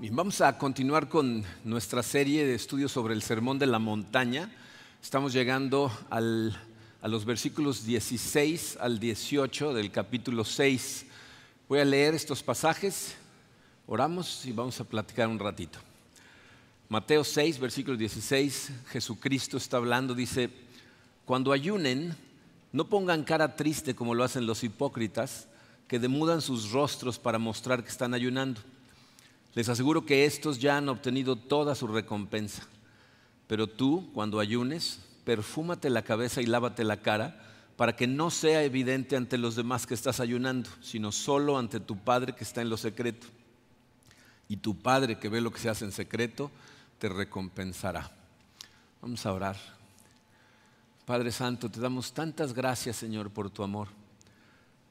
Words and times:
Bien, 0.00 0.16
vamos 0.16 0.40
a 0.40 0.58
continuar 0.58 1.08
con 1.08 1.44
nuestra 1.62 2.02
serie 2.02 2.44
de 2.44 2.56
estudios 2.56 2.90
sobre 2.90 3.14
el 3.14 3.22
Sermón 3.22 3.60
de 3.60 3.66
la 3.66 3.78
Montaña. 3.78 4.50
Estamos 5.00 5.32
llegando 5.32 5.88
a 6.10 6.20
los 6.20 7.24
versículos 7.24 7.86
16 7.86 8.78
al 8.80 8.98
18 8.98 9.72
del 9.72 9.92
capítulo 9.92 10.44
6. 10.44 11.06
Voy 11.68 11.78
a 11.78 11.84
leer 11.84 12.12
estos 12.12 12.42
pasajes, 12.42 13.14
oramos 13.86 14.44
y 14.44 14.50
vamos 14.50 14.80
a 14.80 14.84
platicar 14.84 15.28
un 15.28 15.38
ratito. 15.38 15.78
Mateo 16.88 17.22
6, 17.22 17.60
versículo 17.60 17.96
16, 17.96 18.72
Jesucristo 18.88 19.58
está 19.58 19.76
hablando, 19.76 20.12
dice, 20.12 20.50
cuando 21.24 21.52
ayunen, 21.52 22.16
no 22.72 22.88
pongan 22.88 23.22
cara 23.22 23.54
triste 23.54 23.94
como 23.94 24.16
lo 24.16 24.24
hacen 24.24 24.44
los 24.44 24.64
hipócritas, 24.64 25.46
que 25.86 26.00
demudan 26.00 26.42
sus 26.42 26.72
rostros 26.72 27.20
para 27.20 27.38
mostrar 27.38 27.84
que 27.84 27.90
están 27.90 28.12
ayunando. 28.12 28.60
Les 29.54 29.68
aseguro 29.68 30.04
que 30.04 30.24
estos 30.24 30.58
ya 30.58 30.76
han 30.76 30.88
obtenido 30.88 31.36
toda 31.36 31.74
su 31.74 31.86
recompensa. 31.86 32.66
Pero 33.46 33.68
tú, 33.68 34.10
cuando 34.12 34.40
ayunes, 34.40 35.00
perfúmate 35.24 35.90
la 35.90 36.02
cabeza 36.02 36.42
y 36.42 36.46
lávate 36.46 36.84
la 36.84 37.02
cara, 37.02 37.40
para 37.76 37.96
que 37.96 38.06
no 38.06 38.30
sea 38.30 38.62
evidente 38.62 39.16
ante 39.16 39.38
los 39.38 39.56
demás 39.56 39.86
que 39.86 39.94
estás 39.94 40.20
ayunando, 40.20 40.70
sino 40.80 41.12
solo 41.12 41.58
ante 41.58 41.80
tu 41.80 41.96
Padre 41.96 42.34
que 42.34 42.44
está 42.44 42.62
en 42.62 42.70
lo 42.70 42.76
secreto. 42.76 43.26
Y 44.48 44.56
tu 44.56 44.76
Padre 44.76 45.18
que 45.18 45.28
ve 45.28 45.40
lo 45.40 45.50
que 45.50 45.58
se 45.58 45.68
hace 45.68 45.84
en 45.84 45.92
secreto, 45.92 46.50
te 46.98 47.08
recompensará. 47.08 48.10
Vamos 49.02 49.24
a 49.26 49.32
orar. 49.32 49.56
Padre 51.04 51.32
Santo, 51.32 51.70
te 51.70 51.80
damos 51.80 52.12
tantas 52.12 52.54
gracias, 52.54 52.96
Señor, 52.96 53.30
por 53.30 53.50
tu 53.50 53.62
amor. 53.62 53.88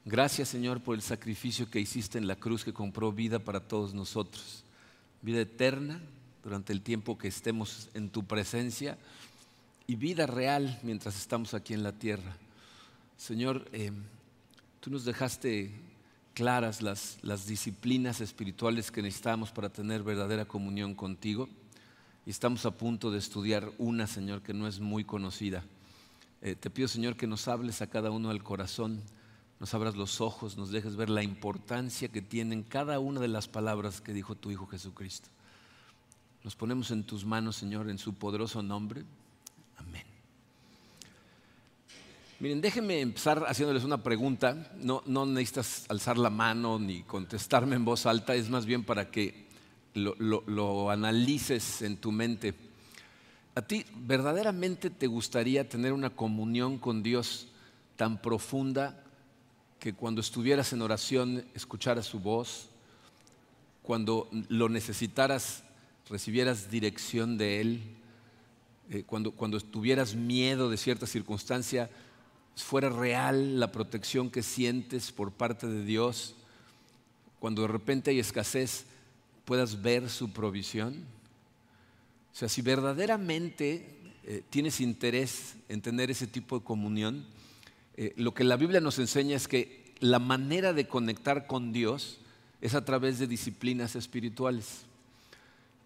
Gracias, 0.06 0.50
Señor, 0.50 0.80
por 0.80 0.94
el 0.94 1.00
sacrificio 1.00 1.70
que 1.70 1.80
hiciste 1.80 2.18
en 2.18 2.26
la 2.26 2.36
cruz 2.36 2.62
que 2.62 2.74
compró 2.74 3.10
vida 3.10 3.38
para 3.38 3.60
todos 3.60 3.94
nosotros. 3.94 4.62
Vida 5.22 5.40
eterna 5.40 5.98
durante 6.42 6.74
el 6.74 6.82
tiempo 6.82 7.16
que 7.16 7.28
estemos 7.28 7.88
en 7.94 8.10
tu 8.10 8.22
presencia 8.24 8.98
y 9.86 9.96
vida 9.96 10.26
real 10.26 10.78
mientras 10.82 11.16
estamos 11.16 11.54
aquí 11.54 11.72
en 11.72 11.82
la 11.82 11.92
tierra. 11.92 12.36
Señor, 13.16 13.66
eh, 13.72 13.92
tú 14.80 14.90
nos 14.90 15.06
dejaste 15.06 15.72
claras 16.34 16.82
las, 16.82 17.46
disciplinas 17.46 18.20
espirituales 18.20 18.90
que 18.90 19.00
necesitamos 19.00 19.52
para 19.52 19.70
tener 19.70 20.02
verdadera 20.02 20.44
comunión 20.44 20.94
contigo 20.94 21.48
y 22.26 22.30
estamos 22.30 22.66
a 22.66 22.72
punto 22.72 23.10
de 23.10 23.18
estudiar 23.18 23.70
una, 23.78 24.06
Señor, 24.06 24.42
que 24.42 24.52
no 24.52 24.68
es 24.68 24.80
muy 24.80 25.04
conocida. 25.04 25.64
Eh, 26.42 26.56
te 26.56 26.68
pido, 26.68 26.88
Señor, 26.88 27.16
que 27.16 27.26
nos 27.26 27.48
hables 27.48 27.80
a 27.80 27.86
cada 27.86 28.10
uno 28.10 28.28
del 28.28 28.42
corazón, 28.42 29.00
nos 29.64 29.72
abras 29.72 29.96
los 29.96 30.20
ojos, 30.20 30.58
nos 30.58 30.70
dejes 30.70 30.94
ver 30.94 31.08
la 31.08 31.22
importancia 31.22 32.08
que 32.08 32.20
tienen 32.20 32.64
cada 32.64 32.98
una 32.98 33.18
de 33.18 33.28
las 33.28 33.48
palabras 33.48 34.02
que 34.02 34.12
dijo 34.12 34.34
tu 34.34 34.50
Hijo 34.50 34.66
Jesucristo. 34.66 35.30
Nos 36.42 36.54
ponemos 36.54 36.90
en 36.90 37.02
tus 37.02 37.24
manos, 37.24 37.56
Señor, 37.56 37.88
en 37.88 37.96
su 37.96 38.12
poderoso 38.12 38.62
nombre. 38.62 39.04
Amén. 39.78 40.02
Miren, 42.40 42.60
déjenme 42.60 43.00
empezar 43.00 43.42
haciéndoles 43.48 43.84
una 43.84 44.02
pregunta. 44.02 44.70
No, 44.76 45.02
no 45.06 45.24
necesitas 45.24 45.86
alzar 45.88 46.18
la 46.18 46.28
mano 46.28 46.78
ni 46.78 47.02
contestarme 47.02 47.76
en 47.76 47.86
voz 47.86 48.04
alta, 48.04 48.34
es 48.34 48.50
más 48.50 48.66
bien 48.66 48.84
para 48.84 49.10
que 49.10 49.46
lo, 49.94 50.90
analices 50.90 51.80
en 51.80 51.96
tu 51.96 52.12
mente. 52.12 52.52
¿A 53.54 53.62
ti 53.62 53.86
verdaderamente 53.96 54.90
te 54.90 55.06
gustaría 55.06 55.66
tener 55.66 55.94
una 55.94 56.10
comunión 56.10 56.76
con 56.76 57.02
Dios 57.02 57.48
tan 57.96 58.20
profunda 58.20 59.03
que 59.84 59.92
cuando 59.92 60.22
estuvieras 60.22 60.72
en 60.72 60.80
oración 60.80 61.44
escucharas 61.52 62.06
su 62.06 62.18
voz, 62.18 62.70
cuando 63.82 64.30
lo 64.48 64.70
necesitaras 64.70 65.62
recibieras 66.08 66.70
dirección 66.70 67.36
de 67.36 67.60
Él, 67.60 67.82
eh, 68.88 69.02
cuando, 69.06 69.32
cuando 69.32 69.60
tuvieras 69.60 70.14
miedo 70.14 70.70
de 70.70 70.78
cierta 70.78 71.06
circunstancia, 71.06 71.90
fuera 72.56 72.88
real 72.88 73.60
la 73.60 73.72
protección 73.72 74.30
que 74.30 74.42
sientes 74.42 75.12
por 75.12 75.32
parte 75.32 75.66
de 75.66 75.84
Dios, 75.84 76.34
cuando 77.38 77.60
de 77.60 77.68
repente 77.68 78.10
hay 78.10 78.20
escasez, 78.20 78.86
puedas 79.44 79.82
ver 79.82 80.08
su 80.08 80.32
provisión? 80.32 80.94
O 82.32 82.34
sea, 82.34 82.48
si 82.48 82.62
verdaderamente 82.62 83.86
eh, 84.24 84.42
tienes 84.48 84.80
interés 84.80 85.56
en 85.68 85.82
tener 85.82 86.10
ese 86.10 86.26
tipo 86.26 86.58
de 86.58 86.64
comunión, 86.64 87.26
eh, 87.96 88.12
lo 88.16 88.34
que 88.34 88.42
la 88.42 88.56
Biblia 88.56 88.80
nos 88.80 88.98
enseña 88.98 89.36
es 89.36 89.46
que 89.46 89.83
la 90.00 90.18
manera 90.18 90.72
de 90.72 90.86
conectar 90.86 91.46
con 91.46 91.72
Dios 91.72 92.18
es 92.60 92.74
a 92.74 92.84
través 92.84 93.18
de 93.18 93.26
disciplinas 93.26 93.96
espirituales. 93.96 94.86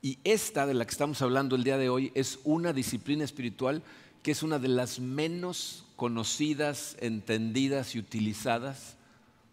Y 0.00 0.18
esta 0.24 0.66
de 0.66 0.74
la 0.74 0.84
que 0.84 0.92
estamos 0.92 1.20
hablando 1.22 1.56
el 1.56 1.64
día 1.64 1.76
de 1.76 1.88
hoy 1.88 2.12
es 2.14 2.38
una 2.44 2.72
disciplina 2.72 3.24
espiritual 3.24 3.82
que 4.22 4.30
es 4.30 4.42
una 4.42 4.58
de 4.58 4.68
las 4.68 5.00
menos 5.00 5.84
conocidas, 5.96 6.96
entendidas 7.00 7.94
y 7.94 7.98
utilizadas 7.98 8.96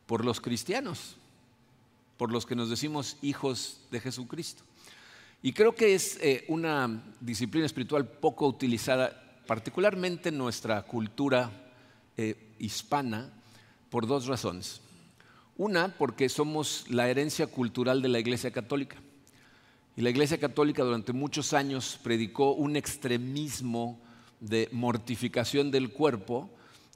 por 0.06 0.24
los 0.24 0.42
cristianos, 0.42 1.16
por 2.18 2.32
los 2.32 2.46
que 2.46 2.56
nos 2.56 2.70
decimos 2.70 3.18
hijos 3.22 3.82
de 3.92 4.00
Jesucristo. 4.00 4.64
Y 5.42 5.54
creo 5.54 5.76
que 5.76 5.96
es 5.96 6.18
eh, 6.22 6.46
una 6.48 7.04
disciplina 7.20 7.66
espiritual 7.66 8.08
poco 8.08 8.48
utilizada, 8.48 9.40
particularmente 9.48 10.30
en 10.30 10.38
nuestra 10.38 10.84
cultura 10.84 11.52
eh, 12.18 12.36
hispana, 12.60 13.32
por 13.96 14.08
dos 14.08 14.28
razones. 14.28 14.82
Una, 15.56 15.88
porque 15.88 16.28
somos 16.28 16.84
la 16.90 17.08
herencia 17.08 17.48
cultural 17.48 18.02
de 18.02 18.10
la 18.10 18.20
Iglesia 18.20 18.52
Católica. 18.52 18.98
Y 19.96 20.02
la 20.02 20.10
Iglesia 20.10 20.38
Católica 20.38 20.84
durante 20.84 21.14
muchos 21.14 21.54
años 21.54 21.98
predicó 22.04 22.52
un 22.52 22.76
extremismo 22.76 23.98
de 24.42 24.68
mortificación 24.74 25.72
del 25.72 25.94
cuerpo, 25.94 26.50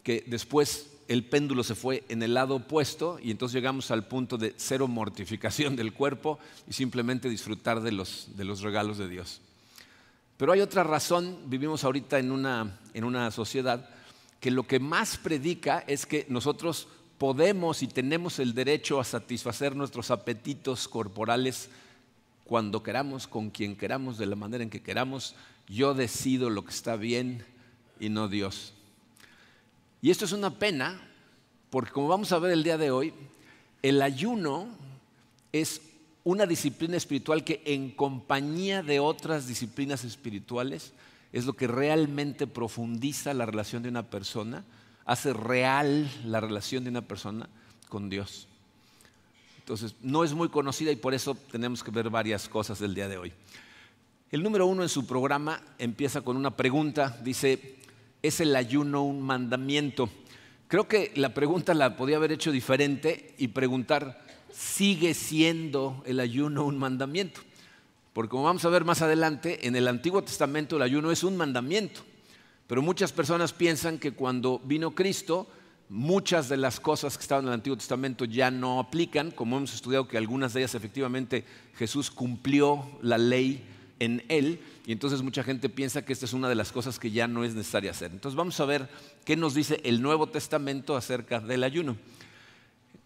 que 0.03 0.25
después 0.27 0.91
el 1.07 1.23
péndulo 1.23 1.63
se 1.63 1.73
fue 1.73 2.03
en 2.09 2.21
el 2.21 2.33
lado 2.33 2.55
opuesto 2.55 3.17
y 3.23 3.31
entonces 3.31 3.55
llegamos 3.55 3.91
al 3.91 4.05
punto 4.05 4.37
de 4.37 4.53
cero 4.57 4.89
mortificación 4.89 5.77
del 5.77 5.93
cuerpo 5.93 6.37
y 6.67 6.73
simplemente 6.73 7.29
disfrutar 7.29 7.79
de 7.79 7.93
los, 7.93 8.27
de 8.35 8.43
los 8.43 8.59
regalos 8.59 8.97
de 8.97 9.07
Dios. 9.07 9.39
Pero 10.35 10.51
hay 10.51 10.59
otra 10.59 10.83
razón, 10.83 11.37
vivimos 11.45 11.85
ahorita 11.85 12.19
en 12.19 12.33
una, 12.33 12.77
en 12.93 13.05
una 13.05 13.31
sociedad 13.31 13.89
que 14.39 14.51
lo 14.51 14.63
que 14.63 14.79
más 14.79 15.17
predica 15.17 15.83
es 15.87 16.05
que 16.05 16.25
nosotros 16.29 16.87
podemos 17.17 17.83
y 17.83 17.87
tenemos 17.87 18.39
el 18.39 18.53
derecho 18.53 18.99
a 18.99 19.03
satisfacer 19.03 19.75
nuestros 19.75 20.11
apetitos 20.11 20.87
corporales 20.87 21.69
cuando 22.45 22.81
queramos, 22.81 23.27
con 23.27 23.49
quien 23.49 23.75
queramos, 23.75 24.17
de 24.17 24.25
la 24.25 24.35
manera 24.35 24.63
en 24.63 24.69
que 24.69 24.81
queramos. 24.81 25.35
Yo 25.67 25.93
decido 25.93 26.49
lo 26.49 26.63
que 26.63 26.71
está 26.71 26.95
bien 26.95 27.45
y 27.99 28.09
no 28.09 28.27
Dios. 28.27 28.73
Y 30.01 30.09
esto 30.09 30.25
es 30.25 30.31
una 30.31 30.57
pena 30.57 30.99
porque 31.69 31.91
como 31.91 32.07
vamos 32.07 32.31
a 32.31 32.39
ver 32.39 32.51
el 32.51 32.63
día 32.63 32.77
de 32.77 32.91
hoy, 32.91 33.13
el 33.83 34.01
ayuno 34.01 34.67
es 35.51 35.81
una 36.23 36.45
disciplina 36.45 36.97
espiritual 36.97 37.43
que 37.43 37.61
en 37.65 37.91
compañía 37.91 38.81
de 38.81 38.99
otras 38.99 39.47
disciplinas 39.47 40.03
espirituales 40.03 40.93
es 41.31 41.45
lo 41.45 41.53
que 41.53 41.67
realmente 41.67 42.47
profundiza 42.47 43.33
la 43.33 43.45
relación 43.45 43.83
de 43.83 43.89
una 43.89 44.03
persona, 44.03 44.63
hace 45.05 45.33
real 45.33 46.09
la 46.25 46.39
relación 46.39 46.83
de 46.83 46.89
una 46.89 47.01
persona 47.01 47.49
con 47.87 48.09
Dios. 48.09 48.47
Entonces, 49.59 49.95
no 50.01 50.23
es 50.23 50.33
muy 50.33 50.49
conocida 50.49 50.91
y 50.91 50.95
por 50.95 51.13
eso 51.13 51.35
tenemos 51.51 51.83
que 51.83 51.91
ver 51.91 52.09
varias 52.09 52.49
cosas 52.49 52.79
del 52.79 52.95
día 52.95 53.07
de 53.07 53.17
hoy. 53.17 53.33
El 54.31 54.43
número 54.43 54.65
uno 54.65 54.83
en 54.83 54.89
su 54.89 55.05
programa 55.05 55.61
empieza 55.77 56.21
con 56.21 56.37
una 56.37 56.55
pregunta, 56.55 57.19
dice, 57.23 57.77
¿es 58.21 58.39
el 58.39 58.55
ayuno 58.55 59.03
un 59.03 59.21
mandamiento? 59.21 60.09
Creo 60.67 60.87
que 60.87 61.11
la 61.15 61.33
pregunta 61.33 61.73
la 61.73 61.95
podía 61.95 62.17
haber 62.17 62.31
hecho 62.31 62.51
diferente 62.51 63.33
y 63.39 63.49
preguntar, 63.49 64.23
¿sigue 64.51 65.15
siendo 65.15 66.03
el 66.05 66.19
ayuno 66.19 66.65
un 66.65 66.77
mandamiento? 66.77 67.41
Porque 68.13 68.29
como 68.29 68.43
vamos 68.43 68.65
a 68.65 68.69
ver 68.69 68.85
más 68.85 69.01
adelante, 69.01 69.67
en 69.67 69.75
el 69.75 69.87
Antiguo 69.87 70.23
Testamento 70.23 70.75
el 70.75 70.81
ayuno 70.81 71.11
es 71.11 71.23
un 71.23 71.37
mandamiento, 71.37 72.01
pero 72.67 72.81
muchas 72.81 73.11
personas 73.11 73.53
piensan 73.53 73.99
que 73.99 74.11
cuando 74.11 74.59
vino 74.63 74.91
Cristo, 74.91 75.47
muchas 75.89 76.49
de 76.49 76.57
las 76.57 76.79
cosas 76.79 77.17
que 77.17 77.21
estaban 77.23 77.45
en 77.45 77.49
el 77.49 77.55
Antiguo 77.55 77.77
Testamento 77.77 78.25
ya 78.25 78.51
no 78.51 78.79
aplican, 78.79 79.31
como 79.31 79.57
hemos 79.57 79.73
estudiado 79.73 80.07
que 80.07 80.17
algunas 80.17 80.53
de 80.53 80.61
ellas 80.61 80.75
efectivamente 80.75 81.45
Jesús 81.75 82.11
cumplió 82.11 82.85
la 83.01 83.17
ley 83.17 83.65
en 83.99 84.23
él, 84.29 84.59
y 84.85 84.91
entonces 84.91 85.21
mucha 85.21 85.43
gente 85.43 85.69
piensa 85.69 86.03
que 86.03 86.13
esta 86.13 86.25
es 86.25 86.33
una 86.33 86.49
de 86.49 86.55
las 86.55 86.71
cosas 86.71 86.99
que 86.99 87.11
ya 87.11 87.27
no 87.27 87.43
es 87.43 87.53
necesaria 87.53 87.91
hacer. 87.91 88.11
Entonces 88.11 88.35
vamos 88.35 88.59
a 88.59 88.65
ver 88.65 88.89
qué 89.25 89.35
nos 89.35 89.53
dice 89.53 89.81
el 89.83 90.01
Nuevo 90.01 90.27
Testamento 90.27 90.95
acerca 90.95 91.39
del 91.39 91.63
ayuno. 91.63 91.97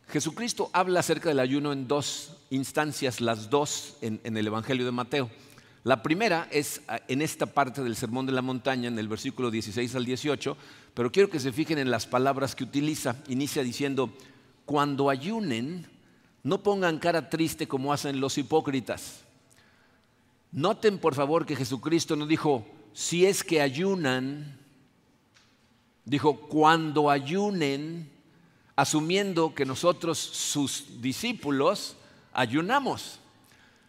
Jesucristo 0.07 0.69
habla 0.73 0.99
acerca 0.99 1.29
del 1.29 1.39
ayuno 1.39 1.71
en 1.73 1.87
dos 1.87 2.37
instancias, 2.49 3.21
las 3.21 3.49
dos 3.49 3.97
en, 4.01 4.19
el 4.23 4.47
Evangelio 4.47 4.85
de 4.85 4.91
Mateo. 4.91 5.29
La 5.83 6.01
primera 6.01 6.47
es 6.51 6.81
ah, 6.87 7.01
en 7.07 7.21
esta 7.21 7.45
parte 7.45 7.83
del 7.83 7.95
Sermón 7.95 8.25
de 8.25 8.31
la 8.31 8.41
Montaña, 8.41 8.87
en 8.87 8.99
el 8.99 9.07
versículo 9.07 9.51
16 9.51 9.95
al 9.95 10.05
18, 10.05 10.57
pero 10.93 11.11
quiero 11.11 11.29
que 11.29 11.39
se 11.39 11.51
fijen 11.51 11.77
en 11.77 11.91
las 11.91 12.05
palabras 12.05 12.55
que 12.55 12.63
utiliza. 12.63 13.17
Inicia 13.27 13.63
diciendo, 13.63 14.13
cuando 14.65 15.09
ayunen, 15.09 15.87
no 16.43 16.63
pongan 16.63 16.99
cara 16.99 17.29
triste 17.29 17.67
como 17.67 17.91
hacen 17.91 18.19
los 18.19 18.37
hipócritas 18.37 19.23
Noten 20.53 20.99
por 20.99 21.15
favor 21.15 21.47
que 21.47 21.55
Jesucristo 21.55 22.15
no 22.15 22.27
dijo, 22.27 22.63
si 22.93 23.25
es 23.25 23.43
que 23.43 23.59
ayunan, 23.59 24.59
dijo, 26.05 26.41
cuando 26.41 27.09
ayunen, 27.09 28.11
asumiendo 28.75 29.53
que 29.53 29.65
nosotros, 29.65 30.17
sus 30.17 31.01
discípulos, 31.01 31.95
ayunamos. 32.33 33.19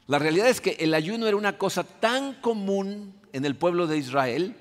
La 0.07 0.19
realidad 0.19 0.49
es 0.49 0.61
que 0.61 0.77
el 0.81 0.95
ayuno 0.95 1.27
era 1.27 1.37
una 1.37 1.57
cosa 1.57 1.85
tan 1.85 2.35
común 2.35 3.15
en 3.33 3.45
el 3.45 3.57
pueblo 3.57 3.87
de 3.87 3.99
Israel 3.99 4.57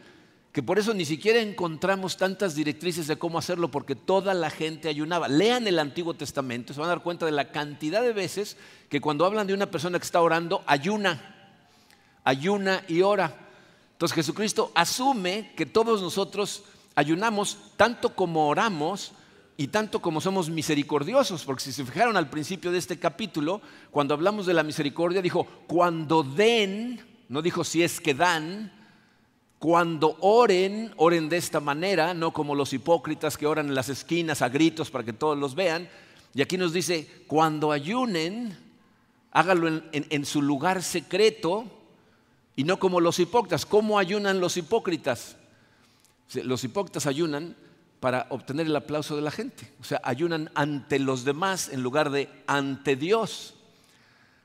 que 0.54 0.62
por 0.62 0.78
eso 0.78 0.94
ni 0.94 1.04
siquiera 1.04 1.40
encontramos 1.40 2.16
tantas 2.16 2.54
directrices 2.54 3.08
de 3.08 3.18
cómo 3.18 3.40
hacerlo, 3.40 3.72
porque 3.72 3.96
toda 3.96 4.36
la 4.36 4.52
gente 4.52 4.88
ayunaba. 4.88 5.28
Lean 5.28 5.66
el 5.66 5.80
Antiguo 5.80 6.14
Testamento, 6.14 6.74
se 6.74 6.80
van 6.80 6.90
a 6.90 6.94
dar 6.94 7.02
cuenta 7.02 7.26
de 7.26 7.32
la 7.32 7.52
cantidad 7.52 8.04
de 8.04 8.14
veces 8.14 8.56
que 8.88 9.02
cuando 9.02 9.26
hablan 9.26 9.48
de 9.48 9.56
una 9.56 9.72
persona 9.72 9.98
que 9.98 10.06
está 10.06 10.22
orando, 10.22 10.64
ayuna 10.68 11.34
ayuna 12.24 12.84
y 12.88 13.02
ora. 13.02 13.36
Entonces 13.94 14.16
Jesucristo 14.16 14.72
asume 14.76 15.52
que 15.56 15.66
todos 15.66 16.02
nosotros 16.02 16.64
ayunamos 16.96 17.58
tanto 17.78 18.16
como 18.16 18.48
oramos 18.48 19.12
y 19.64 19.68
tanto 19.68 20.02
como 20.02 20.20
somos 20.20 20.50
misericordiosos, 20.50 21.46
porque 21.46 21.64
si 21.64 21.72
se 21.72 21.86
fijaron 21.86 22.18
al 22.18 22.30
principio 22.30 22.70
de 22.70 22.78
este 22.78 23.00
capítulo, 23.00 23.62
cuando 23.92 24.14
hablamos 24.14 24.46
de 24.46 24.54
la 24.54 24.62
misericordia, 24.62 25.22
dijo, 25.22 25.48
cuando 25.68 26.22
den, 26.22 27.00
no 27.30 27.42
dijo 27.42 27.64
si 27.64 27.82
es 27.82 28.02
que 28.02 28.14
dan, 28.14 28.74
cuando 29.60 30.18
oren, 30.20 30.92
oren 30.98 31.30
de 31.30 31.38
esta 31.38 31.62
manera, 31.62 32.14
no 32.14 32.34
como 32.34 32.56
los 32.56 32.74
hipócritas 32.74 33.38
que 33.38 33.48
oran 33.48 33.68
en 33.68 33.76
las 33.76 33.88
esquinas 33.88 34.42
a 34.42 34.50
gritos 34.50 34.92
para 34.92 35.06
que 35.06 35.14
todos 35.14 35.38
los 35.38 35.56
vean. 35.56 35.88
Y 36.34 36.42
aquí 36.42 36.58
nos 36.58 36.74
dice, 36.74 37.24
cuando 37.28 37.72
ayunen, 37.72 38.58
hágalo 39.32 39.70
en, 39.70 39.86
en 39.94 40.26
su 40.26 40.42
lugar 40.42 40.84
secreto, 40.84 41.64
y 42.58 42.66
no 42.66 42.80
como 42.80 43.00
los 43.00 43.18
hipócritas. 43.18 43.66
¿Cómo 43.66 43.98
ayunan 43.98 44.42
los 44.42 44.58
hipócritas? 44.58 45.38
Los 46.34 46.66
hipócritas 46.66 47.08
ayunan 47.08 47.56
para 48.04 48.28
obtener 48.32 48.68
el 48.68 48.76
aplauso 48.76 49.16
de 49.16 49.22
la 49.22 49.32
gente. 49.32 49.66
O 49.80 49.86
sea, 49.86 50.02
ayunan 50.04 50.52
ante 50.56 51.00
los 51.00 51.24
demás 51.24 51.70
en 51.70 51.82
lugar 51.82 52.10
de 52.10 52.28
ante 52.48 52.98
Dios. 52.98 53.54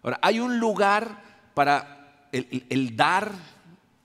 Ahora, 0.01 0.21
hay 0.23 0.39
un 0.39 0.61
lugar 0.61 1.49
para 1.55 2.29
el, 2.31 2.95
dar 2.95 3.33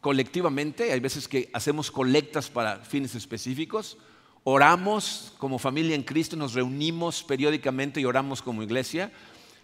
colectivamente. 0.01 0.91
Hay 0.91 0.99
veces 0.99 1.27
que 1.27 1.51
hacemos 1.53 1.91
colectas 1.91 2.49
para 2.49 2.77
fines 2.77 3.13
específicos. 3.13 3.99
Oramos 4.43 5.35
como 5.37 5.59
familia 5.59 5.93
en 5.93 6.01
Cristo, 6.01 6.35
nos 6.35 6.55
reunimos 6.55 7.21
periódicamente 7.21 8.01
y 8.01 8.05
oramos 8.05 8.41
como 8.41 8.63
iglesia 8.63 9.11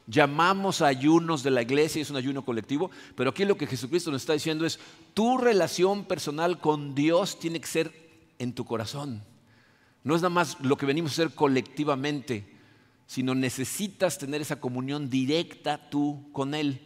llamamos 0.05 0.81
ayunos 0.81 1.41
de 1.43 1.51
la 1.51 1.61
iglesia, 1.61 2.01
es 2.01 2.09
un 2.09 2.17
ayuno 2.17 2.43
colectivo, 2.43 2.89
pero 3.15 3.29
aquí 3.29 3.45
lo 3.45 3.57
que 3.57 3.67
Jesucristo 3.67 4.09
nos 4.09 4.23
está 4.23 4.33
diciendo 4.33 4.65
es, 4.65 4.79
tu 5.13 5.37
relación 5.37 6.05
personal 6.05 6.59
con 6.59 6.95
Dios 6.95 7.39
tiene 7.39 7.61
que 7.61 7.67
ser 7.67 7.93
en 8.39 8.53
tu 8.53 8.65
corazón. 8.65 9.21
No 10.03 10.15
es 10.15 10.21
nada 10.21 10.29
más 10.29 10.57
lo 10.61 10.77
que 10.77 10.85
venimos 10.85 11.11
a 11.11 11.13
hacer 11.13 11.35
colectivamente, 11.35 12.45
sino 13.05 13.35
necesitas 13.35 14.17
tener 14.17 14.41
esa 14.41 14.59
comunión 14.59 15.09
directa 15.09 15.89
tú 15.89 16.29
con 16.31 16.53
Él. 16.53 16.81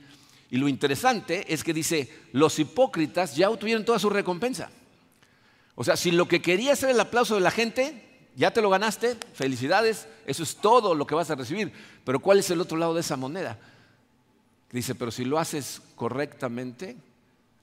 Y 0.49 0.57
lo 0.57 0.67
interesante 0.67 1.51
es 1.53 1.63
que 1.63 1.73
dice, 1.73 2.09
los 2.31 2.57
hipócritas 2.59 3.35
ya 3.35 3.49
obtuvieron 3.49 3.85
toda 3.85 3.99
su 3.99 4.09
recompensa. 4.09 4.69
O 5.75 5.83
sea, 5.83 5.97
si 5.97 6.11
lo 6.11 6.27
que 6.27 6.41
quería 6.41 6.75
ser 6.75 6.91
el 6.91 6.99
aplauso 6.99 7.35
de 7.35 7.41
la 7.41 7.51
gente, 7.51 8.29
ya 8.35 8.51
te 8.51 8.61
lo 8.61 8.69
ganaste, 8.69 9.17
felicidades, 9.33 10.07
eso 10.25 10.43
es 10.43 10.55
todo 10.55 10.95
lo 10.95 11.07
que 11.07 11.15
vas 11.15 11.29
a 11.29 11.35
recibir. 11.35 11.73
Pero 12.05 12.19
¿cuál 12.19 12.39
es 12.39 12.49
el 12.51 12.61
otro 12.61 12.77
lado 12.77 12.93
de 12.93 13.01
esa 13.01 13.17
moneda? 13.17 13.59
Dice, 14.71 14.95
pero 14.95 15.11
si 15.11 15.25
lo 15.25 15.39
haces 15.39 15.81
correctamente, 15.95 16.97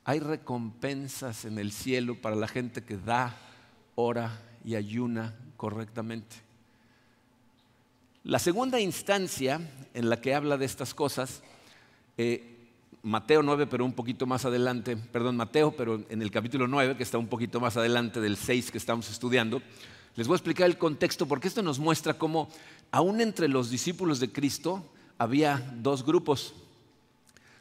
hay 0.05 0.21
recompensas 0.21 1.45
en 1.45 1.59
el 1.59 1.73
cielo 1.73 2.21
para 2.21 2.37
la 2.37 2.49
gente 2.49 2.83
que 2.83 2.97
da, 2.97 3.37
ora 3.95 4.41
y 4.65 4.75
ayuna 4.75 5.35
correctamente. 5.57 6.37
La 8.25 8.39
segunda 8.39 8.79
instancia 8.79 9.61
en 9.95 10.11
la 10.11 10.21
que 10.21 10.35
habla 10.35 10.59
de 10.59 10.67
estas 10.67 10.93
cosas, 10.95 11.43
eh, 12.19 12.59
Mateo 13.03 13.43
9, 13.43 13.67
pero 13.67 13.85
un 13.85 13.95
poquito 13.95 14.27
más 14.27 14.45
adelante, 14.45 14.97
perdón, 14.97 15.37
Mateo, 15.37 15.73
pero 15.73 16.05
en 16.11 16.21
el 16.21 16.31
capítulo 16.31 16.69
9, 16.69 16.97
que 16.97 17.03
está 17.03 17.17
un 17.17 17.29
poquito 17.29 17.61
más 17.61 17.79
adelante 17.79 18.21
del 18.21 18.37
6 18.37 18.71
que 18.71 18.79
estamos 18.79 19.11
estudiando, 19.11 19.63
les 20.17 20.27
voy 20.27 20.35
a 20.35 20.37
explicar 20.37 20.67
el 20.67 20.77
contexto 20.77 21.27
porque 21.27 21.49
esto 21.49 21.63
nos 21.63 21.79
muestra 21.79 22.15
cómo 22.15 22.49
aún 22.91 23.23
entre 23.23 23.49
los 23.49 23.71
discípulos 23.71 24.21
de 24.21 24.31
Cristo 24.31 24.85
había 25.17 25.73
dos 25.77 26.05
grupos. 26.05 26.53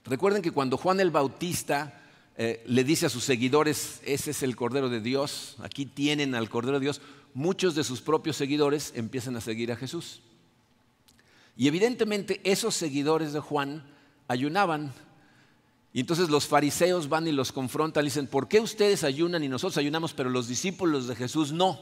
Recuerden 0.05 0.41
que 0.41 0.51
cuando 0.51 0.75
Juan 0.75 0.99
el 0.99 1.11
Bautista 1.11 2.01
eh, 2.41 2.63
le 2.67 2.85
dice 2.85 3.05
a 3.05 3.09
sus 3.09 3.25
seguidores, 3.25 3.99
ese 4.05 4.31
es 4.31 4.43
el 4.43 4.55
Cordero 4.55 4.87
de 4.87 5.01
Dios, 5.01 5.57
aquí 5.59 5.85
tienen 5.85 6.35
al 6.35 6.49
Cordero 6.49 6.79
de 6.79 6.85
Dios, 6.85 7.01
muchos 7.33 7.75
de 7.75 7.83
sus 7.83 7.99
propios 7.99 8.37
seguidores 8.37 8.93
empiezan 8.95 9.35
a 9.35 9.41
seguir 9.41 9.73
a 9.73 9.75
Jesús. 9.75 10.21
Y 11.57 11.67
evidentemente 11.67 12.39
esos 12.45 12.75
seguidores 12.75 13.33
de 13.33 13.41
Juan 13.41 13.83
ayunaban. 14.29 14.93
Y 15.91 15.99
entonces 15.99 16.29
los 16.29 16.47
fariseos 16.47 17.09
van 17.09 17.27
y 17.27 17.33
los 17.33 17.51
confrontan 17.51 18.05
y 18.05 18.07
dicen, 18.07 18.25
¿por 18.25 18.47
qué 18.47 18.61
ustedes 18.61 19.03
ayunan 19.03 19.43
y 19.43 19.49
nosotros 19.49 19.77
ayunamos, 19.77 20.13
pero 20.13 20.29
los 20.29 20.47
discípulos 20.47 21.09
de 21.09 21.17
Jesús 21.17 21.51
no? 21.51 21.77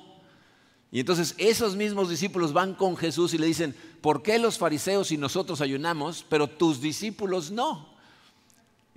Y 0.92 1.02
entonces 1.02 1.36
esos 1.38 1.76
mismos 1.76 2.10
discípulos 2.10 2.52
van 2.52 2.74
con 2.74 2.98
Jesús 2.98 3.36
y 3.36 3.38
le 3.38 3.46
dicen, 3.46 3.76
¿por 4.02 4.24
qué 4.24 4.40
los 4.40 4.58
fariseos 4.58 5.12
y 5.12 5.18
nosotros 5.18 5.62
ayunamos, 5.62 6.26
pero 6.28 6.48
tus 6.48 6.82
discípulos 6.82 7.52
no? 7.52 7.96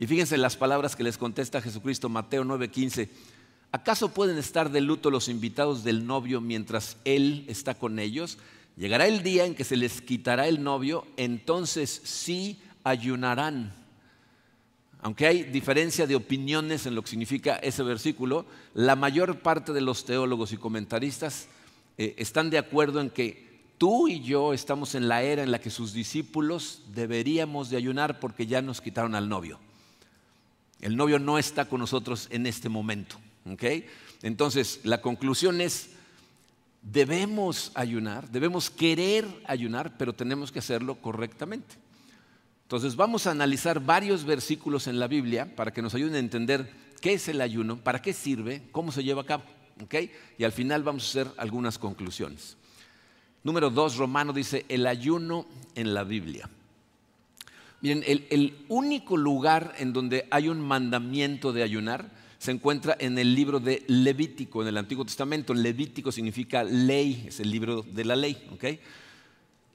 Y 0.01 0.07
fíjense 0.07 0.39
las 0.39 0.57
palabras 0.57 0.97
que 0.97 1.03
les 1.03 1.19
contesta 1.19 1.61
Jesucristo, 1.61 2.09
Mateo 2.09 2.43
9:15. 2.43 3.11
¿Acaso 3.71 4.15
pueden 4.15 4.39
estar 4.39 4.71
de 4.71 4.81
luto 4.81 5.11
los 5.11 5.29
invitados 5.29 5.85
del 5.85 6.07
novio 6.07 6.41
mientras 6.41 6.97
él 7.05 7.45
está 7.49 7.75
con 7.75 7.99
ellos? 7.99 8.39
Llegará 8.79 9.07
el 9.07 9.23
día 9.23 9.45
en 9.45 9.55
que 9.55 9.63
se 9.63 9.77
les 9.77 10.01
quitará 10.01 10.49
el 10.49 10.63
novio, 10.63 11.07
entonces 11.19 12.01
sí 12.03 12.59
ayunarán. 12.83 13.75
Aunque 15.03 15.27
hay 15.27 15.43
diferencia 15.43 16.07
de 16.07 16.17
opiniones 16.17 16.87
en 16.87 16.95
lo 16.95 17.03
que 17.03 17.11
significa 17.11 17.57
ese 17.57 17.83
versículo, 17.83 18.47
la 18.73 18.97
mayor 18.97 19.41
parte 19.41 19.75
de 19.75 19.83
los 19.83 20.07
teólogos 20.07 20.53
y 20.53 20.57
comentaristas 20.57 21.47
eh, 21.99 22.15
están 22.17 22.49
de 22.49 22.57
acuerdo 22.57 23.03
en 23.03 23.11
que 23.11 23.67
tú 23.77 24.09
y 24.09 24.23
yo 24.23 24.55
estamos 24.55 24.95
en 24.95 25.09
la 25.09 25.23
era 25.23 25.43
en 25.43 25.51
la 25.51 25.61
que 25.61 25.69
sus 25.69 25.93
discípulos 25.93 26.85
deberíamos 26.95 27.69
de 27.69 27.77
ayunar 27.77 28.19
porque 28.19 28.47
ya 28.47 28.63
nos 28.63 28.81
quitaron 28.81 29.15
al 29.15 29.29
novio. 29.29 29.59
El 30.81 30.97
novio 30.97 31.19
no 31.19 31.39
está 31.39 31.67
con 31.67 31.81
nosotros 31.81 32.29
en 32.31 32.47
este 32.47 32.69
momento. 32.69 33.17
Entonces, 34.23 34.81
la 34.85 35.01
conclusión 35.01 35.61
es, 35.61 35.91
debemos 36.83 37.73
ayunar, 37.75 38.31
debemos 38.31 38.71
querer 38.71 39.27
ayunar, 39.47 39.97
pero 39.99 40.15
tenemos 40.15 40.53
que 40.53 40.61
hacerlo 40.61 40.97
correctamente. 40.97 41.77
Entonces, 42.63 42.97
vamos 42.97 43.27
a 43.27 43.33
analizar 43.33 43.81
varios 43.81 44.25
versículos 44.25 44.87
en 44.87 45.01
la 45.01 45.09
Biblia 45.09 45.55
para 45.57 45.73
que 45.73 45.83
nos 45.83 45.95
ayuden 45.95 46.15
a 46.15 46.19
entender 46.19 46.73
qué 47.01 47.15
es 47.15 47.29
el 47.29 47.41
ayuno, 47.41 47.77
para 47.79 48.01
qué 48.01 48.13
sirve, 48.13 48.63
cómo 48.71 48.93
se 48.93 49.03
lleva 49.03 49.23
a 49.23 49.27
cabo. 49.27 49.45
Y 50.39 50.45
al 50.45 50.53
final 50.53 50.83
vamos 50.83 51.05
a 51.05 51.09
hacer 51.09 51.35
algunas 51.37 51.79
conclusiones. 51.79 52.57
Número 53.43 53.71
dos, 53.71 53.97
Romano 53.97 54.33
dice, 54.33 54.67
el 54.69 54.87
ayuno 54.87 55.47
en 55.75 55.95
la 55.95 56.05
Biblia. 56.05 56.49
Miren, 57.83 58.05
el, 58.07 58.57
único 58.69 59.17
lugar 59.17 59.75
en 59.79 59.93
donde 59.93 60.27
hay 60.31 60.49
un 60.49 60.61
mandamiento 60.61 61.53
de 61.53 61.63
ayunar 61.63 62.11
se 62.39 62.51
encuentra 62.51 62.97
en 62.99 63.19
el 63.19 63.35
libro 63.35 63.61
de 63.61 63.85
Levítico, 63.87 64.63
en 64.63 64.69
el 64.69 64.79
Antiguo 64.79 65.05
Testamento. 65.05 65.53
Levítico 65.53 66.11
significa 66.11 66.65
ley, 66.65 67.25
es 67.29 67.41
el 67.41 67.51
libro 67.51 67.83
de 67.83 68.05
la 68.05 68.17
ley. 68.17 68.37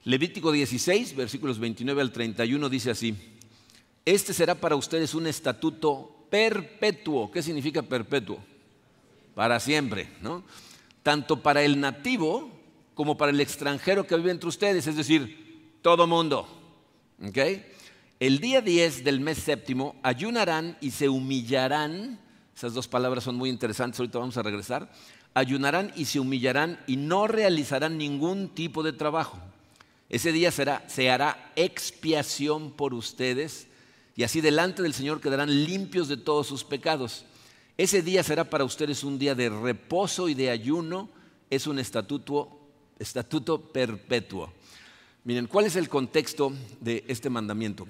Levítico 0.04 0.52
16, 0.52 1.14
versículos 1.16 1.58
29 1.58 2.00
al 2.00 2.12
31 2.12 2.68
dice 2.68 2.90
así, 2.90 3.14
este 4.04 4.32
será 4.32 4.54
para 4.54 4.76
ustedes 4.76 5.14
un 5.14 5.26
estatuto 5.26 6.26
perpetuo. 6.30 7.30
¿Qué 7.30 7.42
significa 7.42 7.82
perpetuo? 7.82 8.40
para 9.36 9.60
siempre, 9.60 10.08
¿no? 10.22 10.42
Tanto 11.02 11.42
para 11.42 11.62
el 11.62 11.78
nativo 11.78 12.50
como 12.94 13.18
para 13.18 13.30
el 13.30 13.40
extranjero 13.42 14.06
que 14.06 14.16
vive 14.16 14.30
entre 14.30 14.48
ustedes, 14.48 14.86
es 14.86 14.96
decir, 14.96 15.76
todo 15.82 16.06
mundo. 16.06 16.48
El 18.18 18.40
día 18.40 18.62
10 18.62 19.04
del 19.04 19.20
mes 19.20 19.36
séptimo 19.36 19.94
ayunarán 20.02 20.78
y 20.80 20.90
se 20.90 21.10
humillarán. 21.10 22.18
Esas 22.56 22.72
dos 22.72 22.88
palabras 22.88 23.24
son 23.24 23.36
muy 23.36 23.50
interesantes, 23.50 24.00
ahorita 24.00 24.18
vamos 24.18 24.38
a 24.38 24.42
regresar. 24.42 24.90
Ayunarán 25.34 25.92
y 25.96 26.06
se 26.06 26.18
humillarán 26.18 26.82
y 26.86 26.96
no 26.96 27.26
realizarán 27.26 27.98
ningún 27.98 28.48
tipo 28.48 28.82
de 28.82 28.94
trabajo. 28.94 29.38
Ese 30.08 30.32
día 30.32 30.50
será, 30.50 30.82
se 30.88 31.10
hará 31.10 31.52
expiación 31.56 32.70
por 32.70 32.94
ustedes 32.94 33.66
y 34.14 34.22
así 34.22 34.40
delante 34.40 34.82
del 34.82 34.94
Señor 34.94 35.20
quedarán 35.20 35.64
limpios 35.66 36.08
de 36.08 36.16
todos 36.16 36.46
sus 36.46 36.64
pecados. 36.64 37.26
Ese 37.76 38.00
día 38.00 38.22
será 38.22 38.44
para 38.44 38.64
ustedes 38.64 39.04
un 39.04 39.18
día 39.18 39.34
de 39.34 39.50
reposo 39.50 40.30
y 40.30 40.34
de 40.34 40.48
ayuno. 40.48 41.10
Es 41.50 41.66
un 41.66 41.78
estatuto, 41.78 42.60
estatuto 42.98 43.60
perpetuo. 43.60 44.54
Miren, 45.24 45.48
¿cuál 45.48 45.66
es 45.66 45.76
el 45.76 45.90
contexto 45.90 46.54
de 46.80 47.04
este 47.08 47.28
mandamiento? 47.28 47.86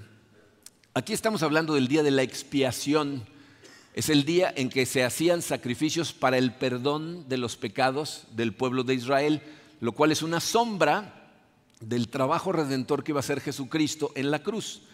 Aquí 0.97 1.13
estamos 1.13 1.43
hablando 1.43 1.75
del 1.75 1.89
día 1.89 2.03
de 2.03 2.11
la 2.11 2.23
expiación 2.23 3.27
Es 3.93 4.09
el 4.09 4.25
día 4.25 4.51
en 4.57 4.71
que 4.71 4.87
se 4.87 5.05
hacían 5.05 5.43
sacrificios 5.43 6.15
para 6.15 6.39
el 6.39 6.55
perdón 6.55 7.29
de 7.29 7.37
los 7.37 7.59
pecados 7.59 8.25
del 8.31 8.55
pueblo 8.55 8.83
de 8.83 8.95
Israel, 8.95 9.43
lo 9.81 9.93
cual 9.93 10.11
es 10.11 10.23
una 10.23 10.41
sombra 10.41 11.35
del 11.81 12.09
trabajo 12.09 12.51
redentor 12.51 13.05
que 13.05 13.13
iba 13.13 13.19
a 13.19 13.21
hacer 13.21 13.43
Jesucristo 13.43 14.11
en 14.15 14.31
la 14.31 14.43
cruz. 14.43 14.85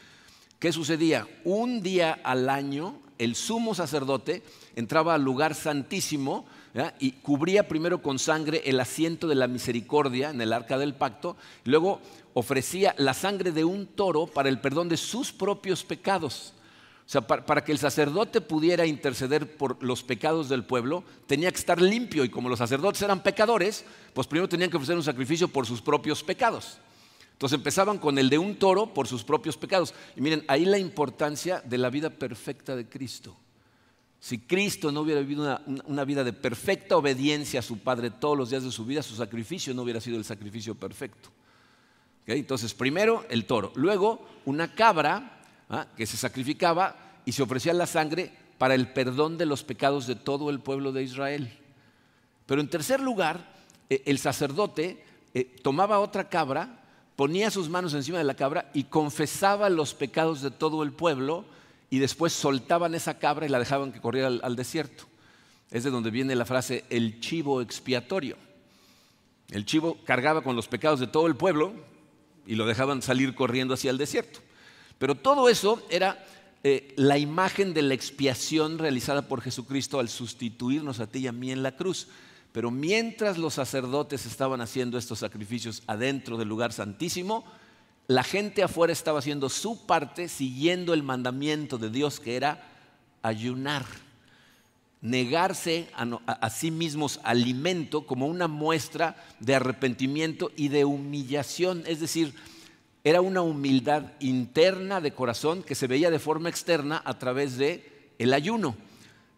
¿Qué 0.59 0.73
sucedía? 0.73 1.28
Un 1.44 1.85
día 1.85 2.18
al 2.25 2.49
año 2.49 2.99
el 3.18 3.37
sumo 3.37 3.73
sacerdote 3.73 4.42
entraba 4.75 5.14
al 5.14 5.23
lugar 5.23 5.54
santísimo 5.54 6.44
y 6.99 7.12
cubría 7.12 7.68
primero 7.68 8.02
con 8.02 8.18
sangre 8.18 8.62
el 8.64 8.80
asiento 8.80 9.28
de 9.28 9.37
la 9.37 9.47
misericordia 9.47 10.30
en 10.30 10.40
el 10.40 10.52
arca 10.52 10.78
del 10.78 10.94
pacto, 10.94 11.37
luego 11.64 12.00
ofrecía 12.35 12.95
la 12.99 13.15
sangre 13.15 13.53
de 13.53 13.65
un 13.65 13.87
toro 13.87 14.27
para 14.27 14.49
el 14.49 14.61
perdón 14.61 14.89
de 14.89 14.97
sus 14.97 15.33
propios 15.33 15.85
pecados. 15.85 16.55
O 17.07 17.11
sea, 17.12 17.21
para, 17.21 17.65
que 17.65 17.73
el 17.73 17.79
sacerdote 17.79 18.41
pudiera 18.41 18.87
interceder 18.87 19.57
por 19.57 19.83
los 19.83 20.03
pecados 20.03 20.49
del 20.49 20.65
pueblo, 20.65 21.05
tenía 21.27 21.51
que 21.51 21.59
estar 21.59 21.81
limpio 21.81 22.25
y 22.25 22.31
como 22.31 22.49
los 22.49 22.59
sacerdotes 22.59 23.03
eran 23.03 23.23
pecadores, 23.23 23.85
pues 24.15 24.27
primero 24.27 24.49
tenían 24.49 24.71
que 24.71 24.77
ofrecer 24.77 24.97
un 24.97 25.03
sacrificio 25.03 25.49
por 25.49 25.67
sus 25.67 25.83
propios 25.83 26.23
pecados. 26.23 26.79
Entonces 27.33 27.57
empezaban 27.57 27.99
con 27.99 28.19
el 28.19 28.31
de 28.31 28.39
un 28.39 28.57
toro 28.57 28.95
por 28.95 29.09
sus 29.09 29.25
propios 29.25 29.57
pecados. 29.57 29.93
Y 30.17 30.21
miren, 30.21 30.45
ahí 30.47 30.65
la 30.65 30.79
importancia 30.79 31.61
de 31.61 31.77
la 31.77 31.91
vida 31.91 32.09
perfecta 32.09 32.77
de 32.77 32.89
Cristo. 32.89 33.37
Si 34.21 34.39
Cristo 34.39 34.93
no 34.93 35.01
hubiera 35.01 35.21
vivido 35.21 35.61
una, 35.67 36.05
vida 36.05 36.23
de 36.23 36.33
perfecta 36.33 36.97
obediencia 36.97 37.59
a 37.59 37.62
su 37.65 37.79
Padre 37.79 38.12
todos 38.12 38.39
los 38.39 38.51
días 38.51 38.62
de 38.62 38.71
su 38.71 38.85
vida, 38.85 39.03
su 39.03 39.17
sacrificio 39.17 39.75
no 39.75 39.83
hubiera 39.83 40.01
sido 40.01 40.17
el 40.17 40.25
sacrificio 40.25 40.77
perfecto. 40.77 41.31
Entonces, 42.26 42.75
primero 42.75 43.25
el 43.29 43.47
toro, 43.47 43.73
luego 43.75 44.26
una 44.45 44.75
cabra 44.75 45.41
¿ah? 45.69 45.87
que 45.97 46.07
se 46.07 46.17
sacrificaba 46.17 46.97
y 47.25 47.33
se 47.33 47.43
ofrecía 47.43 47.73
la 47.73 47.87
sangre 47.87 48.33
para 48.59 48.75
el 48.75 48.93
perdón 48.93 49.38
de 49.38 49.47
los 49.47 49.64
pecados 49.64 50.07
de 50.07 50.14
todo 50.14 50.50
el 50.50 50.61
pueblo 50.61 50.93
de 50.93 51.02
Israel. 51.02 51.52
Pero 52.47 52.61
en 52.61 52.69
tercer 52.69 53.00
lugar, 53.00 53.52
eh, 53.91 54.02
el 54.07 54.19
sacerdote 54.19 55.05
eh, 55.35 55.45
tomaba 55.62 56.00
otra 56.00 56.29
cabra, 56.29 56.81
ponía 57.17 57.50
sus 57.50 57.69
manos 57.69 57.95
encima 57.95 58.19
de 58.19 58.25
la 58.25 58.35
cabra 58.35 58.71
y 58.73 58.85
confesaba 58.85 59.69
los 59.69 59.95
pecados 59.95 60.43
de 60.43 60.50
todo 60.50 60.83
el 60.83 60.93
pueblo 60.93 61.45
y 61.91 61.99
después 61.99 62.33
soltaban 62.33 62.95
esa 62.95 63.19
cabra 63.19 63.47
y 63.47 63.49
la 63.49 63.59
dejaban 63.59 63.93
que 63.93 64.00
corriera 64.00 64.29
al, 64.29 64.57
desierto. 64.57 65.05
Es 65.71 65.85
de 65.85 65.91
donde 65.91 66.11
viene 66.11 66.37
la 66.37 66.45
frase 66.45 66.85
el 66.88 67.21
chivo 67.21 67.61
expiatorio. 67.61 68.37
El 69.50 69.67
chivo 69.67 69.99
cargaba 70.05 70.43
con 70.43 70.57
los 70.57 70.69
pecados 70.69 71.00
de 71.00 71.07
todo 71.07 71.26
el 71.26 71.37
pueblo 71.37 71.75
y 72.46 72.54
lo 72.54 72.66
dejaban 72.66 73.02
salir 73.02 73.34
corriendo 73.34 73.75
hacia 73.75 73.90
el 73.90 73.99
desierto. 73.99 74.40
Pero 74.99 75.14
todo 75.14 75.49
eso 75.49 75.84
era 75.90 76.25
eh, 76.64 76.94
la 76.96 77.18
imagen 77.18 77.75
de 77.75 77.82
la 77.82 77.94
expiación 77.94 78.78
realizada 78.78 79.22
por 79.22 79.40
Jesucristo 79.40 79.99
al 79.99 80.08
sustituirnos 80.08 81.00
a 81.00 81.08
ti 81.08 81.20
y 81.20 81.26
a 81.26 81.32
mí 81.32 81.50
en 81.50 81.62
la 81.62 81.76
cruz. 81.76 82.08
Pero 82.52 82.70
mientras 82.70 83.38
los 83.38 83.54
sacerdotes 83.54 84.26
estaban 84.26 84.61
haciendo 84.61 84.99
estos 84.99 85.18
sacrificios 85.20 85.82
adentro 85.87 86.37
del 86.37 86.49
lugar 86.49 86.72
santísimo, 86.72 87.44
la 88.06 88.22
gente 88.22 88.62
afuera 88.62 88.92
estaba 88.92 89.20
haciendo 89.20 89.49
su 89.49 89.87
parte 89.87 90.28
siguiendo 90.28 90.92
el 90.92 91.02
mandamiento 91.02 91.78
de 91.78 91.90
Dios 91.90 92.20
que 92.20 92.37
era 92.37 92.62
ayunar, 93.22 93.87
negarse 95.02 95.88
a, 95.94 96.49
sí 96.49 96.71
mismos 96.71 97.21
alimento 97.25 98.06
como 98.06 98.28
una 98.28 98.47
muestra 98.47 99.16
de 99.40 99.56
arrepentimiento 99.56 100.52
y 100.56 100.68
de 100.68 100.85
humillación, 100.85 101.82
es 101.87 102.00
decir, 102.00 102.32
era 103.04 103.21
una 103.21 103.42
humildad 103.42 104.12
interna 104.21 105.00
de 105.00 105.12
corazón 105.12 105.64
que 105.64 105.75
se 105.75 105.88
veía 105.88 106.11
de 106.11 106.21
forma 106.21 106.49
externa 106.49 107.02
a 107.04 107.18
través 107.18 107.59
de 107.59 108.14
el 108.18 108.32
ayuno. 108.32 108.76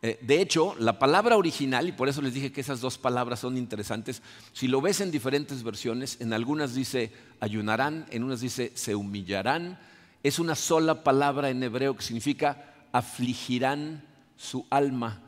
Eh, 0.02 0.18
de 0.21 0.42
hecho, 0.42 0.76
la 0.78 0.99
palabra 0.99 1.38
original, 1.38 1.88
y 1.88 1.92
por 1.92 2.11
eso 2.11 2.21
les 2.21 2.35
dije 2.35 2.52
que 2.52 2.61
esas 2.61 2.83
dos 2.83 2.99
palabras 2.99 3.40
son 3.40 3.56
interesantes, 3.56 4.21
si 4.52 4.68
lo 4.68 4.83
ves 4.83 5.00
en 5.00 5.11
diferentes 5.11 5.62
versiones, 5.62 6.21
en 6.21 6.35
algunas 6.35 6.75
dice 6.75 7.11
ayunarán, 7.40 8.04
en 8.11 8.23
unas 8.23 8.42
dice 8.42 8.71
se 8.75 8.94
humillarán, 8.94 9.78
es 10.23 10.38
una 10.38 10.56
sola 10.56 11.02
palabra 11.04 11.49
en 11.49 11.62
hebreo 11.62 11.97
que 11.97 12.02
significa 12.02 12.75
afligirán 12.92 14.04
su 14.37 14.66
alma, 14.68 15.23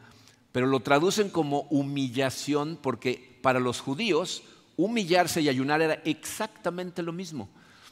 pero 0.57 0.69
lo 0.69 0.81
traducen 0.81 1.29
como 1.29 1.67
humillación 1.69 2.79
porque 2.81 3.39
para 3.43 3.61
los 3.61 3.83
judíos 3.83 4.43
humillarse 4.79 5.43
y 5.43 5.51
ayunar 5.51 5.83
era 5.83 6.01
exactamente 6.07 7.03
lo 7.03 7.13
mismo. 7.13 7.51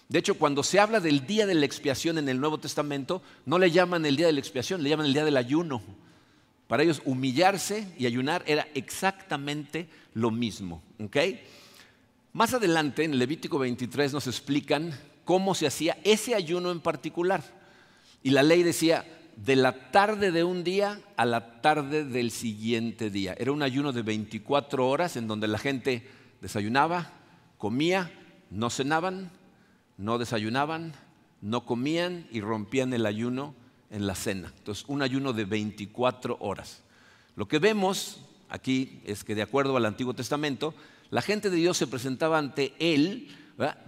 De 0.09 0.18
hecho, 0.18 0.38
cuando 0.38 0.62
se 0.62 0.80
habla 0.80 0.99
del 0.99 1.26
día 1.26 1.47
de 1.47 1.52
la 1.52 1.66
expiación 1.66 2.16
en 2.16 2.26
el 2.26 2.40
Nuevo 2.40 2.56
Testamento, 2.56 3.21
no 3.44 3.59
le 3.59 3.71
llaman 3.71 4.06
el 4.06 4.16
día 4.16 4.28
de 4.28 4.33
la 4.33 4.40
expiación, 4.40 4.83
le 4.83 4.88
llaman 4.88 5.04
el 5.04 5.12
día 5.12 5.26
del 5.26 5.37
ayuno. 5.37 5.83
Para 6.66 6.83
ellos 6.83 7.02
humillarse 7.04 7.87
y 7.99 8.06
ayunar 8.06 8.42
era 8.47 8.66
exactamente 8.73 9.87
lo 10.14 10.30
mismo. 10.30 10.83
Más 12.33 12.54
adelante, 12.54 13.04
en 13.04 13.18
Levítico 13.18 13.59
23, 13.59 14.14
nos 14.14 14.26
explican 14.26 14.99
cómo 15.26 15.54
se 15.54 15.66
hacía 15.66 15.99
ese 16.02 16.35
ayuno 16.35 16.71
en 16.71 16.80
particular. 16.80 17.44
Y 18.23 18.30
la 18.30 18.42
ley 18.42 18.62
decía, 18.62 19.04
de 19.36 19.56
la 19.56 19.90
tarde 19.90 20.30
de 20.30 20.44
un 20.44 20.64
día 20.64 21.00
a 21.16 21.24
la 21.24 21.60
tarde 21.60 22.04
del 22.04 22.30
siguiente 22.30 23.10
día. 23.10 23.34
Era 23.38 23.52
un 23.52 23.62
ayuno 23.62 23.92
de 23.92 24.02
24 24.02 24.88
horas 24.88 25.16
en 25.16 25.26
donde 25.26 25.48
la 25.48 25.58
gente 25.58 26.06
desayunaba, 26.40 27.12
comía, 27.58 28.10
no 28.50 28.70
cenaban, 28.70 29.30
no 29.96 30.18
desayunaban, 30.18 30.92
no 31.40 31.64
comían 31.64 32.26
y 32.30 32.40
rompían 32.40 32.92
el 32.92 33.06
ayuno 33.06 33.54
en 33.90 34.06
la 34.06 34.14
cena. 34.14 34.52
Entonces, 34.56 34.84
un 34.88 35.02
ayuno 35.02 35.32
de 35.32 35.44
24 35.44 36.38
horas. 36.40 36.82
Lo 37.36 37.48
que 37.48 37.58
vemos 37.58 38.20
aquí 38.48 39.00
es 39.04 39.24
que 39.24 39.34
de 39.34 39.42
acuerdo 39.42 39.76
al 39.76 39.86
Antiguo 39.86 40.14
Testamento, 40.14 40.74
la 41.10 41.22
gente 41.22 41.50
de 41.50 41.56
Dios 41.56 41.76
se 41.76 41.86
presentaba 41.86 42.38
ante 42.38 42.74
Él, 42.78 43.28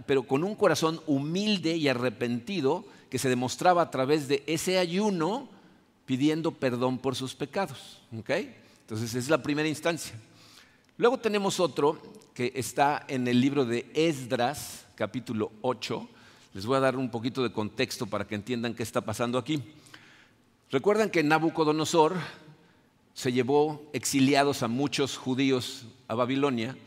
pero 0.05 0.23
con 0.23 0.43
un 0.43 0.55
corazón 0.55 1.01
humilde 1.07 1.75
y 1.75 1.87
arrepentido 1.87 2.85
que 3.09 3.19
se 3.19 3.29
demostraba 3.29 3.81
a 3.81 3.91
través 3.91 4.27
de 4.27 4.43
ese 4.47 4.77
ayuno 4.77 5.49
pidiendo 6.05 6.51
perdón 6.51 6.97
por 6.97 7.15
sus 7.15 7.35
pecados. 7.35 8.01
Entonces, 8.11 9.13
es 9.15 9.29
la 9.29 9.43
primera 9.43 9.67
instancia. 9.67 10.15
Luego 10.97 11.17
tenemos 11.17 11.59
otro 11.59 12.01
que 12.33 12.53
está 12.55 13.05
en 13.07 13.27
el 13.27 13.41
libro 13.41 13.65
de 13.65 13.89
Esdras, 13.93 14.85
capítulo 14.95 15.51
8. 15.61 16.09
Les 16.53 16.65
voy 16.65 16.77
a 16.77 16.81
dar 16.81 16.95
un 16.95 17.09
poquito 17.09 17.43
de 17.43 17.51
contexto 17.51 18.07
para 18.07 18.25
que 18.25 18.35
entiendan 18.35 18.73
qué 18.73 18.83
está 18.83 19.01
pasando 19.01 19.37
aquí. 19.37 19.61
Recuerdan 20.71 21.09
que 21.09 21.23
Nabucodonosor 21.23 22.15
se 23.13 23.31
llevó 23.31 23.89
exiliados 23.93 24.63
a 24.63 24.67
muchos 24.67 25.17
judíos 25.17 25.85
a 26.07 26.15
Babilonia 26.15 26.77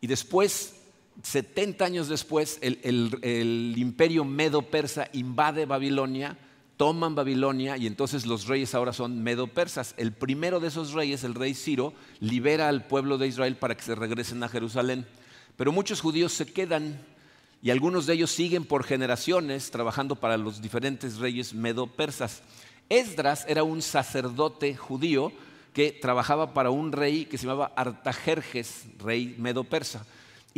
y 0.00 0.06
después, 0.06 0.77
70 1.22 1.84
años 1.84 2.08
después, 2.08 2.58
el, 2.62 3.74
imperio 3.76 4.24
medo-persa 4.24 5.08
invade 5.12 5.66
Babilonia, 5.66 6.38
toman 6.76 7.14
Babilonia 7.14 7.76
y 7.76 7.86
entonces 7.86 8.24
los 8.24 8.46
reyes 8.46 8.74
ahora 8.74 8.92
son 8.92 9.22
medo-persas. 9.22 9.94
El 9.96 10.12
primero 10.12 10.60
de 10.60 10.68
esos 10.68 10.92
reyes, 10.92 11.24
el 11.24 11.34
rey 11.34 11.54
Ciro, 11.54 11.92
libera 12.20 12.68
al 12.68 12.86
pueblo 12.86 13.18
de 13.18 13.26
Israel 13.26 13.56
para 13.56 13.76
que 13.76 13.82
se 13.82 13.96
regresen 13.96 14.42
a 14.42 14.48
Jerusalén. 14.48 15.06
Pero 15.56 15.72
muchos 15.72 16.00
judíos 16.00 16.32
se 16.32 16.46
quedan 16.46 17.00
y 17.60 17.70
algunos 17.70 18.06
de 18.06 18.14
ellos 18.14 18.30
siguen 18.30 18.64
por 18.64 18.84
generaciones 18.84 19.72
trabajando 19.72 20.14
para 20.14 20.36
los 20.36 20.62
diferentes 20.62 21.18
reyes 21.18 21.52
medo-persas. 21.52 22.42
Esdras 22.88 23.44
era 23.48 23.64
un 23.64 23.82
sacerdote 23.82 24.76
judío 24.76 25.32
que 25.72 25.90
trabajaba 25.90 26.54
para 26.54 26.70
un 26.70 26.92
rey 26.92 27.24
que 27.24 27.38
se 27.38 27.46
llamaba 27.46 27.72
Artajerjes, 27.74 28.86
rey 28.98 29.34
medo-persa, 29.38 30.06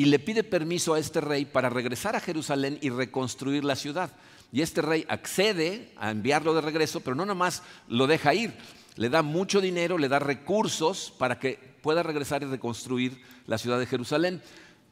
y 0.00 0.06
le 0.06 0.18
pide 0.18 0.44
permiso 0.44 0.94
a 0.94 0.98
este 0.98 1.20
rey 1.20 1.44
para 1.44 1.68
regresar 1.68 2.16
a 2.16 2.20
Jerusalén 2.20 2.78
y 2.80 2.88
reconstruir 2.88 3.64
la 3.64 3.76
ciudad. 3.76 4.10
Y 4.50 4.62
este 4.62 4.80
rey 4.80 5.04
accede 5.10 5.92
a 5.98 6.10
enviarlo 6.10 6.54
de 6.54 6.62
regreso, 6.62 7.00
pero 7.00 7.14
no 7.14 7.26
nomás 7.26 7.62
lo 7.86 8.06
deja 8.06 8.32
ir, 8.32 8.54
le 8.96 9.10
da 9.10 9.20
mucho 9.20 9.60
dinero, 9.60 9.98
le 9.98 10.08
da 10.08 10.18
recursos 10.18 11.12
para 11.18 11.38
que 11.38 11.58
pueda 11.82 12.02
regresar 12.02 12.42
y 12.42 12.46
reconstruir 12.46 13.20
la 13.46 13.58
ciudad 13.58 13.78
de 13.78 13.84
Jerusalén. 13.84 14.40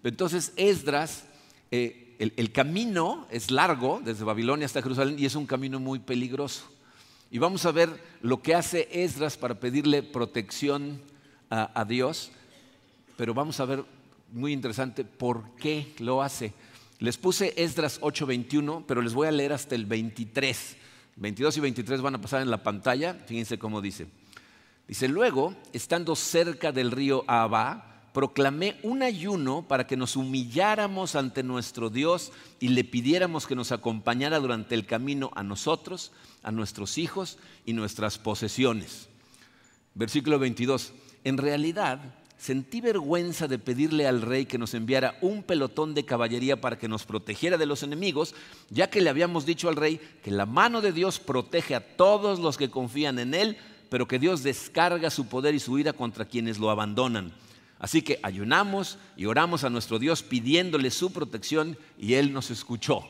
Entonces 0.05 0.53
Esdras, 0.57 1.25
eh, 1.71 2.15
el 2.19 2.53
camino 2.53 3.27
es 3.31 3.51
largo 3.51 4.03
desde 4.05 4.25
Babilonia 4.25 4.67
hasta 4.67 4.83
Jerusalén 4.83 5.19
y 5.19 5.25
es 5.25 5.37
un 5.37 5.47
camino 5.47 5.81
muy 5.81 6.01
peligroso. 6.01 6.65
Y 7.31 7.39
vamos 7.39 7.65
a 7.65 7.73
ver 7.73 7.89
lo 8.21 8.43
que 8.43 8.55
hace 8.55 8.87
Esdras 8.93 9.39
para 9.39 9.59
pedirle 9.59 10.03
protección 10.03 11.01
a, 11.49 11.87
Dios, 11.87 12.31
pero 13.17 13.33
vamos 13.33 13.59
a 13.59 13.65
ver, 13.65 13.85
muy 14.33 14.53
interesante, 14.53 15.05
por 15.05 15.55
qué 15.57 15.95
lo 15.99 16.23
hace. 16.23 16.53
Les 16.99 17.17
puse 17.17 17.55
Esdras 17.57 18.01
8:21, 18.01 18.85
pero 18.87 19.03
les 19.03 19.15
voy 19.15 19.29
a 19.29 19.33
leer 19.33 19.53
hasta 19.53 19.75
el 19.75 19.87
23. 19.87 20.77
22 21.17 21.57
y 21.57 21.61
23 21.61 22.01
van 22.01 22.15
a 22.15 22.21
pasar 22.21 22.43
en 22.43 22.51
la 22.51 22.63
pantalla, 22.63 23.15
fíjense 23.27 23.59
cómo 23.59 23.81
dice. 23.81 24.07
Dice, 24.87 25.09
luego, 25.09 25.55
estando 25.73 26.17
cerca 26.17 26.73
del 26.73 26.91
río 26.91 27.25
Abba, 27.27 28.11
proclamé 28.15 28.79
un 28.83 29.03
ayuno 29.03 29.69
para 29.69 29.87
que 29.87 29.97
nos 29.97 30.17
humilláramos 30.17 31.15
ante 31.15 31.43
nuestro 31.43 31.91
Dios 31.91 32.33
y 32.59 32.69
le 32.69 32.85
pidiéramos 32.85 33.47
que 33.47 33.55
nos 33.55 33.71
acompañara 33.71 34.39
durante 34.41 34.75
el 34.75 34.87
camino 34.87 35.31
a 35.35 35.43
nosotros, 35.43 36.13
a 36.43 36.51
nuestros 36.51 36.99
hijos 36.99 37.39
y 37.67 37.75
nuestras 37.75 38.19
posesiones. 38.19 39.09
Versículo 39.95 40.39
22. 40.39 40.93
En 41.25 41.37
realidad, 41.37 42.18
sentí 42.39 42.81
vergüenza 42.81 43.49
de 43.49 43.59
pedirle 43.59 44.07
al 44.07 44.23
rey 44.23 44.47
que 44.47 44.59
nos 44.59 44.73
enviara 44.73 45.19
un 45.21 45.43
pelotón 45.43 45.95
de 45.95 46.05
caballería 46.05 46.61
para 46.61 46.79
que 46.79 46.89
nos 46.89 47.05
protegiera 47.05 47.59
de 47.59 47.67
los 47.67 47.83
enemigos, 47.83 48.35
ya 48.71 48.89
que 48.89 49.01
le 49.01 49.11
habíamos 49.11 49.45
dicho 49.45 49.69
al 49.69 49.77
rey 49.77 50.01
que 50.23 50.31
la 50.31 50.47
mano 50.47 50.81
de 50.81 50.93
Dios 50.93 51.19
protege 51.19 51.75
a 51.75 51.97
todos 51.97 52.39
los 52.39 52.57
que 52.57 52.71
confían 52.71 53.19
en 53.19 53.35
él, 53.35 53.59
pero 53.91 54.07
que 54.09 54.19
Dios 54.19 54.43
descarga 54.43 55.11
su 55.11 55.27
poder 55.29 55.55
y 55.55 55.61
su 55.61 55.79
ira 55.79 55.93
contra 55.93 56.25
quienes 56.25 56.59
lo 56.59 56.71
abandonan. 56.71 57.33
Así 57.79 58.03
que 58.03 58.19
ayunamos 58.23 58.99
y 59.17 59.27
oramos 59.27 59.65
a 59.65 59.71
nuestro 59.71 59.99
Dios 59.99 60.23
pidiéndole 60.23 60.91
su 60.91 61.13
protección 61.13 61.77
y 61.99 62.15
Él 62.15 62.33
nos 62.33 62.51
escuchó. 62.51 63.05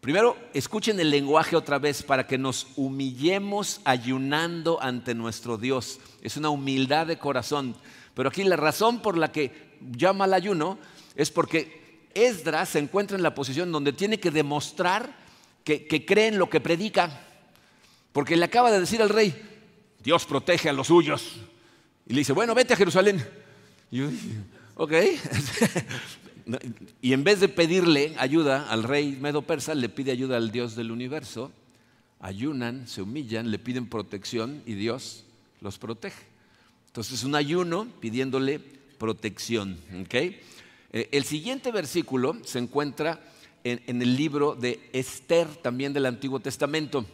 Primero, 0.00 0.36
escuchen 0.52 1.00
el 1.00 1.10
lenguaje 1.10 1.56
otra 1.56 1.78
vez 1.78 2.02
para 2.02 2.26
que 2.26 2.36
nos 2.36 2.66
humillemos 2.76 3.80
ayunando 3.84 4.82
ante 4.82 5.14
nuestro 5.14 5.56
Dios. 5.56 5.98
Es 6.20 6.36
una 6.36 6.50
humildad 6.50 7.06
de 7.06 7.18
corazón. 7.18 7.74
Pero 8.14 8.28
aquí 8.28 8.44
la 8.44 8.56
razón 8.56 9.02
por 9.02 9.18
la 9.18 9.32
que 9.32 9.74
llama 9.92 10.24
al 10.24 10.34
ayuno 10.34 10.78
es 11.16 11.30
porque 11.30 12.08
Esdras 12.14 12.70
se 12.70 12.78
encuentra 12.78 13.16
en 13.16 13.22
la 13.22 13.34
posición 13.34 13.72
donde 13.72 13.92
tiene 13.92 14.20
que 14.20 14.30
demostrar 14.30 15.16
que, 15.64 16.04
cree 16.06 16.28
en 16.28 16.38
lo 16.38 16.48
que 16.48 16.60
predica. 16.60 17.20
Porque 18.12 18.36
le 18.36 18.44
acaba 18.44 18.70
de 18.70 18.80
decir 18.80 19.02
al 19.02 19.08
rey, 19.08 19.34
Dios 20.02 20.24
protege 20.26 20.68
a 20.68 20.72
los 20.72 20.86
suyos. 20.86 21.36
Y 22.06 22.12
le 22.12 22.20
dice, 22.20 22.32
bueno, 22.32 22.54
vete 22.54 22.74
a 22.74 22.76
Jerusalén. 22.76 23.26
Y 23.90 24.02
ok. 24.76 24.92
y 27.02 27.12
en 27.12 27.24
vez 27.24 27.40
de 27.40 27.48
pedirle 27.48 28.14
ayuda 28.18 28.68
al 28.70 28.84
rey 28.84 29.18
medo 29.20 29.42
persa, 29.42 29.74
le 29.74 29.88
pide 29.88 30.12
ayuda 30.12 30.36
al 30.36 30.52
Dios 30.52 30.76
del 30.76 30.92
universo. 30.92 31.50
Ayunan, 32.20 32.86
se 32.86 33.02
humillan, 33.02 33.50
le 33.50 33.58
piden 33.58 33.88
protección 33.88 34.62
y 34.66 34.74
Dios 34.74 35.24
los 35.60 35.78
protege. 35.78 36.33
Entonces 36.94 37.14
es 37.14 37.24
un 37.24 37.34
ayuno 37.34 37.88
pidiéndole 37.98 38.60
protección. 38.60 39.76
¿okay? 40.04 40.40
Eh, 40.92 41.08
el 41.10 41.24
siguiente 41.24 41.72
versículo 41.72 42.36
se 42.44 42.60
encuentra 42.60 43.20
en, 43.64 44.00
el 44.00 44.16
libro 44.16 44.54
de 44.54 44.78
Esther, 44.92 45.48
también 45.56 45.92
del 45.92 46.06
Antiguo 46.06 46.38
Testamento. 46.38 47.04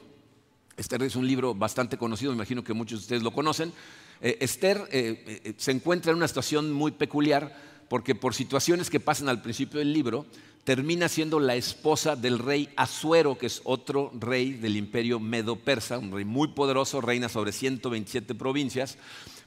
Esther 0.77 1.03
es 1.05 1.17
un 1.17 1.27
libro 1.27 1.55
bastante 1.55 1.97
conocido, 1.97 2.31
me 2.33 2.37
imagino 2.37 2.63
que 2.63 2.75
muchos 2.75 2.99
de 2.99 3.05
ustedes 3.05 3.23
lo 3.23 3.31
conocen. 3.31 3.73
Eh, 4.21 4.37
Esther 4.43 4.87
eh, 4.93 5.55
se 5.57 5.71
encuentra 5.71 6.11
en 6.11 6.19
una 6.19 6.29
situación 6.29 6.71
muy 6.73 6.91
peculiar 6.91 7.57
porque 7.89 8.15
por 8.15 8.35
situaciones 8.35 8.91
que 8.91 9.01
pasan 9.01 9.31
al 9.31 9.41
principio 9.41 9.79
del 9.79 9.95
libro, 9.95 10.27
termina 10.65 11.09
siendo 11.09 11.41
la 11.41 11.57
esposa 11.57 12.17
del 12.17 12.39
rey 12.39 12.69
Asuero, 12.77 13.39
que 13.39 13.47
es 13.47 13.63
otro 13.65 14.13
rey 14.13 14.53
del 14.53 14.77
imperio 14.77 15.19
medo-persa, 15.19 15.97
un 15.97 16.13
rey 16.13 16.27
muy 16.27 16.49
poderoso, 16.49 17.01
reina 17.01 17.31
sobre 17.31 17.53
127 17.53 18.35
provincias. 18.35 18.99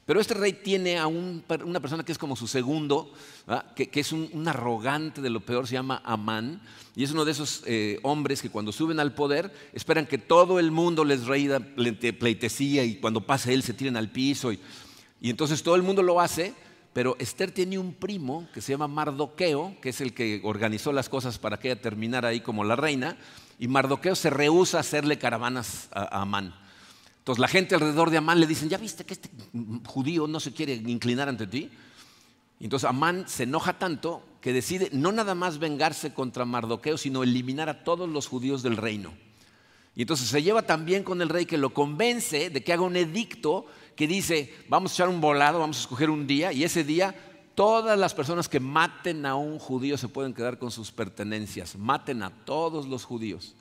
Pero 0.06 0.20
este 0.20 0.34
rey 0.34 0.52
tiene 0.52 0.98
a 0.98 1.06
una 1.06 1.80
persona 1.80 2.04
que 2.04 2.12
es 2.12 2.18
como 2.18 2.36
su 2.36 2.46
segundo, 2.46 3.10
que, 3.74 3.88
es 3.94 4.12
un, 4.12 4.46
arrogante 4.46 5.22
de 5.22 5.30
lo 5.30 5.40
peor, 5.40 5.66
se 5.66 5.74
llama 5.74 6.02
Amán, 6.04 6.60
y 6.94 7.04
es 7.04 7.12
uno 7.12 7.24
de 7.24 7.32
esos 7.32 7.62
eh, 7.66 8.00
hombres 8.02 8.42
que 8.42 8.50
cuando 8.50 8.70
suben 8.70 9.00
al 9.00 9.14
poder 9.14 9.50
esperan 9.72 10.06
que 10.06 10.18
todo 10.18 10.60
el 10.60 10.70
mundo 10.70 11.04
les 11.04 11.24
reída 11.24 11.58
pleitesía 11.58 12.84
y 12.84 12.96
cuando 12.96 13.22
pase 13.22 13.54
él 13.54 13.62
se 13.62 13.72
tiren 13.72 13.96
al 13.96 14.10
piso. 14.10 14.52
Y, 14.52 14.60
entonces 15.22 15.62
todo 15.62 15.74
el 15.74 15.82
mundo 15.82 16.02
lo 16.02 16.20
hace, 16.20 16.52
pero 16.92 17.16
Esther 17.18 17.50
tiene 17.50 17.78
un 17.78 17.94
primo 17.94 18.46
que 18.52 18.60
se 18.60 18.72
llama 18.72 18.88
Mardoqueo, 18.88 19.74
que 19.80 19.88
es 19.88 20.02
el 20.02 20.12
que 20.12 20.42
organizó 20.44 20.92
las 20.92 21.08
cosas 21.08 21.38
para 21.38 21.58
que 21.58 21.70
ella 21.70 21.80
terminara 21.80 22.28
ahí 22.28 22.40
como 22.40 22.62
la 22.62 22.76
reina, 22.76 23.16
y 23.58 23.68
Mardoqueo 23.68 24.14
se 24.14 24.28
rehúsa 24.28 24.76
a 24.76 24.80
hacerle 24.80 25.16
caravanas 25.16 25.88
a 25.92 26.20
Amán. 26.20 26.54
Entonces 27.24 27.40
la 27.40 27.48
gente 27.48 27.74
alrededor 27.74 28.10
de 28.10 28.18
Amán 28.18 28.38
le 28.38 28.46
dicen, 28.46 28.68
¿ya 28.68 28.76
viste 28.76 29.06
que 29.06 29.14
este 29.14 29.30
judío 29.86 30.26
no 30.26 30.40
se 30.40 30.52
quiere 30.52 30.74
inclinar 30.74 31.26
ante 31.26 31.46
ti? 31.46 31.70
Entonces 32.60 32.86
Amán 32.86 33.24
se 33.26 33.44
enoja 33.44 33.78
tanto 33.78 34.22
que 34.42 34.52
decide 34.52 34.90
no 34.92 35.10
nada 35.10 35.34
más 35.34 35.58
vengarse 35.58 36.12
contra 36.12 36.44
Mardoqueo, 36.44 36.98
sino 36.98 37.22
eliminar 37.22 37.70
a 37.70 37.82
todos 37.82 38.10
los 38.10 38.26
judíos 38.26 38.62
del 38.62 38.76
reino. 38.76 39.14
Y 39.96 40.02
entonces 40.02 40.28
se 40.28 40.42
lleva 40.42 40.66
también 40.66 41.02
con 41.02 41.22
el 41.22 41.30
rey 41.30 41.46
que 41.46 41.56
lo 41.56 41.72
convence 41.72 42.50
de 42.50 42.62
que 42.62 42.74
haga 42.74 42.82
un 42.82 42.94
edicto 42.94 43.64
que 43.96 44.06
dice, 44.06 44.52
vamos 44.68 44.92
a 44.92 44.94
echar 44.96 45.08
un 45.08 45.22
volado, 45.22 45.60
vamos 45.60 45.78
a 45.78 45.80
escoger 45.80 46.10
un 46.10 46.26
día, 46.26 46.52
y 46.52 46.62
ese 46.62 46.84
día 46.84 47.14
todas 47.54 47.98
las 47.98 48.12
personas 48.12 48.50
que 48.50 48.60
maten 48.60 49.24
a 49.24 49.34
un 49.34 49.58
judío 49.58 49.96
se 49.96 50.08
pueden 50.08 50.34
quedar 50.34 50.58
con 50.58 50.70
sus 50.70 50.92
pertenencias, 50.92 51.74
maten 51.76 52.22
a 52.22 52.28
todos 52.44 52.86
los 52.86 53.04
judíos. 53.04 53.54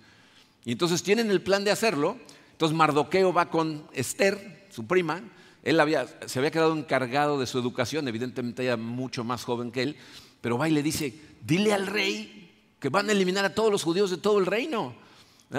Y 0.65 0.73
entonces 0.73 1.01
tienen 1.01 1.31
el 1.31 1.41
plan 1.41 1.63
de 1.63 1.71
hacerlo, 1.71 2.17
entonces 2.53 2.77
Mardoqueo 2.77 3.33
va 3.33 3.49
con 3.49 3.87
Esther, 3.93 4.67
su 4.69 4.87
prima, 4.87 5.21
él 5.63 5.81
se 6.25 6.39
había 6.39 6.51
quedado 6.51 6.75
encargado 6.77 7.39
de 7.39 7.47
su 7.47 7.59
educación, 7.59 8.07
evidentemente 8.07 8.63
ella 8.63 8.77
mucho 8.77 9.23
más 9.23 9.43
joven 9.43 9.71
que 9.71 9.83
él, 9.83 9.95
pero 10.39 10.57
va 10.57 10.69
y 10.69 10.71
le 10.71 10.83
dice, 10.83 11.13
dile 11.45 11.73
al 11.73 11.87
rey 11.87 12.51
que 12.79 12.89
van 12.89 13.09
a 13.09 13.13
eliminar 13.13 13.45
a 13.45 13.55
todos 13.55 13.71
los 13.71 13.83
judíos 13.83 14.11
de 14.11 14.17
todo 14.17 14.39
el 14.39 14.45
reino. 14.45 14.93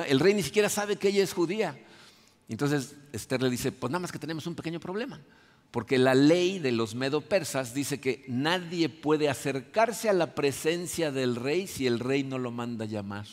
El 0.07 0.21
rey 0.21 0.35
ni 0.35 0.43
siquiera 0.43 0.69
sabe 0.69 0.97
que 0.97 1.09
ella 1.09 1.23
es 1.23 1.33
judía. 1.33 1.79
Entonces 2.49 2.95
Esther 3.13 3.43
le 3.43 3.51
dice, 3.51 3.73
pues 3.73 3.91
nada 3.91 4.01
más 4.01 4.13
que 4.13 4.19
tenemos 4.19 4.47
un 4.47 4.55
pequeño 4.55 4.79
problema, 4.79 5.21
porque 5.71 5.99
la 5.99 6.15
ley 6.15 6.59
de 6.59 6.73
los 6.73 6.95
medo-persas 6.95 7.73
dice 7.75 7.99
que 7.99 8.25
nadie 8.29 8.89
puede 8.89 9.29
acercarse 9.29 10.11
a 10.11 10.13
la 10.13 10.35
presencia 10.35 11.11
del 11.11 11.37
rey 11.37 11.67
si 11.67 11.87
el 11.87 11.99
rey 11.99 12.23
no 12.23 12.39
lo 12.39 12.51
manda 12.51 12.85
llamar. 12.85 13.27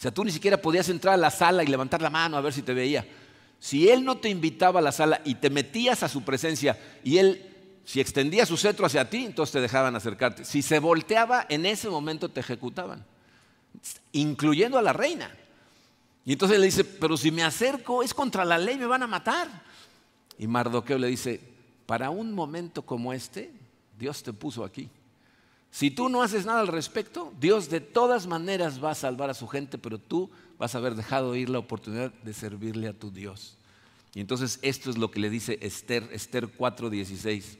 O 0.00 0.02
sea, 0.02 0.10
tú 0.10 0.24
ni 0.24 0.32
siquiera 0.32 0.56
podías 0.56 0.88
entrar 0.88 1.12
a 1.12 1.18
la 1.18 1.30
sala 1.30 1.62
y 1.62 1.66
levantar 1.66 2.00
la 2.00 2.08
mano 2.08 2.38
a 2.38 2.40
ver 2.40 2.54
si 2.54 2.62
te 2.62 2.72
veía. 2.72 3.06
Si 3.58 3.90
él 3.90 4.02
no 4.02 4.16
te 4.16 4.30
invitaba 4.30 4.80
a 4.80 4.82
la 4.82 4.92
sala 4.92 5.20
y 5.26 5.34
te 5.34 5.50
metías 5.50 6.02
a 6.02 6.08
su 6.08 6.22
presencia 6.22 6.78
y 7.04 7.18
él, 7.18 7.44
si 7.84 8.00
extendía 8.00 8.46
su 8.46 8.56
cetro 8.56 8.86
hacia 8.86 9.10
ti, 9.10 9.26
entonces 9.26 9.52
te 9.52 9.60
dejaban 9.60 9.94
acercarte. 9.94 10.46
Si 10.46 10.62
se 10.62 10.78
volteaba, 10.78 11.44
en 11.50 11.66
ese 11.66 11.90
momento 11.90 12.30
te 12.30 12.40
ejecutaban, 12.40 13.04
incluyendo 14.12 14.78
a 14.78 14.82
la 14.82 14.94
reina. 14.94 15.30
Y 16.24 16.32
entonces 16.32 16.58
le 16.58 16.64
dice, 16.64 16.82
pero 16.82 17.18
si 17.18 17.30
me 17.30 17.42
acerco 17.42 18.02
es 18.02 18.14
contra 18.14 18.46
la 18.46 18.56
ley, 18.56 18.78
me 18.78 18.86
van 18.86 19.02
a 19.02 19.06
matar. 19.06 19.48
Y 20.38 20.46
Mardoqueo 20.46 20.96
le 20.96 21.08
dice, 21.08 21.42
para 21.84 22.08
un 22.08 22.32
momento 22.32 22.86
como 22.86 23.12
este, 23.12 23.52
Dios 23.98 24.22
te 24.22 24.32
puso 24.32 24.64
aquí. 24.64 24.88
Si 25.70 25.90
tú 25.90 26.08
no 26.08 26.22
haces 26.22 26.46
nada 26.46 26.60
al 26.60 26.68
respecto, 26.68 27.32
Dios 27.40 27.70
de 27.70 27.80
todas 27.80 28.26
maneras 28.26 28.82
va 28.82 28.90
a 28.90 28.96
salvar 28.96 29.30
a 29.30 29.34
su 29.34 29.46
gente, 29.46 29.78
pero 29.78 29.98
tú 29.98 30.30
vas 30.58 30.74
a 30.74 30.78
haber 30.78 30.94
dejado 30.94 31.36
ir 31.36 31.48
la 31.48 31.60
oportunidad 31.60 32.12
de 32.12 32.34
servirle 32.34 32.88
a 32.88 32.92
tu 32.92 33.10
Dios. 33.10 33.56
Y 34.14 34.20
entonces 34.20 34.58
esto 34.62 34.90
es 34.90 34.98
lo 34.98 35.10
que 35.10 35.20
le 35.20 35.30
dice 35.30 35.58
Esther, 35.62 36.08
Esther 36.12 36.48
4:16. 36.48 37.58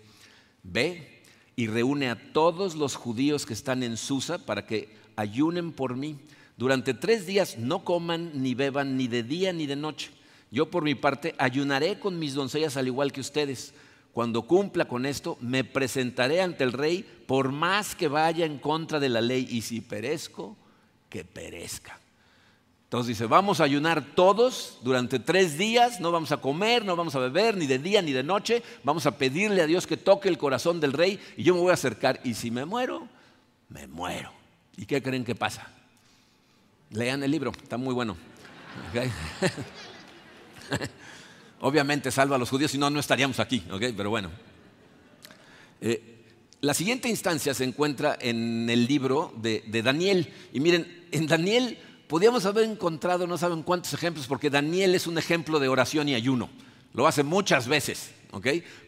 Ve 0.64 1.22
y 1.54 1.68
reúne 1.68 2.10
a 2.10 2.32
todos 2.32 2.74
los 2.74 2.96
judíos 2.96 3.46
que 3.46 3.54
están 3.54 3.82
en 3.82 3.96
Susa 3.96 4.38
para 4.38 4.66
que 4.66 4.88
ayunen 5.14 5.72
por 5.72 5.96
mí. 5.96 6.18
Durante 6.56 6.94
tres 6.94 7.26
días 7.26 7.58
no 7.58 7.84
coman 7.84 8.42
ni 8.42 8.54
beban 8.54 8.96
ni 8.96 9.06
de 9.06 9.22
día 9.22 9.52
ni 9.52 9.66
de 9.66 9.76
noche. 9.76 10.10
Yo 10.50 10.70
por 10.70 10.82
mi 10.82 10.96
parte 10.96 11.34
ayunaré 11.38 12.00
con 12.00 12.18
mis 12.18 12.34
doncellas 12.34 12.76
al 12.76 12.88
igual 12.88 13.12
que 13.12 13.20
ustedes 13.20 13.72
cuando 14.12 14.42
cumpla 14.42 14.86
con 14.86 15.06
esto, 15.06 15.38
me 15.40 15.64
presentaré 15.64 16.40
ante 16.40 16.64
el 16.64 16.72
rey 16.72 17.04
por 17.26 17.52
más 17.52 17.94
que 17.94 18.08
vaya 18.08 18.44
en 18.44 18.58
contra 18.58 18.98
de 18.98 19.08
la 19.08 19.20
ley 19.20 19.46
y 19.50 19.62
si 19.62 19.80
perezco, 19.80 20.56
que 21.08 21.24
perezca. 21.24 21.98
Entonces 22.84 23.06
dice, 23.06 23.26
vamos 23.26 23.60
a 23.60 23.64
ayunar 23.64 24.04
todos 24.16 24.78
durante 24.82 25.20
tres 25.20 25.56
días, 25.56 26.00
no 26.00 26.10
vamos 26.10 26.32
a 26.32 26.38
comer, 26.38 26.84
no 26.84 26.96
vamos 26.96 27.14
a 27.14 27.20
beber, 27.20 27.56
ni 27.56 27.68
de 27.68 27.78
día 27.78 28.02
ni 28.02 28.12
de 28.12 28.24
noche, 28.24 28.64
vamos 28.82 29.06
a 29.06 29.16
pedirle 29.16 29.62
a 29.62 29.66
Dios 29.66 29.86
que 29.86 29.96
toque 29.96 30.28
el 30.28 30.38
corazón 30.38 30.80
del 30.80 30.92
rey 30.92 31.20
y 31.36 31.44
yo 31.44 31.54
me 31.54 31.60
voy 31.60 31.70
a 31.70 31.74
acercar 31.74 32.20
y 32.24 32.34
si 32.34 32.50
me 32.50 32.64
muero, 32.64 33.06
me 33.68 33.86
muero. 33.86 34.32
¿Y 34.76 34.86
qué 34.86 35.00
creen 35.00 35.24
que 35.24 35.36
pasa? 35.36 35.68
Lean 36.90 37.22
el 37.22 37.30
libro, 37.30 37.52
está 37.52 37.76
muy 37.76 37.94
bueno. 37.94 38.16
Obviamente 41.60 42.10
salva 42.10 42.36
a 42.36 42.38
los 42.38 42.48
judíos, 42.48 42.70
si 42.70 42.78
no, 42.78 42.88
no 42.90 43.00
estaríamos 43.00 43.38
aquí, 43.38 43.62
Pero 43.68 44.10
bueno. 44.10 44.30
Eh, 45.80 46.10
la 46.62 46.74
siguiente 46.74 47.08
instancia 47.08 47.54
se 47.54 47.64
encuentra 47.64 48.18
en 48.20 48.68
el 48.68 48.86
libro 48.86 49.32
de, 49.36 49.62
Daniel. 49.82 50.32
Y 50.52 50.60
miren, 50.60 51.06
en 51.10 51.26
Daniel 51.26 51.78
podíamos 52.06 52.44
haber 52.44 52.64
encontrado 52.64 53.26
no 53.26 53.38
saben 53.38 53.62
cuántos 53.62 53.94
ejemplos, 53.94 54.26
porque 54.26 54.50
Daniel 54.50 54.94
es 54.94 55.06
un 55.06 55.16
ejemplo 55.16 55.58
de 55.58 55.68
oración 55.68 56.08
y 56.08 56.14
ayuno. 56.14 56.50
Lo 56.92 57.06
hace 57.06 57.22
muchas 57.22 57.68
veces, 57.68 58.10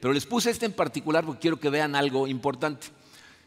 Pero 0.01 0.13
les 0.13 0.27
puse 0.27 0.51
este 0.51 0.67
en 0.67 0.73
particular 0.73 1.25
porque 1.25 1.41
quiero 1.41 1.61
que 1.61 1.71
vean 1.71 1.95
algo 1.95 2.27
importante. 2.27 2.89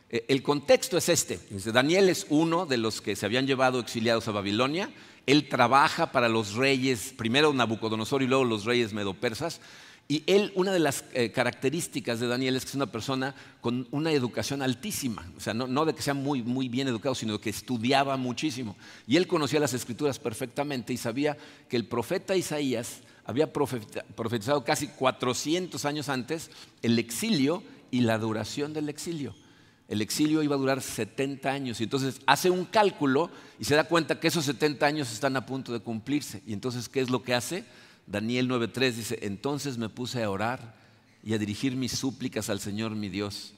Eh, 0.09 0.25
el 0.27 0.41
contexto 0.43 0.97
es 0.97 1.09
este. 1.09 1.39
Daniel 1.71 2.09
es 2.09 2.25
uno 2.29 2.65
de 2.65 2.77
los 2.77 3.01
que 3.01 3.15
se 3.15 3.25
habían 3.25 3.47
llevado 3.47 3.79
exiliados 3.79 4.27
a 4.27 4.31
Babilonia 4.31 4.89
él 5.25 5.49
trabaja 5.49 6.11
para 6.11 6.29
los 6.29 6.53
reyes, 6.53 7.13
primero 7.17 7.53
Nabucodonosor 7.53 8.21
y 8.21 8.27
luego 8.27 8.43
los 8.43 8.65
reyes 8.65 8.93
medopersas. 8.93 9.59
Y 10.07 10.23
él, 10.27 10.51
una 10.53 10.71
de 10.71 10.77
las 10.77 11.03
eh, 11.13 11.31
características 11.31 12.19
de 12.19 12.27
Daniel 12.27 12.55
es 12.55 12.63
que 12.63 12.69
es 12.69 12.75
una 12.75 12.91
persona 12.91 13.33
con 13.59 13.87
una 13.89 14.11
educación 14.11 14.61
altísima, 14.61 15.27
o 15.35 15.39
sea, 15.39 15.55
no, 15.55 15.85
de 15.85 15.95
que 15.95 16.03
sea 16.03 16.13
muy, 16.13 16.43
muy 16.43 16.69
bien 16.69 16.87
educado, 16.87 17.15
sino 17.15 17.41
que 17.41 17.49
estudiaba 17.49 18.15
muchísimo. 18.15 18.75
Y 19.07 19.17
él 19.17 19.25
conocía 19.25 19.59
las 19.59 19.73
escrituras 19.73 20.19
perfectamente 20.19 20.93
y 20.93 20.97
sabía 20.97 21.35
que 21.67 21.75
el 21.75 21.87
profeta 21.87 22.35
Isaías 22.35 22.99
había 23.25 23.51
profetizado 23.51 24.63
casi 24.63 24.89
400 24.89 25.83
años 25.85 26.09
antes 26.09 26.51
el 26.83 26.99
exilio 26.99 27.63
y 27.89 28.01
la 28.01 28.19
duración 28.19 28.73
del 28.73 28.89
exilio. 28.89 29.33
El 29.87 30.01
exilio 30.01 30.41
iba 30.41 30.55
a 30.55 30.59
durar 30.59 30.81
70 30.81 31.49
años 31.49 31.79
y 31.79 31.83
entonces 31.83 32.19
hace 32.25 32.49
un 32.49 32.65
cálculo 32.65 33.29
y 33.59 33.65
se 33.65 33.75
da 33.75 33.83
cuenta 33.83 34.19
que 34.19 34.27
esos 34.27 34.45
70 34.45 34.85
años 34.85 35.11
están 35.11 35.37
a 35.37 35.45
punto 35.45 35.71
de 35.73 35.79
cumplirse. 35.79 36.41
Y 36.47 36.53
entonces, 36.53 36.89
¿qué 36.89 37.01
es 37.01 37.09
lo 37.09 37.21
que 37.21 37.35
hace? 37.35 37.65
Daniel 38.07 38.49
9.3 38.49 38.91
dice, 38.93 39.19
entonces 39.21 39.77
me 39.77 39.89
puse 39.89 40.23
a 40.23 40.29
orar 40.29 40.75
y 41.23 41.33
a 41.33 41.37
dirigir 41.37 41.75
mis 41.75 41.91
súplicas 41.91 42.49
al 42.49 42.59
Señor 42.59 42.95
mi 42.95 43.09
Dios. 43.09 43.53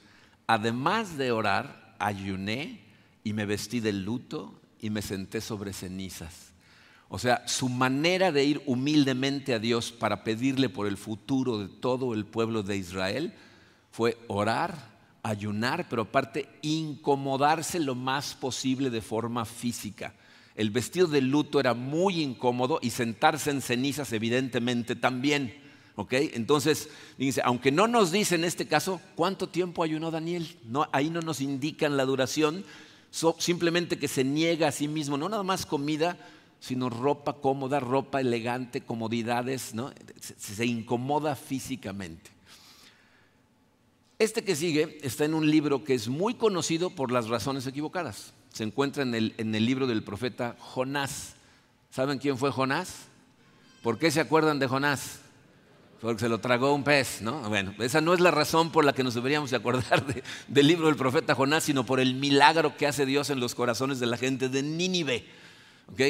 Además 0.48 1.18
de 1.18 1.32
orar, 1.32 1.96
ayuné 2.00 2.82
y 3.24 3.34
me 3.34 3.46
vestí 3.46 3.80
de 3.80 3.94
luto 3.94 4.60
y 4.80 4.90
me 4.90 5.02
senté 5.02 5.42
sobre 5.42 5.74
cenizas. 5.74 6.54
O 7.10 7.20
sea, 7.20 7.48
su 7.48 7.70
manera 7.70 8.32
de 8.32 8.44
ir 8.44 8.62
humildemente 8.66 9.54
a 9.54 9.60
Dios 9.60 9.92
para 9.92 10.24
pedirle 10.24 10.68
por 10.70 10.88
el 10.88 10.98
futuro 10.98 11.58
de 11.60 11.68
todo 11.68 12.14
el 12.14 12.26
pueblo 12.26 12.64
de 12.64 12.78
Israel 12.78 13.34
fue 13.92 14.18
orar, 14.28 14.97
ayunar, 15.30 15.88
pero 15.90 16.04
aparte 16.04 16.48
incomodarse 16.62 17.80
lo 17.80 17.96
más 17.96 18.36
posible 18.36 18.90
de 18.90 19.02
forma 19.02 19.46
física. 19.46 20.14
El 20.56 20.72
vestido 20.72 21.08
de 21.08 21.22
luto 21.22 21.60
era 21.60 21.74
muy 21.74 22.22
incómodo 22.22 22.80
y 22.82 22.90
sentarse 22.90 23.52
en 23.52 23.62
cenizas 23.62 24.12
evidentemente 24.12 24.96
también. 24.96 25.54
¿ok? 25.96 26.14
Entonces, 26.34 26.90
dice, 27.18 27.42
aunque 27.44 27.72
no 27.72 27.88
nos 27.88 28.12
dice 28.12 28.36
en 28.36 28.44
este 28.44 28.68
caso 28.68 29.02
cuánto 29.16 29.50
tiempo 29.50 29.84
ayunó 29.84 30.12
Daniel, 30.12 30.48
ahí 30.92 31.10
no 31.10 31.22
nos 31.22 31.42
indican 31.42 31.98
la 31.98 32.06
duración, 32.06 32.64
simplemente 33.38 34.00
que 34.00 34.08
se 34.08 34.24
niega 34.24 34.68
a 34.68 34.72
sí 34.72 34.88
mismo, 34.88 35.18
no 35.18 35.30
nada 35.30 35.44
más 35.44 35.66
comida, 35.66 36.18
sino 36.60 36.90
ropa 36.90 37.34
cómoda, 37.34 37.80
ropa 37.80 38.22
elegante, 38.22 38.82
comodidades, 38.82 39.74
¿no? 39.74 39.92
se, 40.20 40.66
incomoda 40.66 41.36
físicamente. 41.36 42.37
Este 44.20 44.44
que 44.44 44.56
sigue 44.56 44.98
está 45.04 45.26
en 45.26 45.36
un 45.36 45.50
libro 45.50 45.84
que 45.84 45.94
es 45.94 46.08
muy 46.08 46.34
conocido 46.34 46.90
por 46.90 47.12
las 47.12 47.28
razones 47.28 47.68
equivocadas. 47.68 48.34
Se 48.52 48.64
encuentra 48.64 49.04
en 49.04 49.14
el, 49.14 49.36
en 49.38 49.54
el 49.54 49.64
libro 49.64 49.86
del 49.86 50.04
profeta 50.04 50.56
Jonás. 50.58 51.36
¿Saben 51.92 52.18
quién 52.18 52.36
fue 52.40 52.52
Jonás? 52.52 53.06
¿Por 53.84 54.00
qué 54.00 54.10
se 54.10 54.20
acuerdan 54.20 54.58
de 54.58 54.68
Jonás? 54.68 55.20
Porque 56.02 56.22
se 56.22 56.30
lo 56.30 56.40
tragó 56.40 56.74
un 56.74 56.84
pez, 56.84 57.22
¿no? 57.22 57.42
Bueno, 57.48 57.76
esa 57.78 58.02
no 58.02 58.16
es 58.16 58.20
la 58.20 58.32
razón 58.32 58.72
por 58.72 58.86
la 58.86 58.94
que 58.94 59.04
nos 59.04 59.14
deberíamos 59.14 59.54
acordar 59.54 60.04
del 60.48 60.68
libro 60.68 60.88
del 60.88 60.96
profeta 60.96 61.36
Jonás, 61.36 61.66
sino 61.66 61.86
por 61.86 62.00
el 62.00 62.16
milagro 62.16 62.76
que 62.76 62.88
hace 62.88 63.06
Dios 63.06 63.30
en 63.30 63.40
los 63.40 63.54
corazones 63.54 64.00
de 64.00 64.08
la 64.08 64.18
gente 64.18 64.50
de 64.50 64.64
Nínive. 64.64 65.26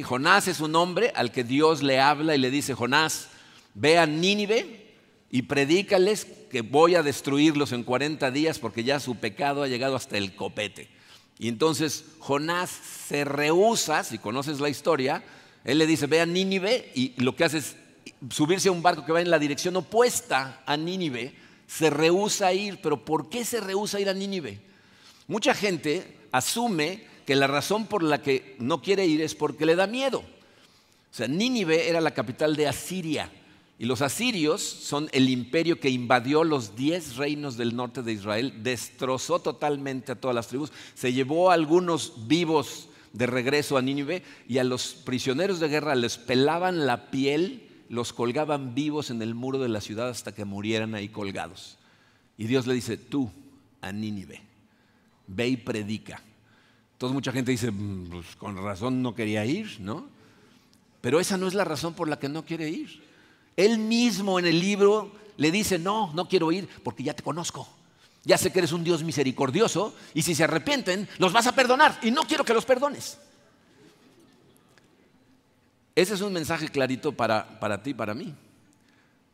Jonás 0.06 0.48
es 0.48 0.62
un 0.62 0.78
hombre 0.78 1.12
al 1.14 1.34
que 1.34 1.44
Dios 1.44 1.84
le 1.84 2.00
habla 2.00 2.36
y 2.36 2.40
le 2.40 2.52
dice, 2.52 2.74
Jonás, 2.74 3.28
ve 3.76 3.98
a 3.98 4.06
Nínive 4.06 4.87
y 5.30 5.44
predícales 5.44 6.26
que 6.50 6.62
voy 6.62 6.96
a 6.96 7.04
destruirlos 7.04 7.72
en 7.72 7.84
40 7.84 8.32
días 8.32 8.60
porque 8.60 8.84
ya 8.84 9.00
su 9.00 9.16
pecado 9.16 9.64
ha 9.64 9.68
llegado 9.68 9.96
hasta 9.96 10.18
el 10.18 10.36
copete. 10.36 10.90
Y 11.40 11.50
entonces 11.50 12.06
Jonás 12.20 12.70
se 12.70 13.26
rehúsa, 13.26 14.04
si 14.04 14.18
conoces 14.18 14.60
la 14.60 14.70
historia, 14.70 15.24
él 15.64 15.78
le 15.78 15.86
dice, 15.86 16.08
ve 16.08 16.22
a 16.22 16.26
Nínive 16.26 16.92
y 16.96 17.14
lo 17.22 17.36
que 17.36 17.44
hace 17.44 17.60
es 17.60 17.76
subirse 18.30 18.70
a 18.70 18.72
un 18.72 18.82
barco 18.82 19.06
que 19.06 19.12
va 19.12 19.22
en 19.22 19.30
la 19.30 19.38
dirección 19.38 19.76
opuesta 19.76 20.64
a 20.66 20.78
Nínive, 20.78 21.34
se 21.68 21.90
rehúsa 21.90 22.48
a 22.48 22.54
ir. 22.54 22.80
Pero 22.82 23.04
¿por 23.04 23.30
qué 23.30 23.44
se 23.44 23.60
rehúsa 23.60 23.98
a 23.98 24.02
ir 24.02 24.10
a 24.10 24.14
Nínive? 24.14 24.60
Mucha 25.28 25.54
gente 25.54 26.18
asume 26.32 27.04
que 27.26 27.36
la 27.36 27.48
razón 27.48 27.86
por 27.86 28.02
la 28.02 28.22
que 28.22 28.56
no 28.60 28.82
quiere 28.82 29.06
ir 29.06 29.22
es 29.22 29.36
porque 29.36 29.66
le 29.66 29.76
da 29.76 29.86
miedo. 29.86 30.20
O 30.20 31.14
sea, 31.14 31.28
Nínive 31.28 31.90
era 31.90 32.00
la 32.00 32.12
capital 32.12 32.56
de 32.56 32.68
Asiria 32.68 33.30
y 33.80 33.86
los 33.86 34.02
asirios 34.02 34.62
son 34.62 35.08
el 35.12 35.30
imperio 35.30 35.80
que 35.80 35.90
invadió 35.90 36.44
los 36.44 36.76
diez 36.76 37.16
reinos 37.16 37.58
del 37.58 37.76
norte 37.76 38.02
de 38.02 38.14
Israel, 38.14 38.64
destrozó 38.64 39.40
totalmente 39.40 40.12
a 40.12 40.16
todas 40.16 40.34
las 40.34 40.48
tribus, 40.48 40.72
se 40.96 41.14
llevó 41.14 41.52
a 41.52 41.54
algunos 41.54 42.28
vivos 42.28 42.90
de 43.14 43.28
regreso 43.28 43.78
a 43.78 43.82
Nínive 43.84 44.24
y 44.48 44.58
a 44.58 44.64
los 44.64 44.94
prisioneros 44.94 45.60
de 45.60 45.68
guerra 45.68 45.94
les 45.94 46.18
pelaban 46.18 46.88
la 46.88 47.12
piel, 47.12 47.68
los 47.90 48.14
colgaban 48.14 48.74
vivos 48.74 49.12
en 49.12 49.22
el 49.22 49.36
muro 49.36 49.60
de 49.60 49.70
la 49.70 49.82
ciudad 49.82 50.10
hasta 50.10 50.34
que 50.34 50.44
murieran 50.44 50.96
ahí 50.96 51.10
colgados. 51.10 51.78
Y 52.38 52.46
Dios 52.46 52.66
le 52.66 52.74
dice, 52.74 52.98
tú 52.98 53.32
a 53.82 53.92
Nínive, 53.92 54.42
ve 55.28 55.50
y 55.50 55.58
predica. 55.58 56.24
Entonces 56.94 57.14
mucha 57.14 57.32
gente 57.32 57.52
dice, 57.52 57.70
mm, 57.70 58.10
pues 58.10 58.36
con 58.38 58.58
razón 58.58 59.04
no 59.04 59.14
quería 59.14 59.46
ir, 59.46 59.78
¿no? 59.80 60.08
Pero 61.00 61.20
esa 61.20 61.38
no 61.38 61.48
es 61.48 61.54
la 61.54 61.64
razón 61.64 61.94
por 61.94 62.08
la 62.08 62.18
que 62.18 62.28
no 62.28 62.44
quiere 62.44 62.70
ir. 62.70 63.07
Él 63.58 63.80
mismo 63.80 64.40
en 64.40 64.46
el 64.46 64.60
libro 64.60 65.12
le 65.36 65.52
dice, 65.52 65.78
no, 65.80 66.14
no 66.14 66.30
quiero 66.30 66.52
ir 66.52 66.70
porque 66.84 67.04
ya 67.04 67.14
te 67.14 67.24
conozco. 67.24 67.68
Ya 68.24 68.38
sé 68.38 68.52
que 68.52 68.60
eres 68.60 68.72
un 68.72 68.84
Dios 68.84 69.04
misericordioso 69.04 69.96
y 70.14 70.22
si 70.22 70.36
se 70.36 70.44
arrepienten, 70.44 71.10
los 71.18 71.34
vas 71.34 71.48
a 71.48 71.56
perdonar 71.56 71.98
y 72.04 72.12
no 72.12 72.24
quiero 72.24 72.46
que 72.46 72.54
los 72.54 72.66
perdones. 72.66 73.18
Ese 75.96 76.14
es 76.14 76.22
un 76.22 76.34
mensaje 76.34 76.70
clarito 76.70 77.12
para, 77.12 77.60
para 77.60 77.82
ti 77.82 77.90
y 77.90 77.94
para 77.96 78.14
mí. 78.14 78.36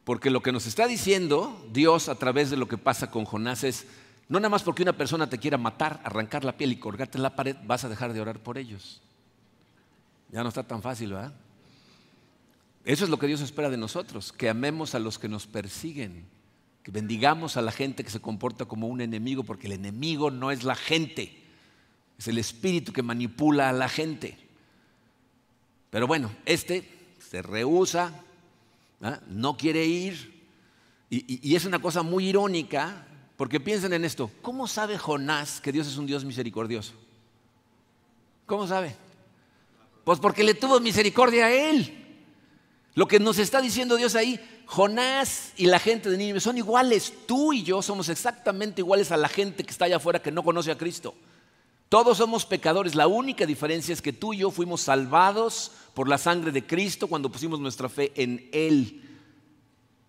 Porque 0.06 0.30
lo 0.30 0.42
que 0.42 0.52
nos 0.52 0.66
está 0.66 0.88
diciendo 0.88 1.66
Dios 1.72 2.08
a 2.08 2.16
través 2.16 2.50
de 2.50 2.58
lo 2.58 2.68
que 2.68 2.78
pasa 2.78 3.12
con 3.12 3.26
Jonás 3.26 3.64
es, 3.64 3.88
no 4.30 4.40
nada 4.40 4.50
más 4.50 4.64
porque 4.64 4.84
una 4.84 4.94
persona 4.94 5.30
te 5.30 5.38
quiera 5.38 5.58
matar, 5.58 6.00
arrancar 6.06 6.46
la 6.46 6.56
piel 6.56 6.72
y 6.72 6.78
colgarte 6.78 7.18
en 7.18 7.24
la 7.24 7.36
pared, 7.36 7.58
vas 7.66 7.84
a 7.84 7.90
dejar 7.90 8.14
de 8.14 8.22
orar 8.22 8.40
por 8.40 8.58
ellos. 8.58 9.02
Ya 10.32 10.44
no 10.44 10.50
está 10.50 10.64
tan 10.64 10.82
fácil, 10.82 11.14
¿verdad? 11.14 11.34
Eso 12.86 13.06
es 13.06 13.10
lo 13.10 13.18
que 13.18 13.28
Dios 13.28 13.42
espera 13.42 13.70
de 13.70 13.78
nosotros, 13.78 14.34
que 14.34 14.50
amemos 14.50 14.96
a 14.96 15.00
los 15.00 15.20
que 15.20 15.30
nos 15.30 15.48
persiguen, 15.48 16.26
que 16.84 16.92
bendigamos 16.92 17.56
a 17.56 17.62
la 17.62 17.72
gente 17.72 18.04
que 18.04 18.10
se 18.10 18.20
comporta 18.20 18.66
como 18.66 18.88
un 18.88 19.02
enemigo, 19.02 19.44
porque 19.44 19.68
el 19.68 19.74
enemigo 19.74 20.32
no 20.32 20.52
es 20.52 20.64
la 20.64 20.76
gente, 20.76 21.44
es 22.18 22.28
el 22.28 22.38
espíritu 22.38 22.92
que 22.92 23.02
manipula 23.02 23.70
a 23.70 23.74
la 23.74 23.88
gente. 23.88 24.38
Pero 25.90 26.08
bueno, 26.08 26.32
este 26.46 26.90
se 27.20 27.42
rehúsa, 27.42 28.12
no 29.30 29.56
quiere 29.56 29.86
ir, 29.86 30.44
y 31.10 31.56
es 31.56 31.66
una 31.66 31.80
cosa 31.80 32.04
muy 32.04 32.28
irónica 32.28 33.08
porque 33.38 33.60
piensen 33.60 33.94
en 33.94 34.06
esto, 34.06 34.30
¿cómo 34.42 34.68
sabe 34.68 34.98
Jonás 34.98 35.60
que 35.60 35.72
Dios 35.72 35.88
es 35.88 35.98
un 35.98 36.06
Dios 36.06 36.24
misericordioso? 36.24 36.94
¿Cómo 38.46 38.68
sabe? 38.68 38.96
Pues 40.04 40.20
porque 40.20 40.44
le 40.44 40.54
tuvo 40.54 40.80
misericordia 40.80 41.46
a 41.46 41.52
él. 41.52 42.03
Lo 42.96 43.08
que 43.08 43.20
nos 43.20 43.40
está 43.40 43.62
diciendo 43.62 43.96
Dios 43.96 44.16
ahí, 44.16 44.40
Jonás 44.66 45.54
y 45.58 45.66
la 45.66 45.80
gente 45.80 46.10
de 46.10 46.18
Nínive 46.18 46.40
son 46.40 46.58
iguales. 46.58 47.14
Tú 47.26 47.54
y 47.54 47.64
yo 47.64 47.82
somos 47.82 48.10
exactamente 48.10 48.82
iguales 48.82 49.12
a 49.12 49.18
la 49.18 49.28
gente 49.28 49.64
que 49.64 49.72
está 49.72 49.86
allá 49.86 49.98
afuera 49.98 50.22
que 50.22 50.32
no 50.32 50.44
conoce 50.44 50.72
a 50.72 50.78
Cristo. 50.78 51.16
Todos 51.90 52.18
somos 52.18 52.46
pecadores. 52.46 52.96
La 52.96 53.08
única 53.08 53.46
diferencia 53.46 53.94
es 53.94 54.02
que 54.02 54.14
tú 54.14 54.34
y 54.34 54.38
yo 54.38 54.52
fuimos 54.52 54.82
salvados 54.82 55.72
por 55.94 56.08
la 56.08 56.18
sangre 56.18 56.52
de 56.52 56.66
Cristo 56.66 57.08
cuando 57.08 57.32
pusimos 57.32 57.60
nuestra 57.60 57.90
fe 57.90 58.12
en 58.16 58.50
Él. 58.52 59.02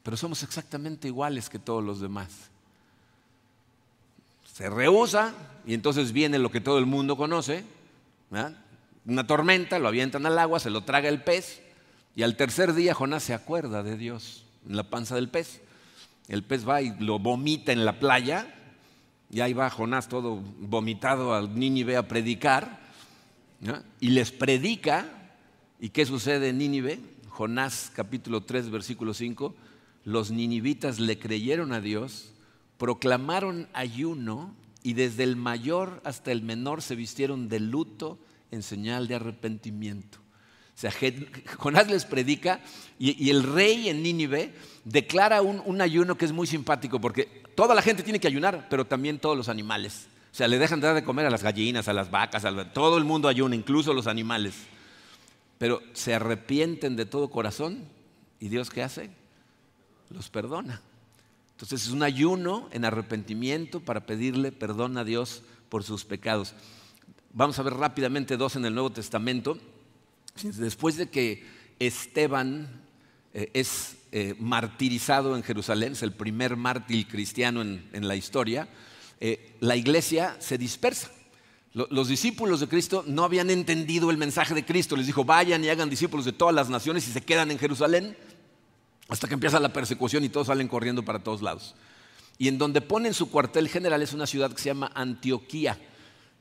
Pero 0.02 0.16
somos 0.16 0.42
exactamente 0.42 1.08
iguales 1.08 1.48
que 1.48 1.58
todos 1.58 1.82
los 1.82 2.00
demás 2.00 2.50
se 4.54 4.70
rehúsa 4.70 5.34
y 5.66 5.74
entonces 5.74 6.12
viene 6.12 6.38
lo 6.38 6.48
que 6.48 6.60
todo 6.60 6.78
el 6.78 6.86
mundo 6.86 7.16
conoce, 7.16 7.64
una 9.04 9.26
tormenta, 9.26 9.80
lo 9.80 9.88
avientan 9.88 10.26
al 10.26 10.38
agua, 10.38 10.60
se 10.60 10.70
lo 10.70 10.84
traga 10.84 11.08
el 11.08 11.22
pez 11.22 11.60
y 12.16 12.22
al 12.22 12.36
tercer 12.36 12.74
día 12.74 12.94
Jonás 12.94 13.22
se 13.22 13.34
acuerda 13.34 13.82
de 13.82 13.96
Dios 13.96 14.44
en 14.68 14.76
la 14.76 14.84
panza 14.84 15.14
del 15.14 15.28
pez. 15.28 15.60
El 16.28 16.42
pez 16.42 16.66
va 16.68 16.80
y 16.80 16.94
lo 16.98 17.18
vomita 17.18 17.72
en 17.72 17.84
la 17.84 17.98
playa 17.98 18.54
y 19.30 19.40
ahí 19.40 19.52
va 19.52 19.68
Jonás 19.70 20.08
todo 20.08 20.36
vomitado 20.36 21.34
al 21.34 21.58
Nínive 21.58 21.96
a 21.96 22.08
predicar 22.08 22.80
y 24.00 24.10
les 24.10 24.30
predica. 24.30 25.06
¿Y 25.80 25.90
qué 25.90 26.06
sucede 26.06 26.50
en 26.50 26.58
Nínive? 26.58 27.00
Jonás 27.28 27.90
capítulo 27.94 28.42
3 28.42 28.70
versículo 28.70 29.12
5, 29.12 29.54
los 30.04 30.30
ninivitas 30.30 31.00
le 31.00 31.18
creyeron 31.18 31.72
a 31.72 31.80
Dios 31.80 32.34
proclamaron 32.78 33.68
ayuno 33.72 34.54
y 34.82 34.94
desde 34.94 35.22
el 35.22 35.36
mayor 35.36 36.00
hasta 36.04 36.32
el 36.32 36.42
menor 36.42 36.82
se 36.82 36.94
vistieron 36.94 37.48
de 37.48 37.60
luto 37.60 38.18
en 38.50 38.62
señal 38.62 39.08
de 39.08 39.14
arrepentimiento. 39.14 40.18
O 40.76 40.78
sea, 40.78 40.92
Jonás 41.56 41.88
les 41.88 42.04
predica 42.04 42.60
y, 42.98 43.30
el 43.30 43.42
rey 43.42 43.88
en 43.88 44.02
Nínive 44.02 44.52
declara 44.84 45.40
un, 45.40 45.80
ayuno 45.80 46.16
que 46.16 46.24
es 46.24 46.32
muy 46.32 46.46
simpático 46.46 47.00
porque 47.00 47.42
toda 47.54 47.74
la 47.74 47.82
gente 47.82 48.02
tiene 48.02 48.18
que 48.18 48.26
ayunar, 48.26 48.66
pero 48.68 48.84
también 48.84 49.18
todos 49.18 49.36
los 49.36 49.48
animales. 49.48 50.08
O 50.32 50.36
sea, 50.36 50.48
le 50.48 50.58
dejan 50.58 50.80
de 50.80 50.88
dar 50.88 50.96
de 50.96 51.04
comer 51.04 51.26
a 51.26 51.30
las 51.30 51.44
gallinas, 51.44 51.86
a 51.86 51.92
las 51.92 52.10
vacas, 52.10 52.44
a 52.44 52.72
todo 52.72 52.98
el 52.98 53.04
mundo 53.04 53.28
ayuna, 53.28 53.54
incluso 53.54 53.94
los 53.94 54.08
animales. 54.08 54.54
Pero 55.58 55.80
se 55.92 56.12
arrepienten 56.12 56.96
de 56.96 57.06
todo 57.06 57.30
corazón 57.30 57.84
y 58.40 58.48
Dios 58.48 58.68
qué 58.68 58.82
hace? 58.82 59.10
Los 60.10 60.28
perdona. 60.28 60.82
Entonces 61.52 61.86
es 61.86 61.92
un 61.92 62.02
ayuno 62.02 62.68
en 62.72 62.84
arrepentimiento 62.84 63.78
para 63.78 64.06
pedirle 64.06 64.50
perdón 64.50 64.98
a 64.98 65.04
Dios 65.04 65.42
por 65.68 65.84
sus 65.84 66.04
pecados. 66.04 66.52
Vamos 67.32 67.58
a 67.58 67.62
ver 67.62 67.74
rápidamente 67.74 68.36
dos 68.36 68.56
en 68.56 68.64
el 68.64 68.74
Nuevo 68.74 68.90
Testamento. 68.90 69.56
Después 70.42 70.96
de 70.96 71.08
que 71.08 71.46
Esteban 71.78 72.82
eh, 73.32 73.50
es 73.54 73.96
eh, 74.12 74.34
martirizado 74.38 75.36
en 75.36 75.42
Jerusalén, 75.42 75.92
es 75.92 76.02
el 76.02 76.12
primer 76.12 76.56
mártir 76.56 77.06
cristiano 77.06 77.62
en, 77.62 78.08
la 78.08 78.16
historia, 78.16 78.68
eh, 79.20 79.56
la 79.60 79.76
iglesia 79.76 80.36
se 80.40 80.58
dispersa. 80.58 81.10
Los 81.72 82.06
discípulos 82.06 82.60
de 82.60 82.68
Cristo 82.68 83.02
no 83.04 83.24
habían 83.24 83.50
entendido 83.50 84.12
el 84.12 84.16
mensaje 84.16 84.54
de 84.54 84.64
Cristo. 84.64 84.96
Les 84.96 85.06
dijo, 85.06 85.24
vayan 85.24 85.64
y 85.64 85.68
hagan 85.68 85.90
discípulos 85.90 86.24
de 86.24 86.30
todas 86.30 86.54
las 86.54 86.70
naciones 86.70 87.08
y 87.08 87.10
se 87.10 87.20
quedan 87.20 87.50
en 87.50 87.58
Jerusalén 87.58 88.16
hasta 89.08 89.26
que 89.26 89.34
empieza 89.34 89.58
la 89.58 89.72
persecución 89.72 90.22
y 90.22 90.28
todos 90.28 90.46
salen 90.46 90.68
corriendo 90.68 91.04
para 91.04 91.18
todos 91.18 91.42
lados. 91.42 91.74
Y 92.38 92.46
en 92.46 92.58
donde 92.58 92.80
ponen 92.80 93.12
su 93.12 93.28
cuartel 93.28 93.68
general 93.68 94.02
es 94.02 94.12
una 94.12 94.26
ciudad 94.26 94.52
que 94.52 94.62
se 94.62 94.68
llama 94.68 94.92
Antioquía. 94.94 95.76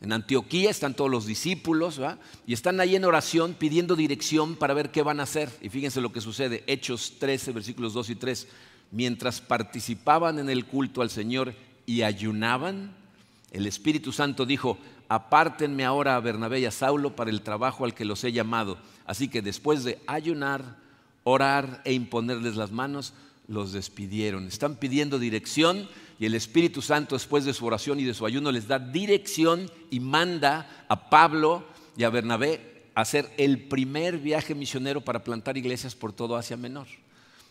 En 0.04 0.12
Antioquía 0.12 0.70
están 0.70 0.96
todos 0.96 1.10
los 1.10 1.26
discípulos 1.26 2.02
y 2.46 2.52
están 2.52 2.82
ahí 2.82 2.98
en 2.98 3.06
oración 3.06 3.56
pidiendo 3.58 3.96
dirección 3.96 4.58
para 4.58 4.74
ver 4.74 4.92
qué 4.92 5.02
van 5.02 5.22
a 5.22 5.24
hacer. 5.24 5.50
Y 5.62 5.70
fíjense 5.70 6.02
lo 6.02 6.12
que 6.12 6.20
sucede, 6.20 6.66
Hechos 6.68 7.14
13, 7.20 7.54
versículos 7.54 7.94
2 7.94 8.10
y 8.10 8.16
3. 8.16 8.48
Mientras 8.92 9.40
participaban 9.40 10.40
en 10.40 10.50
el 10.50 10.66
culto 10.66 11.02
al 11.02 11.10
Señor 11.10 11.56
y 11.86 12.02
ayunaban, 12.02 12.94
el 13.54 13.66
Espíritu 13.66 14.12
Santo 14.12 14.46
dijo, 14.46 14.78
apártenme 15.08 15.86
ahora 15.86 16.18
a 16.18 16.20
Bernabé 16.20 16.60
y 16.60 16.66
a 16.66 16.72
Saulo 16.72 17.16
para 17.16 17.30
el 17.30 17.42
trabajo 17.42 17.86
al 17.86 17.94
que 17.94 18.04
los 18.04 18.26
he 18.26 18.34
llamado. 18.34 18.78
Así 19.06 19.30
que 19.30 19.42
después 19.42 19.86
de 19.86 20.02
ayunar, 20.06 20.80
orar 21.24 21.82
e 21.86 21.94
imponerles 21.94 22.58
las 22.58 22.74
manos, 22.74 23.14
los 23.48 23.72
despidieron. 23.72 24.48
Están 24.48 24.76
pidiendo 24.76 25.18
dirección 25.18 25.88
y 26.24 26.26
el 26.26 26.36
Espíritu 26.36 26.82
Santo 26.82 27.16
después 27.16 27.44
de 27.44 27.54
su 27.54 27.66
oración 27.66 28.00
y 28.00 28.06
de 28.06 28.14
su 28.14 28.26
ayuno 28.26 28.50
les 28.50 28.66
da 28.66 28.80
dirección 28.80 29.70
y 29.90 30.00
manda 30.00 30.86
a 30.88 31.10
Pablo 31.10 31.66
y 31.98 32.06
a 32.06 32.10
Bernabé 32.10 32.86
a 32.96 33.02
hacer 33.02 33.30
el 33.36 33.68
primer 33.68 34.20
viaje 34.20 34.56
misionero 34.56 35.02
para 35.02 35.26
plantar 35.26 35.58
iglesias 35.58 35.96
por 35.96 36.14
todo 36.14 36.38
Asia 36.38 36.56
Menor. 36.56 36.88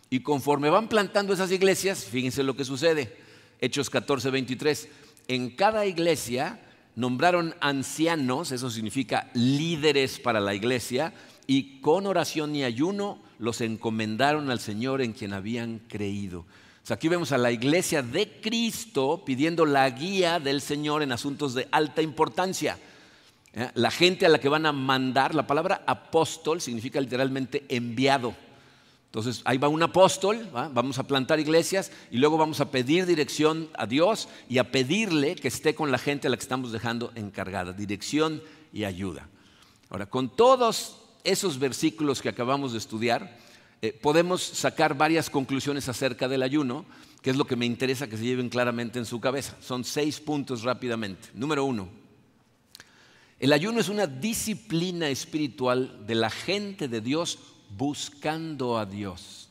Y 0.09 0.21
conforme 0.21 0.71
van 0.71 0.89
plantando 0.89 1.35
esas 1.35 1.53
iglesias, 1.53 2.07
fíjense 2.07 2.43
lo 2.43 2.57
que 2.57 2.65
sucede. 2.65 3.15
Hechos 3.61 3.91
14, 3.91 4.31
23. 4.31 4.89
En 5.29 5.51
cada 5.51 5.85
iglesia 5.85 6.59
nombraron 6.97 7.55
ancianos, 7.61 8.53
eso 8.53 8.71
significa 8.71 9.31
líderes 9.35 10.19
para 10.19 10.41
la 10.41 10.55
iglesia, 10.55 11.13
y 11.47 11.83
con 11.83 12.07
oración 12.07 12.57
y 12.57 12.65
ayuno 12.65 13.21
los 13.39 13.61
encomendaron 13.61 14.51
al 14.51 14.61
Señor 14.61 15.03
en 15.03 15.13
quien 15.13 15.35
habían 15.35 15.81
creído. 15.89 16.47
Aquí 16.91 17.09
vemos 17.09 17.31
a 17.33 17.39
la 17.39 17.53
iglesia 17.53 18.03
de 18.03 18.41
Cristo 18.41 19.23
pidiendo 19.25 19.65
la 19.65 19.89
guía 19.91 20.41
del 20.41 20.61
Señor 20.61 21.03
en 21.03 21.13
asuntos 21.13 21.55
de 21.55 21.69
alta 21.71 22.03
importancia. 22.03 22.79
¿Eh? 23.53 23.71
La 23.75 23.91
gente 23.91 24.27
a 24.27 24.29
la 24.29 24.41
que 24.41 24.49
van 24.49 24.67
a 24.67 24.73
mandar, 24.73 25.35
la 25.35 25.47
palabra 25.47 25.85
apóstol 25.87 26.61
significa 26.61 27.01
literalmente 27.01 27.65
enviado. 27.69 28.35
Entonces, 29.07 29.43
ahí 29.45 29.59
va 29.59 29.69
un 29.69 29.83
apóstol, 29.83 30.49
vamos 30.53 30.99
a 30.99 31.07
plantar 31.07 31.39
iglesias 31.39 31.93
y 32.11 32.17
luego 32.17 32.39
vamos 32.39 32.61
a 32.61 32.71
pedir 32.71 33.05
dirección 33.05 33.69
a 33.75 33.87
Dios 33.87 34.27
y 34.49 34.57
a 34.57 34.73
pedirle 34.73 35.35
que 35.35 35.49
esté 35.49 35.75
con 35.75 35.93
la 35.93 35.99
gente 35.99 36.27
a 36.27 36.31
la 36.31 36.37
que 36.39 36.43
estamos 36.43 36.73
dejando 36.73 37.13
encargada, 37.15 37.75
dirección 37.75 38.43
y 38.73 38.85
ayuda. 38.85 39.29
Ahora, 39.91 40.07
con 40.07 40.35
todos 40.35 40.97
esos 41.25 41.59
versículos 41.59 42.23
que 42.23 42.31
acabamos 42.31 42.73
de 42.73 42.79
estudiar, 42.79 43.37
eh, 43.85 43.93
podemos 43.93 44.41
sacar 44.41 44.97
varias 44.97 45.29
conclusiones 45.29 45.89
acerca 45.89 46.29
del 46.29 46.45
ayuno, 46.45 46.87
que 47.21 47.31
es 47.31 47.37
lo 47.37 47.47
que 47.49 47.57
me 47.57 47.67
interesa 47.67 48.07
que 48.07 48.17
se 48.17 48.23
lleven 48.23 48.49
claramente 48.49 49.01
en 49.01 49.05
su 49.05 49.21
cabeza. 49.21 49.57
Son 49.61 49.83
seis 49.85 50.21
puntos 50.21 50.63
rápidamente. 50.63 51.31
Número 51.35 51.65
uno, 51.65 51.89
el 53.41 53.53
ayuno 53.53 53.81
es 53.81 53.89
una 53.89 54.07
disciplina 54.07 55.09
espiritual 55.09 56.07
de 56.07 56.15
la 56.15 56.31
gente 56.31 56.87
de 56.87 57.01
Dios 57.01 57.41
buscando 57.77 58.79
a 58.79 58.87
Dios. 58.87 59.49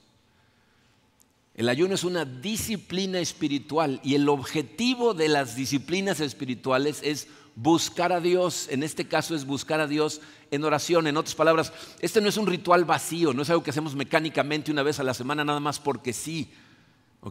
El 1.53 1.67
ayuno 1.67 1.95
es 1.95 2.05
una 2.05 2.23
disciplina 2.23 3.19
espiritual 3.19 3.99
y 4.01 4.15
el 4.15 4.29
objetivo 4.29 5.13
de 5.13 5.27
las 5.27 5.57
disciplinas 5.57 6.21
espirituales 6.21 7.01
es 7.03 7.27
buscar 7.55 8.13
a 8.13 8.21
Dios. 8.21 8.67
En 8.69 8.83
este 8.83 9.09
caso 9.09 9.35
es 9.35 9.45
buscar 9.45 9.81
a 9.81 9.87
Dios 9.87 10.21
en 10.51 10.63
oración. 10.63 11.07
En 11.07 11.17
otras 11.17 11.33
palabras, 11.33 11.73
este 11.99 12.21
no 12.21 12.29
es 12.29 12.37
un 12.37 12.45
ritual 12.45 12.85
vacío, 12.85 13.33
no 13.33 13.41
es 13.41 13.49
algo 13.49 13.63
que 13.63 13.71
hacemos 13.71 13.95
mecánicamente 13.95 14.71
una 14.71 14.83
vez 14.83 14.99
a 14.99 15.03
la 15.03 15.13
semana 15.13 15.43
nada 15.43 15.59
más 15.59 15.79
porque 15.79 16.13
sí. 16.13 16.51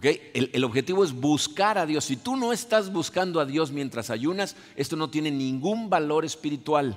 El, 0.02 0.50
el, 0.52 0.64
objetivo 0.64 1.02
es 1.04 1.12
buscar 1.12 1.76
a 1.76 1.85
Dios. 1.85 2.04
Si 2.04 2.16
tú 2.16 2.37
no 2.37 2.52
estás 2.52 2.92
buscando 2.92 3.40
a 3.40 3.44
Dios 3.44 3.72
mientras 3.72 4.11
ayunas, 4.11 4.56
esto 4.76 4.96
no 4.96 5.11
tiene 5.11 5.30
ningún 5.30 5.90
valor 5.90 6.24
espiritual. 6.24 6.96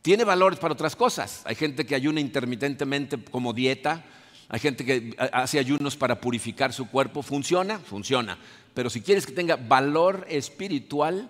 Tiene 0.00 0.24
valores 0.24 0.58
para 0.58 0.72
otras 0.72 0.96
cosas. 0.96 1.42
Hay 1.44 1.56
gente 1.56 1.84
que 1.84 1.94
ayuna 1.94 2.20
intermitentemente 2.20 3.22
como 3.22 3.52
dieta, 3.52 4.04
hay 4.48 4.60
gente 4.60 4.84
que 4.84 5.14
hace 5.32 5.58
ayunos 5.58 5.96
para 5.96 6.20
purificar 6.20 6.72
su 6.72 6.88
cuerpo. 6.88 7.22
¿Funciona? 7.22 7.78
Funciona. 7.80 8.38
Pero 8.72 8.88
si 8.88 9.02
quieres 9.02 9.26
que 9.26 9.32
tenga 9.32 9.56
valor 9.56 10.26
espiritual, 10.30 11.28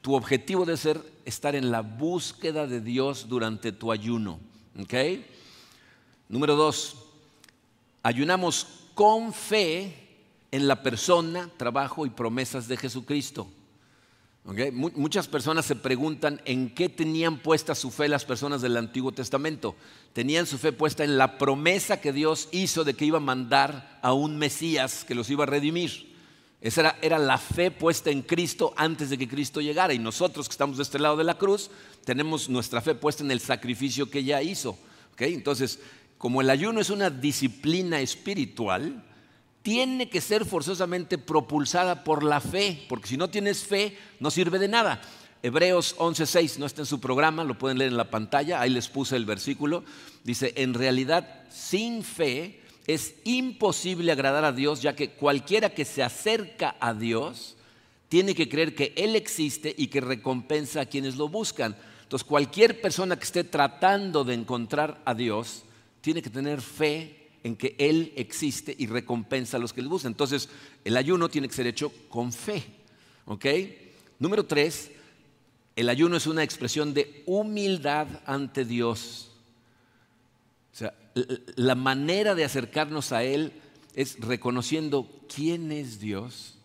tu 0.00 0.14
objetivo 0.14 0.64
debe 0.64 0.78
ser 0.78 1.02
estar 1.24 1.54
en 1.54 1.70
la 1.70 1.82
búsqueda 1.82 2.66
de 2.66 2.80
Dios 2.80 3.28
durante 3.28 3.72
tu 3.72 3.92
ayuno. 3.92 4.40
Número 6.28 6.56
dos, 6.56 6.96
ayunamos 8.02 8.66
con 8.94 9.32
fe 9.32 9.94
en 10.50 10.68
la 10.68 10.82
persona, 10.82 11.50
trabajo 11.56 12.06
y 12.06 12.10
promesas 12.10 12.66
de 12.68 12.76
Jesucristo. 12.76 13.48
Muchas 14.72 15.28
personas 15.28 15.66
se 15.66 15.76
preguntan 15.76 16.40
en 16.46 16.74
qué 16.74 16.88
tenían 16.88 17.38
puesta 17.38 17.74
su 17.74 17.90
fe 17.90 18.08
las 18.08 18.24
personas 18.24 18.62
del 18.62 18.76
Antiguo 18.78 19.12
Testamento. 19.12 19.76
Tenían 20.14 20.46
su 20.46 20.56
fe 20.56 20.72
puesta 20.72 21.04
en 21.04 21.18
la 21.18 21.36
promesa 21.36 22.00
que 22.00 22.12
Dios 22.12 22.48
hizo 22.50 22.84
de 22.84 22.94
que 22.94 23.04
iba 23.04 23.18
a 23.18 23.20
mandar 23.20 23.98
a 24.02 24.12
un 24.12 24.38
Mesías 24.38 25.04
que 25.04 25.14
los 25.14 25.28
iba 25.30 25.44
a 25.44 25.46
redimir. 25.46 26.09
Esa 26.60 26.96
era, 27.00 27.18
la 27.18 27.38
fe 27.38 27.70
puesta 27.70 28.10
en 28.10 28.22
Cristo 28.22 28.74
antes 28.76 29.08
de 29.08 29.16
que 29.16 29.28
Cristo 29.28 29.60
llegara. 29.60 29.94
Y 29.94 29.98
nosotros 29.98 30.46
que 30.46 30.52
estamos 30.52 30.76
de 30.76 30.82
este 30.82 30.98
lado 30.98 31.16
de 31.16 31.24
la 31.24 31.38
cruz, 31.38 31.70
tenemos 32.04 32.48
nuestra 32.48 32.82
fe 32.82 32.94
puesta 32.94 33.24
en 33.24 33.30
el 33.30 33.40
sacrificio 33.40 34.10
que 34.10 34.24
ya 34.24 34.42
hizo. 34.42 34.78
Entonces, 35.18 35.78
como 36.18 36.40
el 36.40 36.50
ayuno 36.50 36.80
es 36.80 36.90
una 36.90 37.10
disciplina 37.10 38.00
espiritual, 38.00 39.04
tiene 39.62 40.08
que 40.08 40.20
ser 40.20 40.44
forzosamente 40.44 41.18
propulsada 41.18 42.04
por 42.04 42.22
la 42.22 42.40
fe, 42.40 42.86
porque 42.88 43.08
si 43.08 43.16
no 43.16 43.28
tienes 43.28 43.64
fe 43.64 43.96
no 44.18 44.30
sirve 44.30 44.58
de 44.58 44.68
nada. 44.68 45.00
Hebreos 45.42 45.96
11:6 45.98 46.58
no 46.58 46.66
está 46.66 46.82
en 46.82 46.86
su 46.86 47.00
programa, 47.00 47.44
lo 47.44 47.58
pueden 47.58 47.78
leer 47.78 47.90
en 47.90 47.96
la 47.96 48.10
pantalla, 48.10 48.60
ahí 48.60 48.70
les 48.70 48.88
puse 48.88 49.16
el 49.16 49.24
versículo. 49.24 49.84
Dice, 50.24 50.52
en 50.56 50.74
realidad 50.74 51.44
sin 51.50 52.02
fe 52.02 52.59
es 52.94 53.14
imposible 53.24 54.12
agradar 54.12 54.44
a 54.44 54.52
Dios, 54.52 54.82
ya 54.82 54.96
que 54.96 55.10
cualquiera 55.10 55.70
que 55.70 55.84
se 55.84 56.02
acerca 56.02 56.76
a 56.80 56.94
Dios 56.94 57.56
tiene 58.08 58.34
que 58.34 58.48
creer 58.48 58.74
que 58.74 58.92
Él 58.96 59.14
existe 59.14 59.74
y 59.76 59.86
que 59.86 60.00
recompensa 60.00 60.80
a 60.80 60.86
quienes 60.86 61.16
lo 61.16 61.28
buscan. 61.28 61.76
Entonces 62.02 62.26
cualquier 62.26 62.80
persona 62.80 63.16
que 63.16 63.24
esté 63.24 63.44
tratando 63.44 64.24
de 64.24 64.34
encontrar 64.34 65.00
a 65.04 65.14
Dios 65.14 65.62
tiene 66.00 66.22
que 66.22 66.30
tener 66.30 66.60
fe 66.60 67.28
en 67.44 67.56
que 67.56 67.76
Él 67.78 68.12
existe 68.16 68.74
y 68.76 68.86
recompensa 68.86 69.56
a 69.56 69.60
los 69.60 69.72
que 69.72 69.82
le 69.82 69.88
buscan. 69.88 70.12
Entonces, 70.12 70.48
el 70.84 70.96
ayuno 70.96 71.28
tiene 71.28 71.48
que 71.48 71.54
ser 71.54 71.66
hecho 71.66 71.92
con 72.08 72.32
fe. 72.32 72.62
¿Ok? 73.26 73.46
Número 74.18 74.44
tres, 74.44 74.90
el 75.76 75.88
ayuno 75.88 76.16
es 76.16 76.26
una 76.26 76.42
expresión 76.42 76.92
de 76.92 77.22
humildad 77.26 78.06
ante 78.26 78.64
Dios. 78.64 79.29
La 81.56 81.74
manera 81.74 82.34
de 82.34 82.44
acercarnos 82.44 83.12
a 83.12 83.24
Él 83.24 83.52
es 83.94 84.18
reconociendo 84.20 85.08
quién 85.34 85.72
es 85.72 86.00
Dios. 86.00 86.56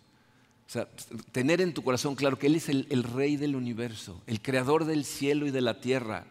O 0.68 0.70
sea, 0.70 0.88
tener 1.32 1.62
en 1.62 1.74
tu 1.74 1.84
corazón 1.84 2.16
claro 2.16 2.40
que 2.40 2.48
Él 2.48 2.56
es 2.56 2.70
el 2.70 3.04
rey 3.04 3.38
del 3.38 3.56
universo, 3.56 4.22
el 4.28 4.42
creador 4.42 4.86
del 4.86 5.06
cielo 5.06 5.48
y 5.48 5.52
de 5.52 5.62
la 5.62 5.80
tierra, 5.80 6.26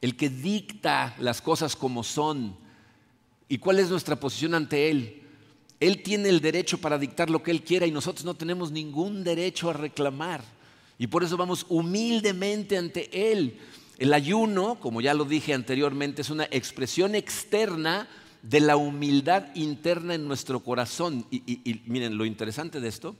el 0.00 0.16
que 0.16 0.28
dicta 0.28 1.14
las 1.18 1.42
cosas 1.42 1.76
como 1.76 2.04
son 2.04 2.56
¿Y 3.50 3.58
cuál 3.58 3.80
es 3.80 3.90
nuestra 3.90 4.14
posición 4.14 4.54
ante 4.54 4.90
Él? 4.90 5.22
Él 5.80 6.04
tiene 6.04 6.28
el 6.28 6.40
derecho 6.40 6.78
para 6.78 6.98
dictar 6.98 7.28
lo 7.28 7.42
que 7.42 7.50
Él 7.50 7.64
quiera 7.64 7.84
y 7.84 7.90
nosotros 7.90 8.24
no 8.24 8.34
tenemos 8.34 8.70
ningún 8.70 9.24
derecho 9.24 9.68
a 9.68 9.72
reclamar. 9.72 10.44
Y 10.98 11.08
por 11.08 11.24
eso 11.24 11.36
vamos 11.36 11.66
humildemente 11.68 12.78
ante 12.78 13.32
Él. 13.32 13.58
El 14.00 14.14
ayuno, 14.14 14.80
como 14.80 15.02
ya 15.02 15.12
lo 15.12 15.26
dije 15.26 15.52
anteriormente, 15.52 16.22
es 16.22 16.30
una 16.30 16.44
expresión 16.44 17.14
externa 17.14 18.08
de 18.40 18.60
la 18.60 18.78
humildad 18.78 19.54
interna 19.54 20.14
en 20.14 20.26
nuestro 20.26 20.60
corazón. 20.60 21.26
Y, 21.30 21.82
miren, 21.84 22.16
lo 22.16 22.24
interesante 22.24 22.80
de 22.80 22.88
esto 22.88 23.14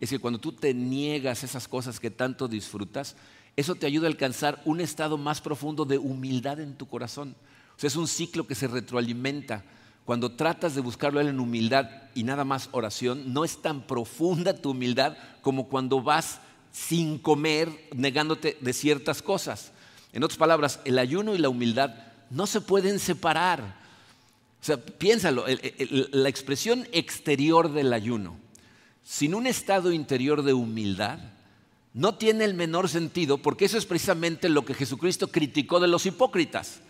es 0.00 0.10
que 0.10 0.18
cuando 0.18 0.40
tú 0.40 0.50
te 0.50 0.74
niegas 0.74 1.44
esas 1.44 1.68
cosas 1.68 2.00
que 2.00 2.10
tanto 2.10 2.48
disfrutas, 2.48 3.14
eso 3.54 3.76
te 3.76 3.86
ayuda 3.86 4.08
a 4.08 4.10
alcanzar 4.10 4.60
un 4.64 4.80
estado 4.80 5.16
más 5.16 5.40
profundo 5.40 5.84
de 5.84 5.96
humildad 5.96 6.58
en 6.58 6.74
tu 6.74 6.88
corazón. 6.88 7.36
O 7.76 7.78
sea, 7.78 7.86
es 7.86 7.94
un 7.94 8.08
ciclo 8.08 8.48
que 8.48 8.56
se 8.56 8.66
retroalimenta. 8.66 9.62
Cuando 10.04 10.32
tratas 10.32 10.74
de 10.74 10.80
buscarlo 10.80 11.20
en 11.20 11.38
humildad 11.38 11.88
y 12.16 12.24
nada 12.24 12.42
más 12.42 12.68
oración, 12.72 13.32
no 13.32 13.44
es 13.44 13.62
tan 13.62 13.86
profunda 13.86 14.60
tu 14.60 14.70
humildad 14.70 15.16
como 15.40 15.68
cuando 15.68 16.02
vas 16.02 16.40
sin 16.72 17.16
comer, 17.16 17.70
negándote 17.94 18.58
de 18.60 18.72
ciertas 18.72 19.22
cosas. 19.22 19.70
En 20.16 20.24
otras 20.24 20.38
palabras, 20.38 20.80
el 20.86 20.98
ayuno 20.98 21.34
y 21.34 21.38
la 21.38 21.50
humildad 21.50 21.94
no 22.30 22.46
se 22.46 22.62
pueden 22.62 22.98
separar. 22.98 23.60
O 24.62 24.64
sea, 24.64 24.78
piénsalo, 24.78 25.44
la 26.10 26.30
expresión 26.30 26.88
exterior 26.92 27.70
del 27.70 27.92
ayuno, 27.92 28.38
sin 29.04 29.34
un 29.34 29.46
estado 29.46 29.92
interior 29.92 30.42
de 30.42 30.54
humildad, 30.54 31.18
no 31.92 32.14
tiene 32.14 32.46
el 32.46 32.54
menor 32.54 32.88
sentido 32.88 33.36
porque 33.36 33.66
eso 33.66 33.76
es 33.76 33.84
precisamente 33.84 34.48
lo 34.48 34.64
que 34.64 34.72
Jesucristo 34.72 35.28
criticó 35.28 35.80
de 35.80 35.88
los 35.88 36.06
hipócritas. 36.06 36.80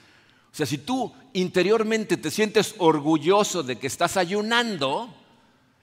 O 0.52 0.54
sea, 0.54 0.64
si 0.64 0.78
tú 0.78 1.12
interiormente 1.32 2.16
te 2.16 2.30
sientes 2.30 2.76
orgulloso 2.78 3.64
de 3.64 3.76
que 3.76 3.88
estás 3.88 4.16
ayunando, 4.16 5.12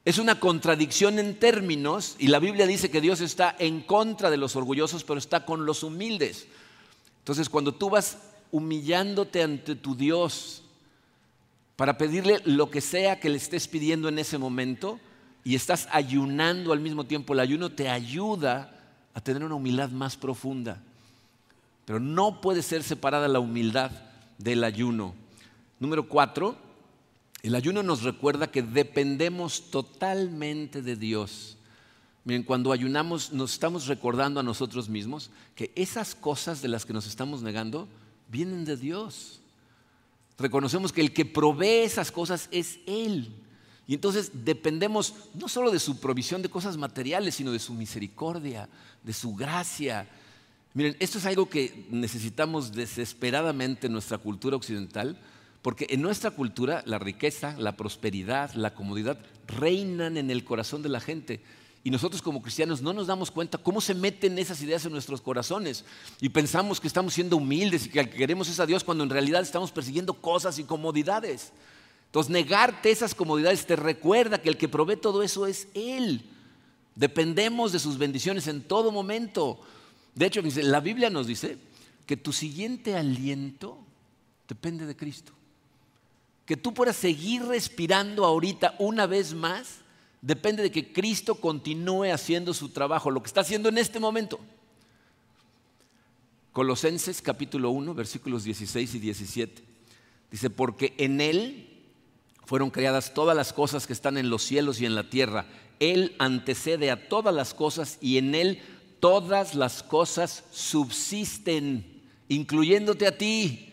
es 0.05 0.17
una 0.17 0.39
contradicción 0.39 1.19
en 1.19 1.37
términos 1.37 2.15
y 2.19 2.27
la 2.27 2.39
Biblia 2.39 2.67
dice 2.67 2.89
que 2.89 3.01
Dios 3.01 3.19
está 3.19 3.53
en 3.59 3.81
contra 3.81 4.29
de 4.29 4.37
los 4.37 4.55
orgullosos, 4.55 5.03
pero 5.03 5.19
está 5.19 5.43
con 5.43 5.65
los 5.65 5.83
humildes. 5.83 6.47
Entonces, 7.23 7.47
cuando 7.47 7.73
tú 7.73 7.89
vas 7.89 8.17
humillándote 8.51 9.41
ante 9.41 9.75
tu 9.75 9.95
Dios 9.95 10.61
para 11.77 11.97
pedirle 11.97 12.41
lo 12.43 12.69
que 12.69 12.81
sea 12.81 13.21
que 13.21 13.29
le 13.29 13.37
estés 13.37 13.69
pidiendo 13.69 14.09
en 14.09 14.19
ese 14.19 14.37
momento 14.37 14.99
y 15.45 15.55
estás 15.55 15.87
ayunando 15.89 16.73
al 16.73 16.81
mismo 16.81 17.05
tiempo, 17.05 17.31
el 17.31 17.39
ayuno 17.39 17.69
te 17.69 17.87
ayuda 17.87 18.77
a 19.13 19.21
tener 19.21 19.41
una 19.41 19.55
humildad 19.55 19.89
más 19.89 20.17
profunda. 20.17 20.81
Pero 21.85 22.01
no 22.01 22.41
puede 22.41 22.61
ser 22.61 22.83
separada 22.83 23.29
la 23.29 23.39
humildad 23.39 23.91
del 24.37 24.65
ayuno. 24.65 25.15
Número 25.79 26.09
cuatro, 26.09 26.57
el 27.41 27.55
ayuno 27.55 27.83
nos 27.83 28.03
recuerda 28.03 28.51
que 28.51 28.63
dependemos 28.63 29.69
totalmente 29.71 30.81
de 30.81 30.97
Dios. 30.97 31.57
Miren, 32.25 32.43
cuando 32.43 32.71
ayunamos 32.71 33.33
nos 33.33 33.53
estamos 33.53 33.87
recordando 33.87 34.39
a 34.39 34.43
nosotros 34.43 34.87
mismos 34.87 35.29
que 35.55 35.71
esas 35.75 36.15
cosas 36.15 36.61
de 36.61 36.69
las 36.69 36.85
que 36.85 36.93
nos 36.93 37.05
estamos 37.05 37.41
negando 37.41 37.87
vienen 38.29 38.63
de 38.63 38.77
Dios. 38.77 39.41
Reconocemos 40.37 40.93
que 40.93 41.01
el 41.01 41.13
que 41.13 41.25
provee 41.25 41.83
esas 41.83 42.11
cosas 42.11 42.47
es 42.51 42.79
Él. 42.85 43.33
Y 43.85 43.95
entonces 43.95 44.31
dependemos 44.45 45.13
no 45.33 45.49
solo 45.49 45.69
de 45.69 45.79
su 45.79 45.99
provisión 45.99 46.41
de 46.41 46.49
cosas 46.49 46.77
materiales, 46.77 47.35
sino 47.35 47.51
de 47.51 47.59
su 47.59 47.73
misericordia, 47.73 48.69
de 49.03 49.13
su 49.13 49.35
gracia. 49.35 50.07
Miren, 50.73 50.95
esto 50.99 51.17
es 51.17 51.25
algo 51.25 51.49
que 51.49 51.85
necesitamos 51.91 52.71
desesperadamente 52.71 53.87
en 53.87 53.93
nuestra 53.93 54.17
cultura 54.17 54.55
occidental, 54.55 55.19
porque 55.61 55.87
en 55.89 56.01
nuestra 56.01 56.31
cultura 56.31 56.81
la 56.85 56.97
riqueza, 56.97 57.55
la 57.59 57.75
prosperidad, 57.75 58.53
la 58.53 58.73
comodidad 58.73 59.19
reinan 59.47 60.17
en 60.17 60.31
el 60.31 60.45
corazón 60.45 60.81
de 60.81 60.89
la 60.89 61.01
gente. 61.01 61.41
Y 61.83 61.91
nosotros 61.91 62.21
como 62.21 62.41
cristianos 62.41 62.81
no 62.81 62.93
nos 62.93 63.07
damos 63.07 63.29
cuenta 63.29 63.57
cómo 63.57 63.81
se 63.81 63.93
meten 63.93 64.39
esas 64.39 64.61
ideas 64.61 64.85
en 64.85 64.93
nuestros 64.93 65.19
corazones. 65.19 65.83
Y 66.21 66.29
pensamos 66.29 66.79
que 66.79 66.87
estamos 66.87 67.13
siendo 67.13 67.35
humildes 67.35 67.85
y 67.85 67.89
que 67.89 68.09
queremos 68.09 68.47
es 68.47 68.59
a 68.61 68.65
Dios 68.65 68.85
cuando 68.85 69.03
en 69.03 69.09
realidad 69.09 69.41
estamos 69.41 69.71
persiguiendo 69.71 70.13
cosas 70.13 70.57
y 70.59 70.63
comodidades. 70.63 71.51
Entonces, 72.05 72.31
negarte 72.31 72.89
esas 72.89 73.13
comodidades 73.13 73.65
te 73.65 73.75
recuerda 73.75 74.41
que 74.41 74.47
el 74.47 74.57
que 74.57 74.69
provee 74.69 74.95
todo 74.95 75.23
eso 75.23 75.45
es 75.45 75.67
Él. 75.73 76.21
Dependemos 76.95 77.73
de 77.73 77.79
sus 77.79 77.97
bendiciones 77.97 78.47
en 78.47 78.61
todo 78.61 78.91
momento. 78.91 79.59
De 80.15 80.27
hecho, 80.27 80.41
la 80.41 80.79
Biblia 80.79 81.09
nos 81.09 81.27
dice 81.27 81.57
que 82.05 82.15
tu 82.15 82.31
siguiente 82.31 82.95
aliento 82.95 83.77
depende 84.47 84.85
de 84.85 84.95
Cristo. 84.95 85.33
Que 86.45 86.55
tú 86.55 86.73
puedas 86.73 86.95
seguir 86.95 87.43
respirando 87.43 88.25
ahorita 88.25 88.75
una 88.79 89.05
vez 89.05 89.33
más 89.33 89.82
depende 90.23 90.63
de 90.63 90.71
que 90.71 90.93
Cristo 90.93 91.35
continúe 91.35 92.05
haciendo 92.05 92.53
su 92.53 92.69
trabajo, 92.69 93.11
lo 93.11 93.21
que 93.21 93.27
está 93.27 93.41
haciendo 93.41 93.67
en 93.67 93.77
este 93.77 93.99
momento. 93.99 94.39
Colosenses 96.53 97.21
capítulo 97.21 97.71
1, 97.71 97.93
versículos 97.93 98.45
16 98.45 98.95
y 98.95 98.99
17. 98.99 99.63
Dice, 100.31 100.49
porque 100.49 100.93
en 100.97 101.19
Él 101.19 101.67
fueron 102.45 102.71
creadas 102.71 103.13
todas 103.13 103.35
las 103.35 103.51
cosas 103.51 103.85
que 103.85 103.93
están 103.93 104.17
en 104.17 104.29
los 104.29 104.43
cielos 104.43 104.79
y 104.79 104.85
en 104.85 104.95
la 104.95 105.09
tierra. 105.09 105.45
Él 105.79 106.15
antecede 106.19 106.89
a 106.89 107.09
todas 107.09 107.35
las 107.35 107.53
cosas 107.53 107.97
y 107.99 108.17
en 108.17 108.33
Él 108.33 108.61
todas 109.01 109.55
las 109.55 109.83
cosas 109.83 110.45
subsisten, 110.51 112.01
incluyéndote 112.29 113.07
a 113.07 113.17
ti, 113.17 113.72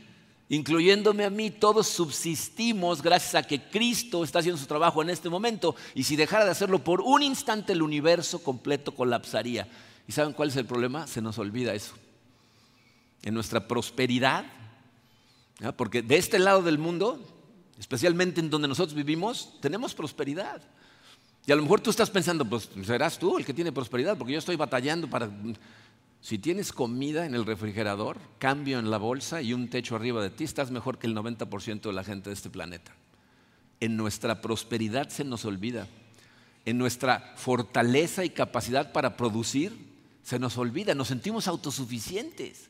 incluyéndome 0.50 1.24
a 1.24 1.30
mí. 1.30 1.50
Todos 1.50 1.88
subsistimos 1.88 3.00
gracias 3.00 3.34
a 3.34 3.42
que 3.42 3.62
Cristo 3.70 4.22
está 4.22 4.40
haciendo 4.40 4.60
su 4.60 4.66
trabajo 4.66 5.00
en 5.00 5.08
este 5.08 5.30
momento 5.30 5.74
y 5.94 6.04
si 6.04 6.16
dejara 6.16 6.44
de 6.44 6.50
hacerlo 6.50 6.84
por 6.84 7.00
un 7.00 7.22
instante 7.22 7.72
el 7.72 7.80
universo 7.80 8.44
completo 8.44 8.94
colapsaría. 8.94 9.66
¿Y 10.06 10.12
saben 10.12 10.34
cuál 10.34 10.50
es 10.50 10.56
el 10.56 10.66
problema? 10.66 11.06
Se 11.06 11.22
nos 11.22 11.38
olvida 11.38 11.72
eso. 11.72 11.94
En 13.22 13.32
nuestra 13.32 13.66
prosperidad, 13.66 14.44
porque 15.76 16.02
de 16.02 16.18
este 16.18 16.38
lado 16.38 16.62
del 16.62 16.78
mundo 16.78 17.18
especialmente 17.80 18.40
en 18.40 18.50
donde 18.50 18.68
nosotros 18.68 18.94
vivimos, 18.94 19.54
tenemos 19.60 19.94
prosperidad. 19.94 20.60
Y 21.46 21.52
a 21.52 21.56
lo 21.56 21.62
mejor 21.62 21.80
tú 21.80 21.88
estás 21.88 22.10
pensando, 22.10 22.44
pues 22.44 22.68
serás 22.84 23.18
tú 23.18 23.38
el 23.38 23.46
que 23.46 23.54
tiene 23.54 23.72
prosperidad, 23.72 24.18
porque 24.18 24.34
yo 24.34 24.38
estoy 24.38 24.56
batallando 24.56 25.08
para... 25.08 25.30
Si 26.20 26.38
tienes 26.38 26.72
comida 26.72 27.24
en 27.24 27.34
el 27.34 27.46
refrigerador, 27.46 28.18
cambio 28.38 28.78
en 28.78 28.90
la 28.90 28.98
bolsa 28.98 29.40
y 29.40 29.54
un 29.54 29.68
techo 29.68 29.96
arriba 29.96 30.22
de 30.22 30.30
ti, 30.30 30.44
estás 30.44 30.70
mejor 30.70 30.98
que 30.98 31.06
el 31.06 31.16
90% 31.16 31.80
de 31.80 31.92
la 31.92 32.04
gente 32.04 32.28
de 32.28 32.34
este 32.34 32.50
planeta. 32.50 32.92
En 33.80 33.96
nuestra 33.96 34.42
prosperidad 34.42 35.08
se 35.08 35.24
nos 35.24 35.46
olvida. 35.46 35.86
En 36.66 36.76
nuestra 36.76 37.32
fortaleza 37.36 38.24
y 38.24 38.30
capacidad 38.30 38.92
para 38.92 39.16
producir 39.16 39.72
se 40.22 40.38
nos 40.38 40.58
olvida. 40.58 40.94
Nos 40.94 41.08
sentimos 41.08 41.48
autosuficientes. 41.48 42.68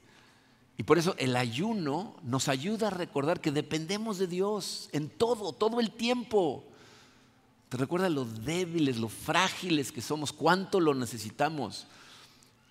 Y 0.77 0.85
por 0.85 0.97
eso 0.97 1.17
el 1.19 1.35
ayuno 1.35 2.17
nos 2.23 2.49
ayuda 2.49 2.87
a 2.87 2.91
recordar 2.91 3.41
que 3.41 3.51
dependemos 3.51 4.19
de 4.19 4.29
Dios 4.29 4.89
en 4.93 5.11
todo, 5.11 5.53
todo 5.53 5.81
el 5.81 5.91
tiempo. 5.91 6.65
Te 7.69 7.77
recuerda 7.77 8.09
lo 8.09 8.25
débiles, 8.25 8.97
lo 8.99 9.09
frágiles 9.09 9.91
que 9.91 10.01
somos, 10.01 10.33
cuánto 10.33 10.79
lo 10.79 10.95
necesitamos. 10.95 11.87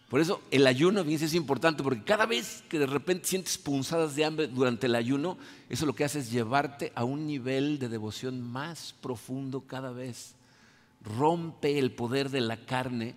Por 0.10 0.20
eso 0.20 0.42
el 0.50 0.66
ayuno 0.66 1.02
es 1.02 1.34
importante, 1.36 1.84
porque 1.84 2.04
cada 2.04 2.26
vez 2.26 2.64
que 2.68 2.80
de 2.80 2.88
repente 2.88 3.28
sientes 3.28 3.60
punzadas 3.60 4.16
de 4.16 4.26
hambre 4.26 4.48
durante 4.48 4.88
el 4.88 4.96
ayuno, 4.96 5.38
eso 5.70 5.86
lo 5.86 5.94
que 5.94 6.04
hace 6.04 6.20
es 6.20 6.32
llevarte 6.32 6.92
a 6.96 7.04
un 7.04 7.28
nivel 7.28 7.78
de 7.78 7.90
devoción 7.90 8.42
más 8.42 8.96
profundo 9.02 9.62
cada 9.62 9.92
vez. 9.92 10.34
Rompe 11.04 11.78
el 11.78 11.92
poder 11.92 12.32
de 12.32 12.42
la 12.42 12.58
carne 12.66 13.14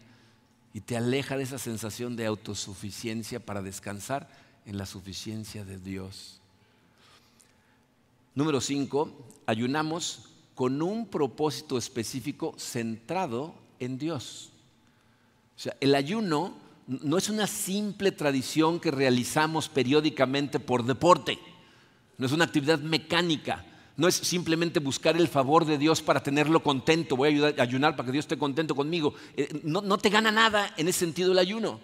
y 0.74 0.80
te 0.80 0.96
aleja 0.96 1.38
de 1.38 1.44
esa 1.44 1.58
sensación 1.58 2.14
de 2.14 2.26
autosuficiencia 2.26 3.40
para 3.40 3.62
descansar 3.62 4.28
en 4.66 4.76
la 4.76 4.84
suficiencia 4.84 5.64
de 5.64 5.78
Dios. 5.78 6.40
Número 8.34 8.60
cinco, 8.60 9.10
ayunamos 9.46 10.28
con 10.54 10.82
un 10.82 11.06
propósito 11.06 11.78
específico 11.78 12.54
centrado 12.58 13.54
en 13.78 13.96
Dios. 13.96 14.52
O 15.56 15.58
sea, 15.58 15.74
el 15.80 15.94
ayuno 15.94 16.61
no 16.86 17.16
es 17.18 17.28
una 17.28 17.46
simple 17.46 18.12
tradición 18.12 18.80
que 18.80 18.90
realizamos 18.90 19.68
periódicamente 19.68 20.60
por 20.60 20.84
deporte, 20.84 21.38
no 22.18 22.26
es 22.26 22.32
una 22.32 22.44
actividad 22.44 22.78
mecánica, 22.80 23.64
no 23.96 24.08
es 24.08 24.14
simplemente 24.14 24.80
buscar 24.80 25.16
el 25.16 25.28
favor 25.28 25.64
de 25.64 25.78
Dios 25.78 26.02
para 26.02 26.22
tenerlo 26.22 26.62
contento, 26.62 27.16
voy 27.16 27.28
a 27.28 27.32
ayudar, 27.32 27.60
ayunar 27.60 27.96
para 27.96 28.06
que 28.06 28.12
Dios 28.12 28.24
esté 28.24 28.38
contento 28.38 28.74
conmigo. 28.74 29.14
Eh, 29.36 29.60
no, 29.62 29.98
te 29.98 30.08
gana 30.08 30.30
nada 30.30 30.72
en 30.76 30.88
ese 30.88 31.00
sentido 31.00 31.32
el 31.32 31.38
ayuno. 31.38 31.80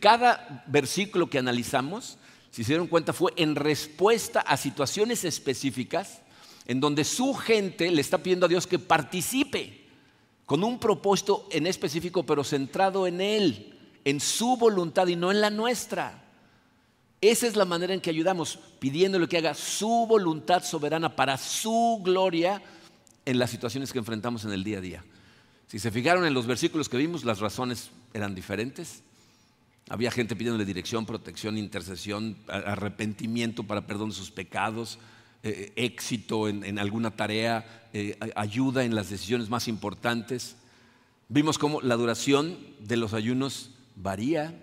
Cada 0.00 0.64
versículo 0.66 1.28
que 1.28 1.38
analizamos, 1.38 2.16
si 2.50 2.64
se 2.64 2.68
dieron 2.72 2.86
cuenta, 2.86 3.12
fue 3.12 3.32
en 3.36 3.56
respuesta 3.56 4.40
a 4.40 4.56
situaciones 4.56 5.24
específicas 5.24 6.22
en 6.66 6.80
donde 6.80 7.04
su 7.04 7.34
gente 7.34 7.90
le 7.90 8.00
está 8.00 8.18
pidiendo 8.18 8.46
a 8.46 8.48
Dios 8.48 8.66
que 8.66 8.78
participe 8.78 9.86
con 10.46 10.64
un 10.64 10.78
propósito 10.78 11.46
en 11.50 11.66
específico, 11.66 12.24
pero 12.24 12.42
centrado 12.42 13.06
en 13.06 13.20
Él, 13.20 13.75
en 14.06 14.20
su 14.20 14.56
voluntad 14.56 15.08
y 15.08 15.16
no 15.16 15.32
en 15.32 15.40
la 15.40 15.50
nuestra. 15.50 16.22
Esa 17.20 17.48
es 17.48 17.56
la 17.56 17.64
manera 17.64 17.92
en 17.92 18.00
que 18.00 18.10
ayudamos, 18.10 18.56
pidiéndole 18.78 19.26
que 19.26 19.36
haga 19.36 19.52
su 19.52 20.06
voluntad 20.08 20.62
soberana 20.62 21.16
para 21.16 21.36
su 21.36 22.00
gloria 22.04 22.62
en 23.24 23.40
las 23.40 23.50
situaciones 23.50 23.92
que 23.92 23.98
enfrentamos 23.98 24.44
en 24.44 24.52
el 24.52 24.62
día 24.62 24.78
a 24.78 24.80
día. 24.80 25.04
Si 25.66 25.80
se 25.80 25.90
fijaron 25.90 26.24
en 26.24 26.34
los 26.34 26.46
versículos 26.46 26.88
que 26.88 26.96
vimos, 26.96 27.24
las 27.24 27.40
razones 27.40 27.90
eran 28.14 28.36
diferentes. 28.36 29.02
Había 29.88 30.12
gente 30.12 30.36
pidiéndole 30.36 30.64
dirección, 30.64 31.04
protección, 31.04 31.58
intercesión, 31.58 32.36
arrepentimiento 32.46 33.64
para 33.64 33.88
perdón 33.88 34.10
de 34.10 34.14
sus 34.14 34.30
pecados, 34.30 35.00
eh, 35.42 35.72
éxito 35.74 36.48
en, 36.48 36.78
alguna 36.78 37.10
tarea, 37.16 37.88
eh, 37.92 38.16
ayuda 38.36 38.84
en 38.84 38.94
las 38.94 39.10
decisiones 39.10 39.48
más 39.48 39.66
importantes. 39.66 40.54
Vimos 41.28 41.58
cómo 41.58 41.80
la 41.80 41.96
duración 41.96 42.56
de 42.78 42.96
los 42.98 43.12
ayunos 43.12 43.72
varía. 43.96 44.54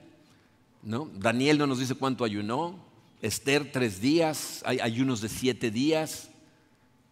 ¿no? 0.81 1.09
Daniel 1.13 1.57
no 1.57 1.67
nos 1.67 1.79
dice 1.79 1.95
cuánto 1.95 2.23
ayunó. 2.23 2.79
Esther 3.21 3.71
tres 3.71 4.01
días, 4.01 4.61
hay 4.65 4.79
ayunos 4.79 5.21
de 5.21 5.29
siete 5.29 5.71
días, 5.71 6.29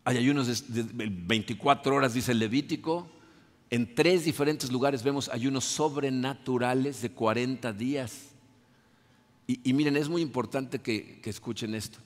hay 0.04 0.18
ayunos 0.18 0.68
de, 0.74 0.84
de 0.84 1.08
24 1.10 1.96
horas, 1.96 2.14
dice 2.14 2.32
el 2.32 2.40
Levítico. 2.40 3.10
En 3.70 3.96
tres 3.96 4.26
diferentes 4.26 4.72
lugares 4.72 5.04
vemos 5.04 5.30
ayunos 5.30 5.64
sobrenaturales 5.64 7.02
de 7.02 7.12
40 7.12 7.72
días. 7.72 8.32
Y, 9.48 9.74
miren, 9.74 9.98
es 9.98 10.08
muy 10.08 10.22
importante 10.22 10.80
que, 10.80 11.20
que 11.22 11.30
escuchen 11.30 11.76
esto. 11.76 12.00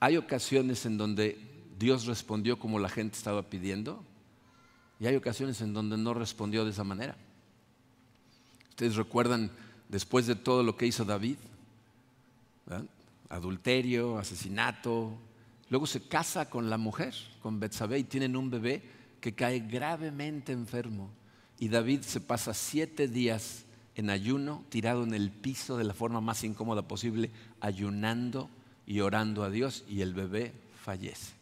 Hay 0.00 0.16
ocasiones 0.16 0.84
en 0.84 0.98
donde 0.98 1.38
Dios 1.78 2.06
respondió 2.06 2.58
como 2.58 2.78
la 2.78 2.88
gente 2.88 3.16
estaba 3.16 3.42
pidiendo 3.42 4.04
y 5.00 5.06
hay 5.06 5.16
ocasiones 5.16 5.60
en 5.60 5.72
donde 5.72 5.96
no 5.96 6.12
respondió 6.12 6.64
de 6.64 6.70
esa 6.70 6.84
manera. 6.84 7.16
Ustedes 8.76 8.96
recuerdan 8.96 9.50
después 9.88 10.26
de 10.26 10.34
todo 10.34 10.62
lo 10.62 10.76
que 10.76 10.86
hizo 10.86 11.06
David, 11.06 11.38
adulterio, 13.30 14.18
asesinato, 14.18 15.16
luego 15.70 15.86
se 15.86 16.02
casa 16.02 16.50
con 16.50 16.68
la 16.68 16.76
mujer, 16.76 17.14
con 17.40 17.58
Betsabé 17.58 18.00
y 18.00 18.04
tienen 18.04 18.36
un 18.36 18.50
bebé 18.50 18.82
que 19.18 19.34
cae 19.34 19.60
gravemente 19.60 20.52
enfermo 20.52 21.08
y 21.58 21.68
David 21.68 22.02
se 22.02 22.20
pasa 22.20 22.52
siete 22.52 23.08
días 23.08 23.64
en 23.94 24.10
ayuno, 24.10 24.62
tirado 24.68 25.04
en 25.04 25.14
el 25.14 25.30
piso 25.30 25.78
de 25.78 25.84
la 25.84 25.94
forma 25.94 26.20
más 26.20 26.44
incómoda 26.44 26.82
posible, 26.82 27.30
ayunando 27.62 28.50
y 28.86 29.00
orando 29.00 29.42
a 29.42 29.48
Dios 29.48 29.84
y 29.88 30.02
el 30.02 30.12
bebé 30.12 30.52
fallece. 30.84 31.32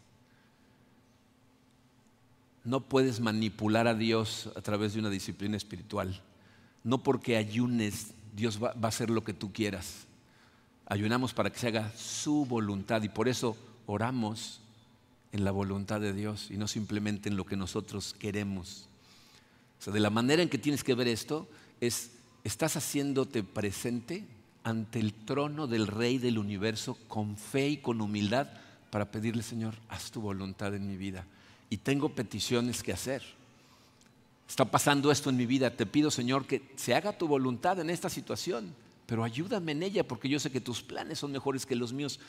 No 2.63 2.79
puedes 2.79 3.19
manipular 3.19 3.89
a 3.89 3.93
Dios 3.93 4.49
a 4.55 4.61
través 4.61 4.93
de 4.93 5.01
una 5.01 5.09
disciplina 5.09 5.57
espiritual. 5.57 6.21
No 6.85 6.99
porque 6.99 7.35
ayunes, 7.35 8.13
Dios 8.35 8.63
va, 8.63 8.73
a 8.81 8.87
hacer 8.87 9.09
lo 9.09 9.23
que 9.23 9.33
tú 9.33 9.51
quieras. 9.51 10.05
Ayunamos 10.85 11.33
para 11.33 11.49
que 11.49 11.57
se 11.57 11.67
haga 11.67 11.91
su 11.97 12.45
voluntad 12.45 13.01
y 13.01 13.09
por 13.09 13.27
eso 13.27 13.57
oramos 13.87 14.61
en 15.31 15.43
la 15.43 15.49
voluntad 15.49 15.99
de 15.99 16.13
Dios 16.13 16.51
y 16.51 16.57
no 16.57 16.67
simplemente 16.67 17.27
en 17.27 17.37
lo 17.37 17.45
que 17.45 17.57
nosotros 17.57 18.15
queremos. 18.17 18.87
O 19.79 19.83
sea, 19.83 19.93
de 19.93 19.99
la 19.99 20.11
manera 20.11 20.43
en 20.43 20.47
que 20.47 20.59
tienes 20.59 20.83
que 20.83 20.93
ver 20.93 21.07
esto 21.07 21.49
es, 21.81 22.11
estás 22.43 22.77
haciéndote 22.77 23.41
presente 23.41 24.23
ante 24.63 24.99
el 24.99 25.13
trono 25.13 25.65
del 25.65 25.87
Rey 25.87 26.19
del 26.19 26.37
universo 26.37 26.99
con 27.07 27.35
fe 27.35 27.67
y 27.67 27.77
con 27.77 27.99
humildad 27.99 28.47
para 28.91 29.09
pedirle, 29.09 29.41
Señor, 29.41 29.73
haz 29.89 30.11
tu 30.11 30.21
voluntad 30.21 30.75
en 30.75 30.87
mi 30.87 30.97
vida. 30.97 31.25
Y 31.71 31.77
tengo 31.77 32.09
peticiones 32.09 32.83
que 32.83 32.93
hacer. 32.93 33.23
Está 34.47 34.65
pasando 34.65 35.11
esto 35.11 35.29
en 35.29 35.37
mi 35.37 35.45
vida. 35.45 35.75
Te 35.75 35.85
pido, 35.85 36.11
Señor, 36.11 36.45
que 36.45 36.71
se 36.75 36.93
haga 36.93 37.17
tu 37.17 37.27
voluntad 37.27 37.79
en 37.79 37.89
esta 37.89 38.09
situación, 38.09 38.73
pero 39.05 39.23
ayúdame 39.23 39.71
en 39.71 39.83
ella 39.83 40.07
porque 40.07 40.29
yo 40.29 40.39
sé 40.39 40.51
que 40.51 40.61
tus 40.61 40.81
planes 40.81 41.19
son 41.19 41.31
mejores 41.31 41.65
que 41.65 41.75
los 41.75 41.93
míos, 41.93 42.19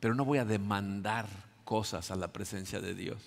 pero 0.00 0.14
no 0.14 0.24
voy 0.24 0.38
a 0.38 0.44
demandar 0.44 1.28
cosas 1.64 2.10
a 2.10 2.16
la 2.16 2.32
presencia 2.32 2.80
de 2.80 2.94
Dios. 2.94 3.18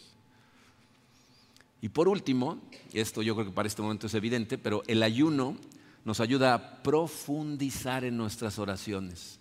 Y 1.81 1.89
por 1.89 2.07
último, 2.07 2.61
esto 2.93 3.21
yo 3.21 3.35
creo 3.35 3.47
que 3.47 3.53
para 3.53 3.67
este 3.67 3.81
momento 3.81 4.07
es 4.07 4.13
evidente, 4.13 4.57
pero 4.57 4.83
el 4.87 5.03
ayuno 5.03 5.57
nos 6.05 6.19
ayuda 6.19 6.53
a 6.53 6.83
profundizar 6.83 8.03
en 8.03 8.17
nuestras 8.17 8.59
oraciones. 8.59 9.39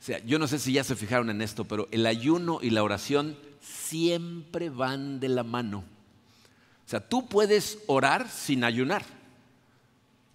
O 0.00 0.04
sea, 0.04 0.18
yo 0.24 0.38
no 0.38 0.46
sé 0.46 0.58
si 0.58 0.72
ya 0.72 0.82
se 0.82 0.96
fijaron 0.96 1.30
en 1.30 1.42
esto, 1.42 1.64
pero 1.64 1.88
el 1.90 2.06
ayuno 2.06 2.58
y 2.62 2.70
la 2.70 2.82
oración 2.82 3.36
siempre 3.60 4.68
van 4.68 5.20
de 5.20 5.28
la 5.28 5.44
mano. 5.44 5.84
Sea, 6.92 7.00
tú 7.00 7.26
puedes 7.26 7.78
orar 7.86 8.28
sin 8.28 8.64
ayunar, 8.64 9.02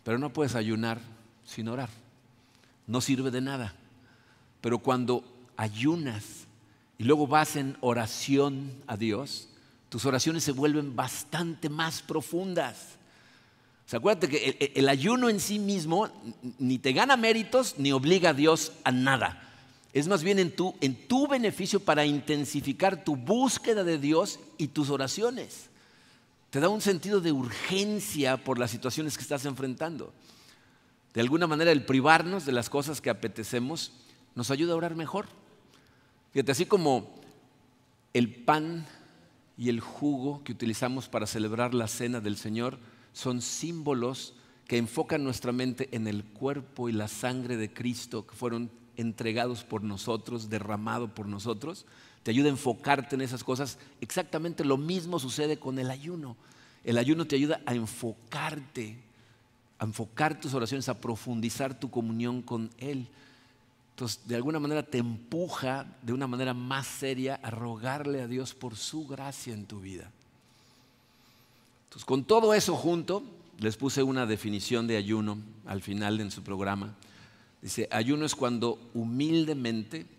pero 0.03 0.18
no 0.18 0.34
puedes 0.34 0.55
ayunar 0.55 0.99
sin 1.45 1.68
orar. 1.68 1.88
No 2.88 2.99
sirve 2.99 3.30
de 3.30 3.41
nada. 3.41 3.76
Pero 4.60 4.80
cuando 4.80 5.24
ayunas 5.55 6.47
y 6.97 7.03
luego 7.03 7.28
vas 7.28 7.58
en 7.58 7.78
oración 7.80 8.72
a 8.88 8.97
Dios, 8.97 9.49
tus 9.89 10.03
oraciones 10.08 10.43
se 10.43 10.51
vuelven 10.51 10.95
bastante 10.95 11.70
más 11.70 12.01
profundas. 12.01 12.95
O 13.86 13.89
sea, 13.91 13.99
acuérdate 13.99 14.28
que 14.28 14.74
el, 14.74 14.89
ayuno 14.89 15.30
en 15.30 15.39
sí 15.39 15.60
mismo 15.60 16.10
ni 16.58 16.80
te 16.80 16.91
gana 16.91 17.18
méritos 17.18 17.76
ni 17.78 17.91
obliga 17.91 18.32
a 18.32 18.34
Dios 18.34 18.72
a 18.84 18.91
nada. 18.91 19.47
Es 19.93 20.08
más 20.08 20.24
bien 20.24 20.39
en 20.39 20.55
tu, 20.55 20.74
en 20.82 21.08
tu 21.08 21.28
beneficio 21.28 21.80
para 21.80 22.03
intensificar 22.08 23.03
tu 23.03 23.16
búsqueda 23.16 23.84
de 23.84 23.99
Dios 23.99 24.39
y 24.58 24.70
tus 24.70 24.89
oraciones. 24.89 25.70
Te 26.49 26.59
da 26.59 26.69
un 26.69 26.81
sentido 26.81 27.19
de 27.19 27.31
urgencia 27.31 28.37
por 28.37 28.57
las 28.57 28.71
situaciones 28.71 29.17
que 29.17 29.23
estás 29.23 29.45
enfrentando. 29.45 30.13
De 31.13 31.21
alguna 31.21 31.47
manera 31.47 31.71
el 31.71 31.85
privarnos 31.85 32.45
de 32.45 32.51
las 32.51 32.69
cosas 32.69 33.01
que 33.01 33.09
apetecemos 33.09 33.91
nos 34.35 34.51
ayuda 34.51 34.73
a 34.73 34.77
orar 34.77 34.95
mejor. 34.95 35.25
Fíjate, 36.31 36.51
así 36.51 36.65
como 36.65 37.19
el 38.13 38.33
pan 38.43 38.85
y 39.57 39.69
el 39.69 39.79
jugo 39.79 40.43
que 40.43 40.51
utilizamos 40.51 41.09
para 41.09 41.27
celebrar 41.27 41.73
la 41.73 41.87
cena 41.87 42.21
del 42.21 42.37
Señor, 42.37 42.77
son 43.13 43.41
símbolos 43.41 44.35
que 44.67 44.77
enfocan 44.77 45.23
nuestra 45.23 45.51
mente 45.51 45.89
en 45.91 46.07
el 46.07 46.23
cuerpo 46.23 46.87
y 46.87 46.91
la 46.91 47.07
sangre 47.07 47.57
de 47.57 47.73
Cristo 47.73 48.27
que 48.27 48.35
fueron 48.35 48.69
entregados 48.95 49.63
por 49.63 49.83
nosotros, 49.83 50.49
derramado 50.49 51.13
por 51.13 51.27
nosotros. 51.27 51.85
Te 52.28 52.32
ayuda 52.32 52.47
a 52.47 52.51
enfocarte 52.51 53.15
en 53.15 53.21
esas 53.21 53.41
cosas. 53.41 53.78
Exactamente 54.01 54.65
lo 54.65 54.75
mismo 54.75 55.17
sucede 55.17 55.59
con 55.59 55.80
el 55.80 55.89
ayuno. 55.89 56.36
El 56.84 56.97
ayuno 56.97 57.25
te 57.25 57.38
ayuda 57.38 57.61
a 57.65 57.73
enfocarte, 57.73 58.97
a 59.80 59.86
enfocar 59.86 60.38
tus 60.38 60.53
oraciones, 60.53 60.89
a 60.89 60.99
profundizar 60.99 61.80
tu 61.80 61.89
comunión 61.89 62.41
con 62.41 62.69
Él. 62.80 63.07
Entonces, 63.91 64.28
de 64.28 64.36
alguna 64.36 64.59
manera 64.59 64.84
te 64.84 64.97
empuja 64.97 65.86
de 66.01 66.11
una 66.11 66.28
manera 66.28 66.53
más 66.53 66.86
seria 66.86 67.39
a 67.41 67.49
rogarle 67.49 68.21
a 68.21 68.28
Dios 68.28 68.53
por 68.53 68.75
su 68.75 69.07
gracia 69.07 69.53
en 69.53 69.65
tu 69.65 69.80
vida. 69.80 70.11
Entonces, 71.86 72.03
con 72.03 72.25
todo 72.25 72.53
eso 72.53 72.75
junto, 72.75 73.23
les 73.57 73.78
puse 73.78 74.03
una 74.03 74.25
definición 74.25 74.86
de 74.86 74.97
ayuno 74.97 75.38
al 75.65 75.82
final 75.82 76.19
en 76.19 76.30
su 76.30 76.43
programa. 76.43 76.93
Dice, 77.61 77.88
ayuno 77.89 78.25
es 78.25 78.36
cuando 78.36 78.78
humildemente 78.93 80.16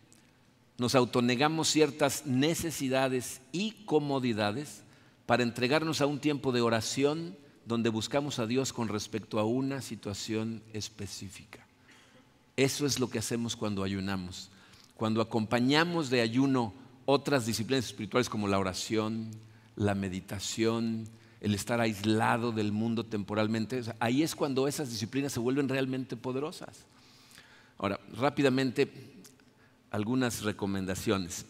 nos 0.79 0.95
autonegamos 0.95 1.69
ciertas 1.69 2.25
necesidades 2.25 3.41
y 3.51 3.73
comodidades 3.85 4.85
para 5.27 5.43
entregarnos 5.43 6.01
a 6.01 6.07
un 6.07 6.21
tiempo 6.21 6.53
de 6.53 6.61
oración 6.61 7.37
donde 7.67 7.91
buscamos 7.91 8.39
a 8.39 8.47
Dios 8.47 8.73
con 8.73 8.89
respecto 8.89 9.41
a 9.41 9.45
una 9.45 9.83
situación 9.83 10.63
específica. 10.73 11.67
Eso 12.57 12.87
es 12.87 12.99
lo 12.99 13.11
que 13.11 13.19
hacemos 13.19 13.57
cuando 13.57 13.83
ayunamos. 13.83 14.51
Cuando 14.97 15.21
acompañamos 15.21 16.11
de 16.11 16.21
ayuno 16.21 16.73
otras 17.05 17.45
disciplinas 17.45 17.87
espirituales 17.87 18.29
como 18.29 18.49
la 18.49 18.59
oración, 18.59 19.31
la 19.77 19.95
meditación, 19.95 21.09
el 21.41 21.55
estar 21.55 21.81
aislado 21.81 22.53
del 22.53 22.73
mundo 22.73 23.05
temporalmente, 23.05 23.83
ahí 24.01 24.23
es 24.23 24.35
cuando 24.35 24.67
esas 24.67 24.91
disciplinas 24.91 25.33
se 25.33 25.41
vuelven 25.41 25.69
realmente 25.69 26.17
poderosas. 26.17 26.87
Ahora, 27.79 28.01
rápidamente, 28.17 29.18
algunas 29.91 30.43
recomendaciones. 30.43 31.47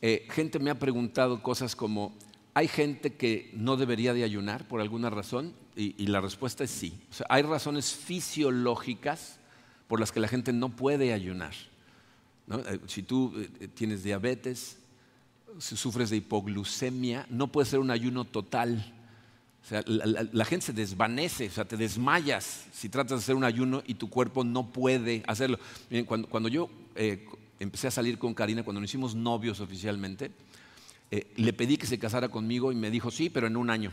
Eh, 0.00 0.26
gente 0.30 0.58
me 0.58 0.70
ha 0.70 0.78
preguntado 0.78 1.42
cosas 1.42 1.74
como, 1.74 2.14
¿hay 2.52 2.68
gente 2.68 3.14
que 3.14 3.50
no 3.54 3.76
debería 3.76 4.12
de 4.12 4.24
ayunar 4.24 4.66
por 4.68 4.80
alguna 4.80 5.10
razón? 5.10 5.54
Y, 5.76 6.06
la 6.06 6.20
respuesta 6.20 6.62
es 6.62 6.70
sí. 6.70 6.96
hay 7.28 7.42
razones 7.42 7.92
fisiológicas 7.92 9.40
por 9.88 9.98
las 9.98 10.12
que 10.12 10.20
la 10.20 10.28
gente 10.28 10.52
no 10.52 10.68
puede 10.68 11.12
ayunar. 11.12 11.52
Eh, 12.50 12.78
si 12.86 13.02
tú 13.02 13.32
eh, 13.36 13.68
tienes 13.68 14.04
diabetes, 14.04 14.78
si 15.58 15.76
sufres 15.76 16.10
de 16.10 16.16
hipoglucemia, 16.16 17.26
no 17.28 17.48
puede 17.48 17.66
ser 17.66 17.80
un 17.80 17.90
ayuno 17.90 18.24
total 18.24 18.94
o 19.64 19.66
sea, 19.66 19.82
la, 19.86 20.44
gente 20.44 20.66
se 20.66 20.72
desvanece, 20.74 21.46
o 21.46 21.50
sea, 21.50 21.64
te 21.64 21.78
desmayas 21.78 22.66
si 22.70 22.90
tratas 22.90 23.20
de 23.20 23.22
hacer 23.22 23.34
un 23.34 23.44
ayuno 23.44 23.82
y 23.86 23.94
tu 23.94 24.10
cuerpo 24.10 24.44
no 24.44 24.70
puede 24.70 25.22
hacerlo. 25.26 25.58
Miren, 25.88 26.04
cuando, 26.04 26.48
yo 26.50 26.68
empecé 27.60 27.88
a 27.88 27.90
salir 27.90 28.18
con 28.18 28.34
Karina, 28.34 28.62
cuando 28.62 28.80
nos 28.80 28.90
hicimos 28.90 29.14
novios 29.14 29.60
oficialmente, 29.60 30.30
eh, 31.10 31.32
le 31.36 31.52
pedí 31.52 31.76
que 31.76 31.86
se 31.86 31.98
casara 31.98 32.28
conmigo 32.28 32.72
y 32.72 32.74
me 32.74 32.90
dijo, 32.90 33.10
sí, 33.10 33.30
pero 33.30 33.46
en 33.46 33.56
un 33.56 33.70
año. 33.70 33.92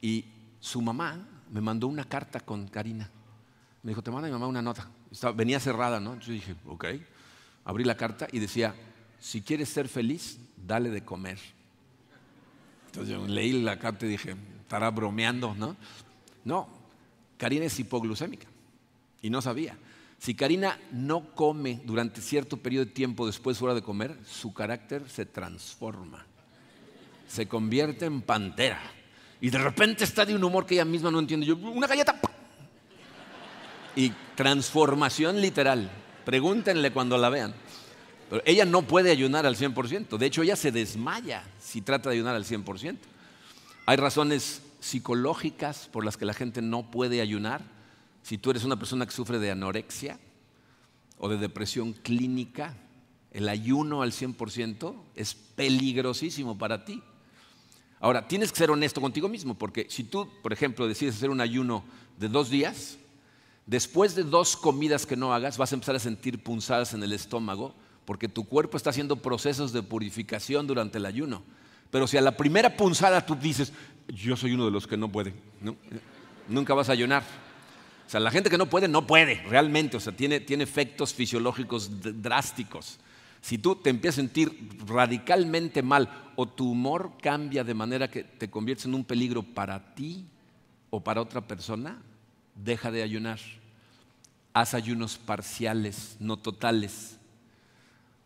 Y 0.00 0.24
su 0.60 0.80
mamá 0.80 1.26
me 1.50 1.60
mandó 1.60 1.86
una 1.86 2.04
carta 2.04 2.40
con 2.40 2.68
Karina. 2.68 3.10
Me 3.82 3.90
dijo, 3.90 4.02
te 4.02 4.10
manda 4.10 4.28
mi 4.28 4.32
mamá 4.32 4.46
una 4.46 4.62
nota. 4.62 4.88
venía 5.34 5.60
cerrada, 5.60 6.00
¿no? 6.00 6.18
Yo 6.20 6.32
dije, 6.32 6.54
ok. 6.66 6.86
Abrí 7.66 7.84
la 7.84 7.96
carta 7.96 8.26
y 8.32 8.38
decía, 8.38 8.74
si 9.18 9.42
quieres 9.42 9.68
ser 9.68 9.88
feliz, 9.88 10.38
dale 10.56 10.90
de 10.90 11.04
comer. 11.04 11.38
Entonces 12.86 13.14
yo 13.14 13.26
leí 13.26 13.52
la 13.62 13.78
carta 13.78 14.06
y 14.06 14.08
dije, 14.10 14.36
estará 14.60 14.90
bromeando, 14.90 15.54
¿no? 15.54 15.76
No, 16.44 16.68
Karina 17.36 17.64
es 17.66 17.78
hipoglucémica 17.78 18.46
y 19.20 19.30
no 19.30 19.42
sabía. 19.42 19.76
Si 20.24 20.34
Karina 20.34 20.78
no 20.90 21.34
come 21.34 21.82
durante 21.84 22.22
cierto 22.22 22.56
periodo 22.56 22.86
de 22.86 22.92
tiempo 22.92 23.26
después 23.26 23.60
hora 23.60 23.74
de 23.74 23.82
comer, 23.82 24.16
su 24.26 24.54
carácter 24.54 25.06
se 25.06 25.26
transforma, 25.26 26.24
se 27.28 27.46
convierte 27.46 28.06
en 28.06 28.22
pantera 28.22 28.80
y 29.38 29.50
de 29.50 29.58
repente 29.58 30.02
está 30.02 30.24
de 30.24 30.34
un 30.34 30.42
humor 30.42 30.64
que 30.64 30.76
ella 30.76 30.86
misma 30.86 31.10
no 31.10 31.18
entiende. 31.18 31.44
Yo, 31.44 31.58
una 31.58 31.86
galleta. 31.86 32.18
Y 33.96 34.14
transformación 34.34 35.42
literal. 35.42 35.90
Pregúntenle 36.24 36.90
cuando 36.90 37.18
la 37.18 37.28
vean. 37.28 37.54
Pero 38.30 38.40
ella 38.46 38.64
no 38.64 38.80
puede 38.80 39.10
ayunar 39.10 39.44
al 39.44 39.56
100%. 39.56 40.16
De 40.16 40.24
hecho, 40.24 40.40
ella 40.40 40.56
se 40.56 40.72
desmaya 40.72 41.44
si 41.60 41.82
trata 41.82 42.08
de 42.08 42.16
ayunar 42.16 42.34
al 42.34 42.46
100%. 42.46 42.96
Hay 43.84 43.96
razones 43.98 44.62
psicológicas 44.80 45.90
por 45.92 46.02
las 46.02 46.16
que 46.16 46.24
la 46.24 46.32
gente 46.32 46.62
no 46.62 46.90
puede 46.90 47.20
ayunar. 47.20 47.73
Si 48.24 48.38
tú 48.38 48.50
eres 48.50 48.64
una 48.64 48.78
persona 48.78 49.04
que 49.04 49.12
sufre 49.12 49.38
de 49.38 49.50
anorexia 49.50 50.18
o 51.18 51.28
de 51.28 51.36
depresión 51.36 51.92
clínica, 51.92 52.74
el 53.30 53.50
ayuno 53.50 54.00
al 54.00 54.12
100% 54.12 54.94
es 55.14 55.34
peligrosísimo 55.34 56.56
para 56.56 56.86
ti. 56.86 57.02
Ahora, 58.00 58.26
tienes 58.26 58.50
que 58.50 58.56
ser 58.56 58.70
honesto 58.70 59.02
contigo 59.02 59.28
mismo, 59.28 59.54
porque 59.56 59.88
si 59.90 60.04
tú, 60.04 60.26
por 60.42 60.54
ejemplo, 60.54 60.88
decides 60.88 61.16
hacer 61.16 61.28
un 61.28 61.42
ayuno 61.42 61.84
de 62.18 62.30
dos 62.30 62.48
días, 62.48 62.96
después 63.66 64.14
de 64.14 64.22
dos 64.22 64.56
comidas 64.56 65.04
que 65.04 65.16
no 65.16 65.34
hagas, 65.34 65.58
vas 65.58 65.72
a 65.72 65.74
empezar 65.74 65.96
a 65.96 65.98
sentir 65.98 66.42
punzadas 66.42 66.94
en 66.94 67.02
el 67.02 67.12
estómago, 67.12 67.74
porque 68.06 68.28
tu 68.28 68.44
cuerpo 68.44 68.78
está 68.78 68.88
haciendo 68.88 69.16
procesos 69.16 69.70
de 69.74 69.82
purificación 69.82 70.66
durante 70.66 70.96
el 70.96 71.04
ayuno. 71.04 71.42
Pero 71.90 72.06
si 72.06 72.16
a 72.16 72.22
la 72.22 72.38
primera 72.38 72.74
punzada 72.74 73.26
tú 73.26 73.34
dices, 73.34 73.74
yo 74.08 74.34
soy 74.34 74.54
uno 74.54 74.64
de 74.64 74.70
los 74.70 74.86
que 74.86 74.96
no 74.96 75.12
puede, 75.12 75.34
nunca 76.48 76.72
vas 76.72 76.88
a 76.88 76.92
ayunar. 76.92 77.43
O 78.06 78.10
sea, 78.10 78.20
la 78.20 78.30
gente 78.30 78.50
que 78.50 78.58
no 78.58 78.66
puede, 78.66 78.88
no 78.88 79.06
puede, 79.06 79.42
realmente. 79.48 79.96
O 79.96 80.00
sea, 80.00 80.14
tiene, 80.14 80.40
tiene 80.40 80.64
efectos 80.64 81.14
fisiológicos 81.14 81.90
drásticos. 82.22 82.98
Si 83.40 83.58
tú 83.58 83.76
te 83.76 83.90
empiezas 83.90 84.18
a 84.18 84.22
sentir 84.22 84.68
radicalmente 84.86 85.82
mal 85.82 86.08
o 86.36 86.46
tu 86.46 86.70
humor 86.70 87.12
cambia 87.20 87.64
de 87.64 87.74
manera 87.74 88.10
que 88.10 88.24
te 88.24 88.48
conviertes 88.48 88.86
en 88.86 88.94
un 88.94 89.04
peligro 89.04 89.42
para 89.42 89.94
ti 89.94 90.24
o 90.90 91.00
para 91.00 91.20
otra 91.20 91.42
persona, 91.42 92.00
deja 92.54 92.90
de 92.90 93.02
ayunar. 93.02 93.38
Haz 94.52 94.74
ayunos 94.74 95.18
parciales, 95.18 96.16
no 96.20 96.38
totales. 96.38 97.18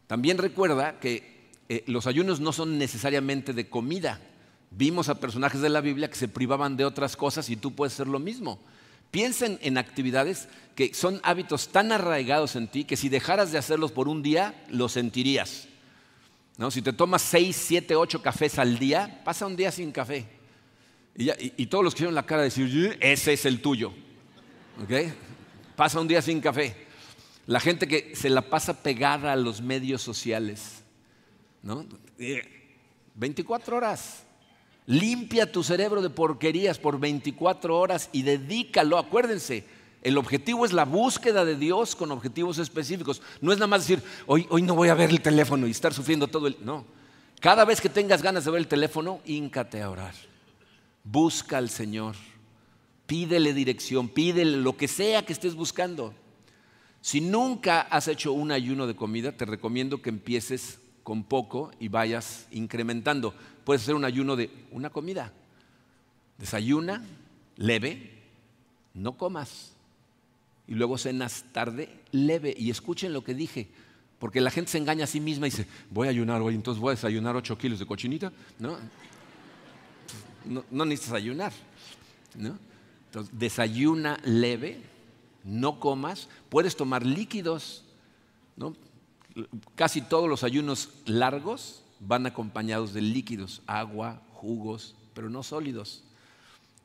También 0.07 0.39
recuerda 0.39 1.01
que 1.01 1.51
eh, 1.69 1.85
los 1.87 2.07
ayunos 2.07 2.41
no 2.41 2.53
son 2.53 2.79
necesariamente 2.79 3.53
de 3.53 3.69
comida. 3.69 4.21
Vimos 4.71 5.09
a 5.09 5.19
personajes 5.21 5.61
de 5.61 5.69
la 5.69 5.81
Biblia 5.81 6.09
que 6.09 6.17
se 6.17 6.29
privaban 6.29 6.77
de 6.77 6.85
otras 6.85 7.17
cosas 7.17 7.49
y 7.51 7.57
tú 7.57 7.75
puedes 7.75 7.95
hacer 7.95 8.07
lo 8.07 8.19
mismo. 8.19 8.59
Piensen 9.11 9.59
en 9.63 9.79
actividades 9.79 10.49
que 10.75 10.95
son 10.95 11.21
hábitos 11.25 11.69
tan 11.69 11.91
arraigados 11.93 12.55
en 12.57 12.69
ti 12.69 12.85
que 12.85 12.97
si 12.97 13.09
dejaras 13.09 13.51
de 13.51 13.59
hacerlos 13.59 13.91
por 13.91 14.09
un 14.09 14.23
día, 14.23 14.65
lo 14.69 14.89
sentirías. 14.89 15.67
¿No? 16.57 16.71
Si 16.71 16.83
te 16.83 16.93
tomas 16.93 17.23
seis, 17.23 17.57
siete, 17.57 17.97
ocho 17.97 18.23
cafés 18.23 18.59
al 18.59 18.79
día, 18.79 19.23
pasa 19.25 19.47
un 19.47 19.57
día 19.57 19.73
sin 19.73 19.93
café. 19.93 20.27
Y, 21.17 21.67
todos 21.67 21.83
los 21.83 21.95
que 21.95 21.99
hicieron 21.99 22.15
la 22.15 22.27
cara 22.27 22.43
de 22.43 22.49
decir, 22.49 22.97
ese 23.01 23.33
es 23.33 23.45
el 23.45 23.61
tuyo. 23.61 23.93
Pasa 25.75 26.01
un 26.01 26.07
día 26.07 26.23
sin 26.23 26.41
café. 26.41 26.77
La 27.47 27.59
gente 27.59 27.89
que 27.89 28.15
se 28.15 28.31
la 28.31 28.43
pasa 28.43 28.83
pegada 28.83 29.33
a 29.33 29.37
los 29.37 29.61
medios 29.61 30.01
sociales. 30.01 30.85
¿no? 31.63 31.87
24 33.15 33.77
horas. 33.77 34.23
Limpia 34.89 35.53
tu 35.53 35.63
cerebro 35.63 36.01
de 36.01 36.09
porquerías 36.09 36.79
por 36.79 36.99
24 36.99 37.79
horas 37.79 38.09
y 38.11 38.23
dedícalo. 38.23 38.97
Acuérdense, 38.97 39.67
el 40.01 40.17
objetivo 40.17 40.65
es 40.65 40.73
la 40.73 40.87
búsqueda 40.87 41.45
de 41.45 41.57
Dios 41.57 41.95
con 41.95 42.11
objetivos 42.11 42.57
específicos. 42.57 43.21
No 43.43 43.53
es 43.53 43.59
nada 43.59 43.67
más 43.67 43.83
decir, 43.83 44.03
hoy, 44.25 44.47
hoy 44.49 44.63
no 44.63 44.75
voy 44.75 44.89
a 44.89 44.95
ver 44.95 45.11
el 45.11 45.21
teléfono 45.21 45.67
y 45.67 45.73
estar 45.73 45.93
sufriendo 45.93 46.27
todo 46.29 46.47
el... 46.47 46.57
No. 46.63 46.87
Cada 47.39 47.67
vez 47.67 47.83
que 47.83 47.91
tengas 47.91 48.23
ganas 48.23 48.47
de 48.47 48.51
ver 48.51 48.61
el 48.61 48.67
teléfono, 48.67 49.21
híncate 49.27 49.83
a 49.83 49.91
orar. 49.91 50.15
Busca 51.05 51.59
al 51.59 51.69
Señor. 51.69 52.17
Pídele 53.07 53.53
dirección, 53.53 54.09
pídele 54.09 54.57
lo 54.57 54.79
que 54.79 54.89
sea 54.89 55.23
que 55.23 55.35
estés 55.35 55.55
buscando. 55.55 56.15
Si 57.03 57.21
nunca 57.21 57.83
has 57.83 58.09
hecho 58.09 58.33
un 58.33 58.53
ayuno 58.53 58.87
de 58.87 58.97
comida, 58.97 59.33
te 59.33 59.45
recomiendo 59.45 60.01
que 60.01 60.09
empieces 60.09 60.81
con 61.03 61.25
poco 61.25 61.71
y 61.79 61.89
vayas 61.89 62.47
incrementando. 62.51 63.35
Puedes 63.69 63.83
hacer 63.83 63.97
un 63.97 64.07
ayuno 64.07 64.35
de 64.35 64.49
una 64.71 64.89
comida. 64.89 65.31
Desayuna, 66.39 67.05
leve, 67.59 68.13
no 68.95 69.19
comas. 69.19 69.73
Y 70.67 70.73
luego 70.73 70.97
cenas 70.97 71.45
tarde, 71.53 71.91
leve. 72.11 72.55
Y 72.57 72.71
escuchen 72.71 73.13
lo 73.13 73.23
que 73.23 73.35
dije. 73.35 73.69
Porque 74.19 74.41
la 74.41 74.51
gente 74.51 74.71
se 74.71 74.79
engaña 74.79 75.05
a 75.05 75.07
sí 75.07 75.21
misma 75.21 75.49
y 75.49 75.51
dice, 75.51 75.67
voy 75.91 76.07
a 76.07 76.11
ayunar 76.13 76.41
hoy, 76.41 76.55
entonces 76.55 76.81
voy 76.81 76.93
a 76.93 76.95
desayunar 76.95 77.37
8 77.37 77.59
kilos 77.59 77.79
de 77.79 77.85
cochinita. 77.85 78.33
No, 78.59 78.79
no, 80.71 80.85
necesitas 80.87 81.17
ayunar. 81.17 81.53
Entonces, 82.35 83.39
desayuna 83.39 84.19
leve, 84.25 84.81
no 85.45 85.79
comas. 85.79 86.31
Puedes 86.49 86.75
tomar 86.75 87.05
líquidos. 87.05 87.85
¿no? 88.57 88.75
casi 89.75 90.01
todos 90.01 90.27
los 90.27 90.43
ayunos 90.43 90.89
largos 91.05 91.83
van 92.01 92.27
acompañados 92.27 92.93
de 92.93 93.01
líquidos, 93.03 93.63
agua, 93.67 94.23
jugos, 94.33 94.95
pero 95.15 95.29
no 95.29 95.43
sólidos. 95.43 96.05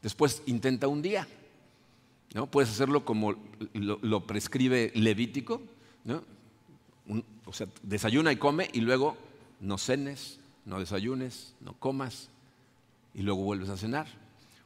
Después 0.02 0.42
intenta 0.46 0.88
un 0.88 1.02
día. 1.02 1.28
¿no? 2.34 2.48
Puedes 2.48 2.70
hacerlo 2.70 3.06
como 3.06 3.36
lo, 3.74 4.28
prescribe 4.28 4.92
Levítico. 4.96 5.62
o 7.46 7.54
sea, 7.54 7.68
desayuna 7.84 8.32
y 8.32 8.38
come 8.38 8.70
y 8.74 8.82
luego 8.82 9.18
no 9.60 9.78
cenes, 9.78 10.40
no 10.66 10.80
desayunes, 10.80 11.54
no 11.62 11.74
comas 11.74 12.30
y 13.14 13.22
luego 13.22 13.44
vuelves 13.44 13.70
a 13.70 13.78
cenar. 13.78 14.08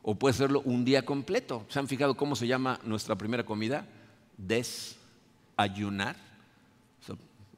O 0.01 0.15
puedes 0.15 0.37
hacerlo 0.37 0.61
un 0.63 0.85
día 0.85 1.05
completo. 1.05 1.65
¿Se 1.67 1.79
han 1.79 1.87
fijado 1.87 2.15
cómo 2.15 2.35
se 2.35 2.47
llama 2.47 2.79
nuestra 2.83 3.17
primera 3.17 3.45
comida? 3.45 3.85
Desayunar 4.37 6.15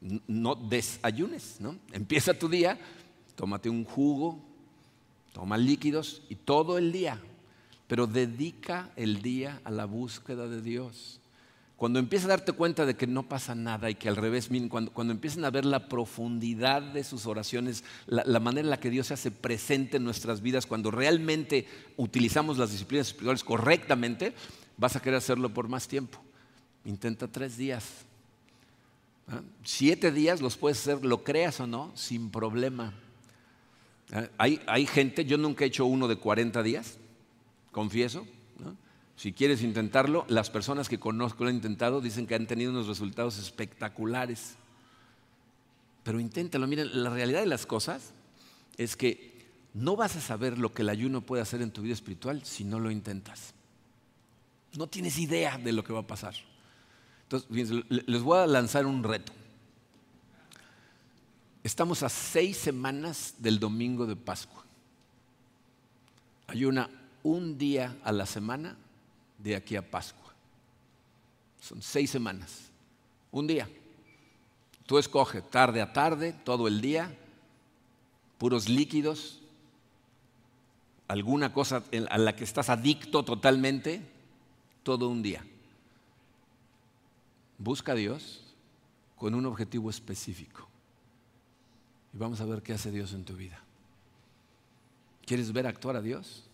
no 0.00 0.54
desayunes, 0.54 1.56
¿no? 1.60 1.76
Empieza 1.92 2.34
tu 2.34 2.48
día, 2.48 2.78
tómate 3.34 3.68
un 3.68 3.84
jugo, 3.84 4.38
toma 5.32 5.58
líquidos 5.58 6.22
y 6.28 6.36
todo 6.36 6.78
el 6.78 6.92
día, 6.92 7.20
pero 7.86 8.06
dedica 8.06 8.90
el 8.96 9.22
día 9.22 9.60
a 9.64 9.70
la 9.70 9.84
búsqueda 9.84 10.48
de 10.48 10.62
Dios. 10.62 11.20
Cuando 11.76 11.98
empiezas 11.98 12.26
a 12.26 12.36
darte 12.36 12.52
cuenta 12.52 12.84
de 12.84 12.94
que 12.94 13.06
no 13.06 13.22
pasa 13.22 13.54
nada 13.54 13.88
y 13.88 13.94
que 13.94 14.10
al 14.10 14.16
revés, 14.16 14.50
cuando, 14.68 14.92
cuando 14.92 15.14
empiezan 15.14 15.46
a 15.46 15.50
ver 15.50 15.64
la 15.64 15.88
profundidad 15.88 16.82
de 16.82 17.02
sus 17.04 17.24
oraciones, 17.24 17.84
la, 18.06 18.22
la, 18.26 18.38
manera 18.38 18.66
en 18.66 18.70
la 18.70 18.80
que 18.80 18.90
Dios 18.90 19.06
se 19.06 19.14
hace 19.14 19.30
presente 19.30 19.96
en 19.96 20.04
nuestras 20.04 20.42
vidas, 20.42 20.66
cuando 20.66 20.90
realmente 20.90 21.66
utilizamos 21.96 22.58
las 22.58 22.72
disciplinas 22.72 23.06
espirituales 23.06 23.44
correctamente, 23.44 24.34
vas 24.76 24.94
a 24.94 25.00
querer 25.00 25.16
hacerlo 25.16 25.54
por 25.54 25.68
más 25.68 25.88
tiempo. 25.88 26.20
Intenta 26.84 27.28
tres 27.28 27.56
días, 27.56 28.04
Siete 29.64 30.12
días 30.12 30.40
los 30.40 30.56
puedes 30.56 30.80
hacer, 30.80 31.04
lo 31.04 31.22
creas 31.22 31.60
o 31.60 31.66
no, 31.66 31.92
sin 31.94 32.30
problema. 32.30 32.92
¿Ah? 34.12 34.28
Hay, 34.38 34.86
gente, 34.86 35.24
yo 35.24 35.38
nunca 35.38 35.64
he 35.64 35.68
hecho 35.68 35.86
uno 35.86 36.08
de 36.08 36.16
40 36.16 36.62
días, 36.62 36.98
confieso. 37.72 38.26
Si 39.16 39.32
quieres 39.32 39.62
intentarlo, 39.62 40.24
las 40.28 40.48
personas 40.48 40.88
que 40.88 40.98
conozco 40.98 41.44
lo 41.44 41.50
han 41.50 41.56
intentado 41.56 42.00
dicen 42.00 42.26
que 42.26 42.34
han 42.34 42.46
tenido 42.46 42.70
unos 42.70 42.86
resultados 42.86 43.38
espectaculares. 43.38 44.54
Pero 46.02 46.18
inténtalo. 46.18 46.66
Miren, 46.66 47.02
la 47.02 47.10
realidad 47.10 47.40
de 47.40 47.46
las 47.46 47.66
cosas 47.66 48.14
es 48.78 48.96
que 48.96 49.46
no 49.74 49.94
vas 49.94 50.16
a 50.16 50.22
saber 50.22 50.56
lo 50.56 50.72
que 50.72 50.82
el 50.82 50.88
ayuno 50.88 51.20
puede 51.20 51.42
hacer 51.42 51.60
en 51.60 51.70
tu 51.70 51.82
vida 51.82 51.92
espiritual 51.92 52.44
si 52.44 52.64
no 52.64 52.80
lo 52.80 52.90
intentas. 52.90 53.52
No 54.76 54.86
tienes 54.86 55.18
idea 55.18 55.58
de 55.58 55.72
lo 55.72 55.84
que 55.84 55.92
va 55.92 56.00
a 56.00 56.06
pasar. 56.06 56.34
Entonces, 57.30 57.84
les 57.88 58.22
voy 58.22 58.38
a 58.38 58.46
lanzar 58.48 58.86
un 58.86 59.04
reto. 59.04 59.32
Estamos 61.62 62.02
a 62.02 62.08
seis 62.08 62.56
semanas 62.56 63.34
del 63.38 63.60
domingo 63.60 64.04
de 64.04 64.16
Pascua. 64.16 64.64
Hay 66.48 66.64
una 66.64 66.90
un 67.22 67.56
día 67.56 67.96
a 68.02 68.10
la 68.10 68.26
semana 68.26 68.76
de 69.38 69.54
aquí 69.54 69.76
a 69.76 69.88
Pascua. 69.88 70.32
Son 71.60 71.80
seis 71.80 72.10
semanas. 72.10 72.70
Un 73.30 73.46
día. 73.46 73.68
Tú 74.86 74.98
escoge 74.98 75.40
tarde 75.40 75.80
a 75.82 75.92
tarde, 75.92 76.32
todo 76.32 76.66
el 76.66 76.80
día, 76.80 77.16
puros 78.38 78.68
líquidos, 78.68 79.38
alguna 81.06 81.52
cosa 81.52 81.84
a 82.08 82.18
la 82.18 82.34
que 82.34 82.42
estás 82.42 82.70
adicto 82.70 83.22
totalmente, 83.22 84.02
todo 84.82 85.08
un 85.08 85.22
día. 85.22 85.44
Busca 87.60 87.92
a 87.92 87.94
Dios 87.94 88.40
con 89.16 89.34
un 89.34 89.44
objetivo 89.44 89.90
específico. 89.90 90.66
Y 92.14 92.16
vamos 92.16 92.40
a 92.40 92.46
ver 92.46 92.62
qué 92.62 92.72
hace 92.72 92.90
Dios 92.90 93.12
en 93.12 93.24
tu 93.24 93.36
vida. 93.36 93.62
¿Quieres 95.26 95.52
ver 95.52 95.66
actuar 95.66 95.94
a 95.96 96.00
Dios? 96.00 96.44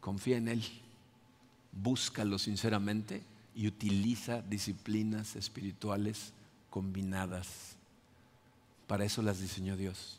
Confía 0.00 0.38
en 0.38 0.48
Él. 0.48 0.64
Búscalo 1.70 2.38
sinceramente 2.38 3.22
y 3.54 3.66
utiliza 3.66 4.40
disciplinas 4.40 5.36
espirituales 5.36 6.32
combinadas. 6.70 7.76
Para 8.86 9.04
eso 9.04 9.20
las 9.20 9.38
diseñó 9.38 9.76
Dios. 9.76 10.18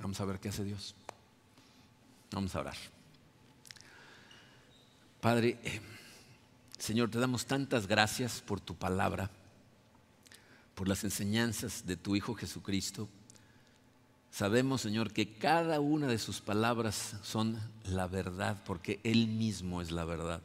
Vamos 0.00 0.20
a 0.20 0.24
ver 0.26 0.38
qué 0.38 0.48
hace 0.48 0.62
Dios. 0.62 0.94
Vamos 2.30 2.54
a 2.54 2.60
orar. 2.60 2.76
Padre, 5.20 5.58
eh, 5.64 5.80
Señor, 6.82 7.10
te 7.10 7.20
damos 7.20 7.46
tantas 7.46 7.86
gracias 7.86 8.40
por 8.40 8.58
tu 8.58 8.74
palabra, 8.74 9.30
por 10.74 10.88
las 10.88 11.04
enseñanzas 11.04 11.86
de 11.86 11.96
tu 11.96 12.16
Hijo 12.16 12.34
Jesucristo. 12.34 13.08
Sabemos, 14.32 14.80
Señor, 14.80 15.12
que 15.12 15.32
cada 15.32 15.78
una 15.78 16.08
de 16.08 16.18
sus 16.18 16.40
palabras 16.40 17.14
son 17.22 17.56
la 17.84 18.08
verdad, 18.08 18.60
porque 18.66 18.98
Él 19.04 19.28
mismo 19.28 19.80
es 19.80 19.92
la 19.92 20.04
verdad. 20.04 20.42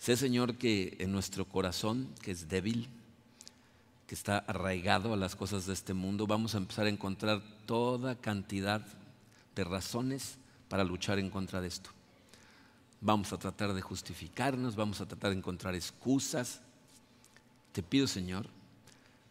Sé, 0.00 0.16
Señor, 0.16 0.56
que 0.56 0.96
en 0.98 1.12
nuestro 1.12 1.44
corazón, 1.44 2.08
que 2.20 2.32
es 2.32 2.48
débil, 2.48 2.88
que 4.08 4.16
está 4.16 4.38
arraigado 4.38 5.12
a 5.12 5.16
las 5.16 5.36
cosas 5.36 5.66
de 5.66 5.74
este 5.74 5.94
mundo, 5.94 6.26
vamos 6.26 6.56
a 6.56 6.58
empezar 6.58 6.86
a 6.86 6.90
encontrar 6.90 7.42
toda 7.64 8.16
cantidad 8.16 8.84
de 9.54 9.62
razones 9.62 10.36
para 10.68 10.82
luchar 10.82 11.20
en 11.20 11.30
contra 11.30 11.60
de 11.60 11.68
esto. 11.68 11.90
Vamos 13.00 13.32
a 13.32 13.38
tratar 13.38 13.74
de 13.74 13.82
justificarnos, 13.82 14.76
vamos 14.76 15.00
a 15.00 15.06
tratar 15.06 15.30
de 15.30 15.36
encontrar 15.36 15.74
excusas. 15.74 16.60
Te 17.72 17.82
pido, 17.82 18.06
Señor, 18.06 18.46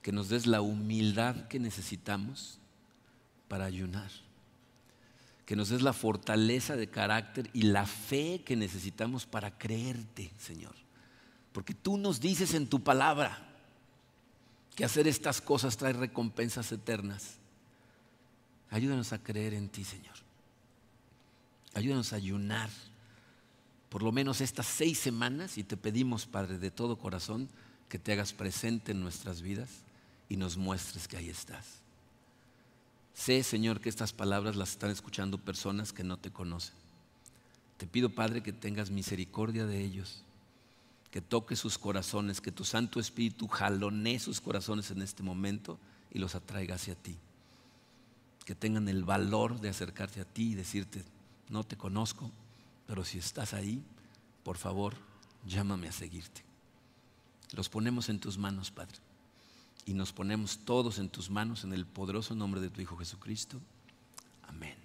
que 0.01 0.11
nos 0.11 0.29
des 0.29 0.45
la 0.45 0.61
humildad 0.61 1.47
que 1.47 1.59
necesitamos 1.59 2.59
para 3.47 3.65
ayunar. 3.65 4.11
Que 5.45 5.55
nos 5.55 5.69
des 5.69 5.81
la 5.81 5.93
fortaleza 5.93 6.75
de 6.75 6.89
carácter 6.89 7.49
y 7.53 7.63
la 7.63 7.85
fe 7.85 8.41
que 8.45 8.55
necesitamos 8.55 9.25
para 9.25 9.57
creerte, 9.57 10.31
Señor. 10.37 10.75
Porque 11.51 11.73
tú 11.73 11.97
nos 11.97 12.19
dices 12.19 12.53
en 12.53 12.67
tu 12.67 12.83
palabra 12.83 13.47
que 14.75 14.85
hacer 14.85 15.07
estas 15.07 15.41
cosas 15.41 15.77
trae 15.77 15.93
recompensas 15.93 16.71
eternas. 16.71 17.37
Ayúdanos 18.69 19.13
a 19.13 19.23
creer 19.23 19.53
en 19.53 19.69
ti, 19.69 19.83
Señor. 19.83 20.15
Ayúdanos 21.73 22.13
a 22.13 22.17
ayunar 22.17 22.69
por 23.95 24.03
lo 24.03 24.11
menos 24.11 24.41
estas 24.41 24.65
seis 24.65 24.99
semanas 24.99 25.57
y 25.57 25.63
te 25.63 25.77
pedimos, 25.77 26.25
Padre, 26.25 26.57
de 26.57 26.69
todo 26.69 26.97
corazón, 26.97 27.47
que 27.87 27.97
te 27.97 28.11
hagas 28.11 28.33
presente 28.33 28.91
en 28.91 28.99
nuestras 28.99 29.41
vidas 29.41 29.69
y 30.27 30.35
nos 30.35 30.57
muestres 30.57 31.07
que 31.07 31.15
ahí 31.15 31.29
estás. 31.29 31.79
Sé, 33.13 33.41
Señor, 33.41 33.79
que 33.79 33.87
estas 33.87 34.11
palabras 34.11 34.57
las 34.57 34.71
están 34.71 34.91
escuchando 34.91 35.37
personas 35.37 35.93
que 35.93 36.03
no 36.03 36.17
te 36.17 36.29
conocen. 36.29 36.75
Te 37.77 37.87
pido, 37.87 38.09
Padre, 38.09 38.43
que 38.43 38.51
tengas 38.51 38.91
misericordia 38.91 39.65
de 39.65 39.79
ellos, 39.79 40.23
que 41.09 41.21
toques 41.21 41.59
sus 41.59 41.77
corazones, 41.77 42.41
que 42.41 42.51
tu 42.51 42.65
Santo 42.65 42.99
Espíritu 42.99 43.47
jalonee 43.47 44.19
sus 44.19 44.41
corazones 44.41 44.91
en 44.91 45.03
este 45.03 45.23
momento 45.23 45.79
y 46.11 46.19
los 46.19 46.35
atraiga 46.35 46.75
hacia 46.75 46.95
ti. 46.95 47.15
Que 48.43 48.55
tengan 48.55 48.89
el 48.89 49.05
valor 49.05 49.61
de 49.61 49.69
acercarse 49.69 50.19
a 50.19 50.25
ti 50.25 50.51
y 50.51 50.55
decirte, 50.55 51.01
no 51.47 51.63
te 51.63 51.77
conozco, 51.77 52.29
pero 52.87 53.03
si 53.03 53.17
estás 53.17 53.53
ahí, 53.53 53.83
por 54.43 54.57
favor, 54.57 54.95
llámame 55.45 55.87
a 55.87 55.91
seguirte. 55.91 56.43
Los 57.53 57.69
ponemos 57.69 58.09
en 58.09 58.19
tus 58.19 58.37
manos, 58.37 58.71
Padre 58.71 58.99
y 59.85 59.93
nos 59.93 60.11
ponemos 60.11 60.59
todos 60.65 60.97
en 60.97 61.09
tus 61.09 61.29
manos 61.29 61.63
en 61.63 61.71
el 61.71 61.85
poderoso 61.85 62.35
nombre 62.35 62.59
de 62.59 62.69
tu 62.69 62.81
Hijo 62.81 62.97
Jesucristo. 62.97 63.61
Amén. 64.47 64.84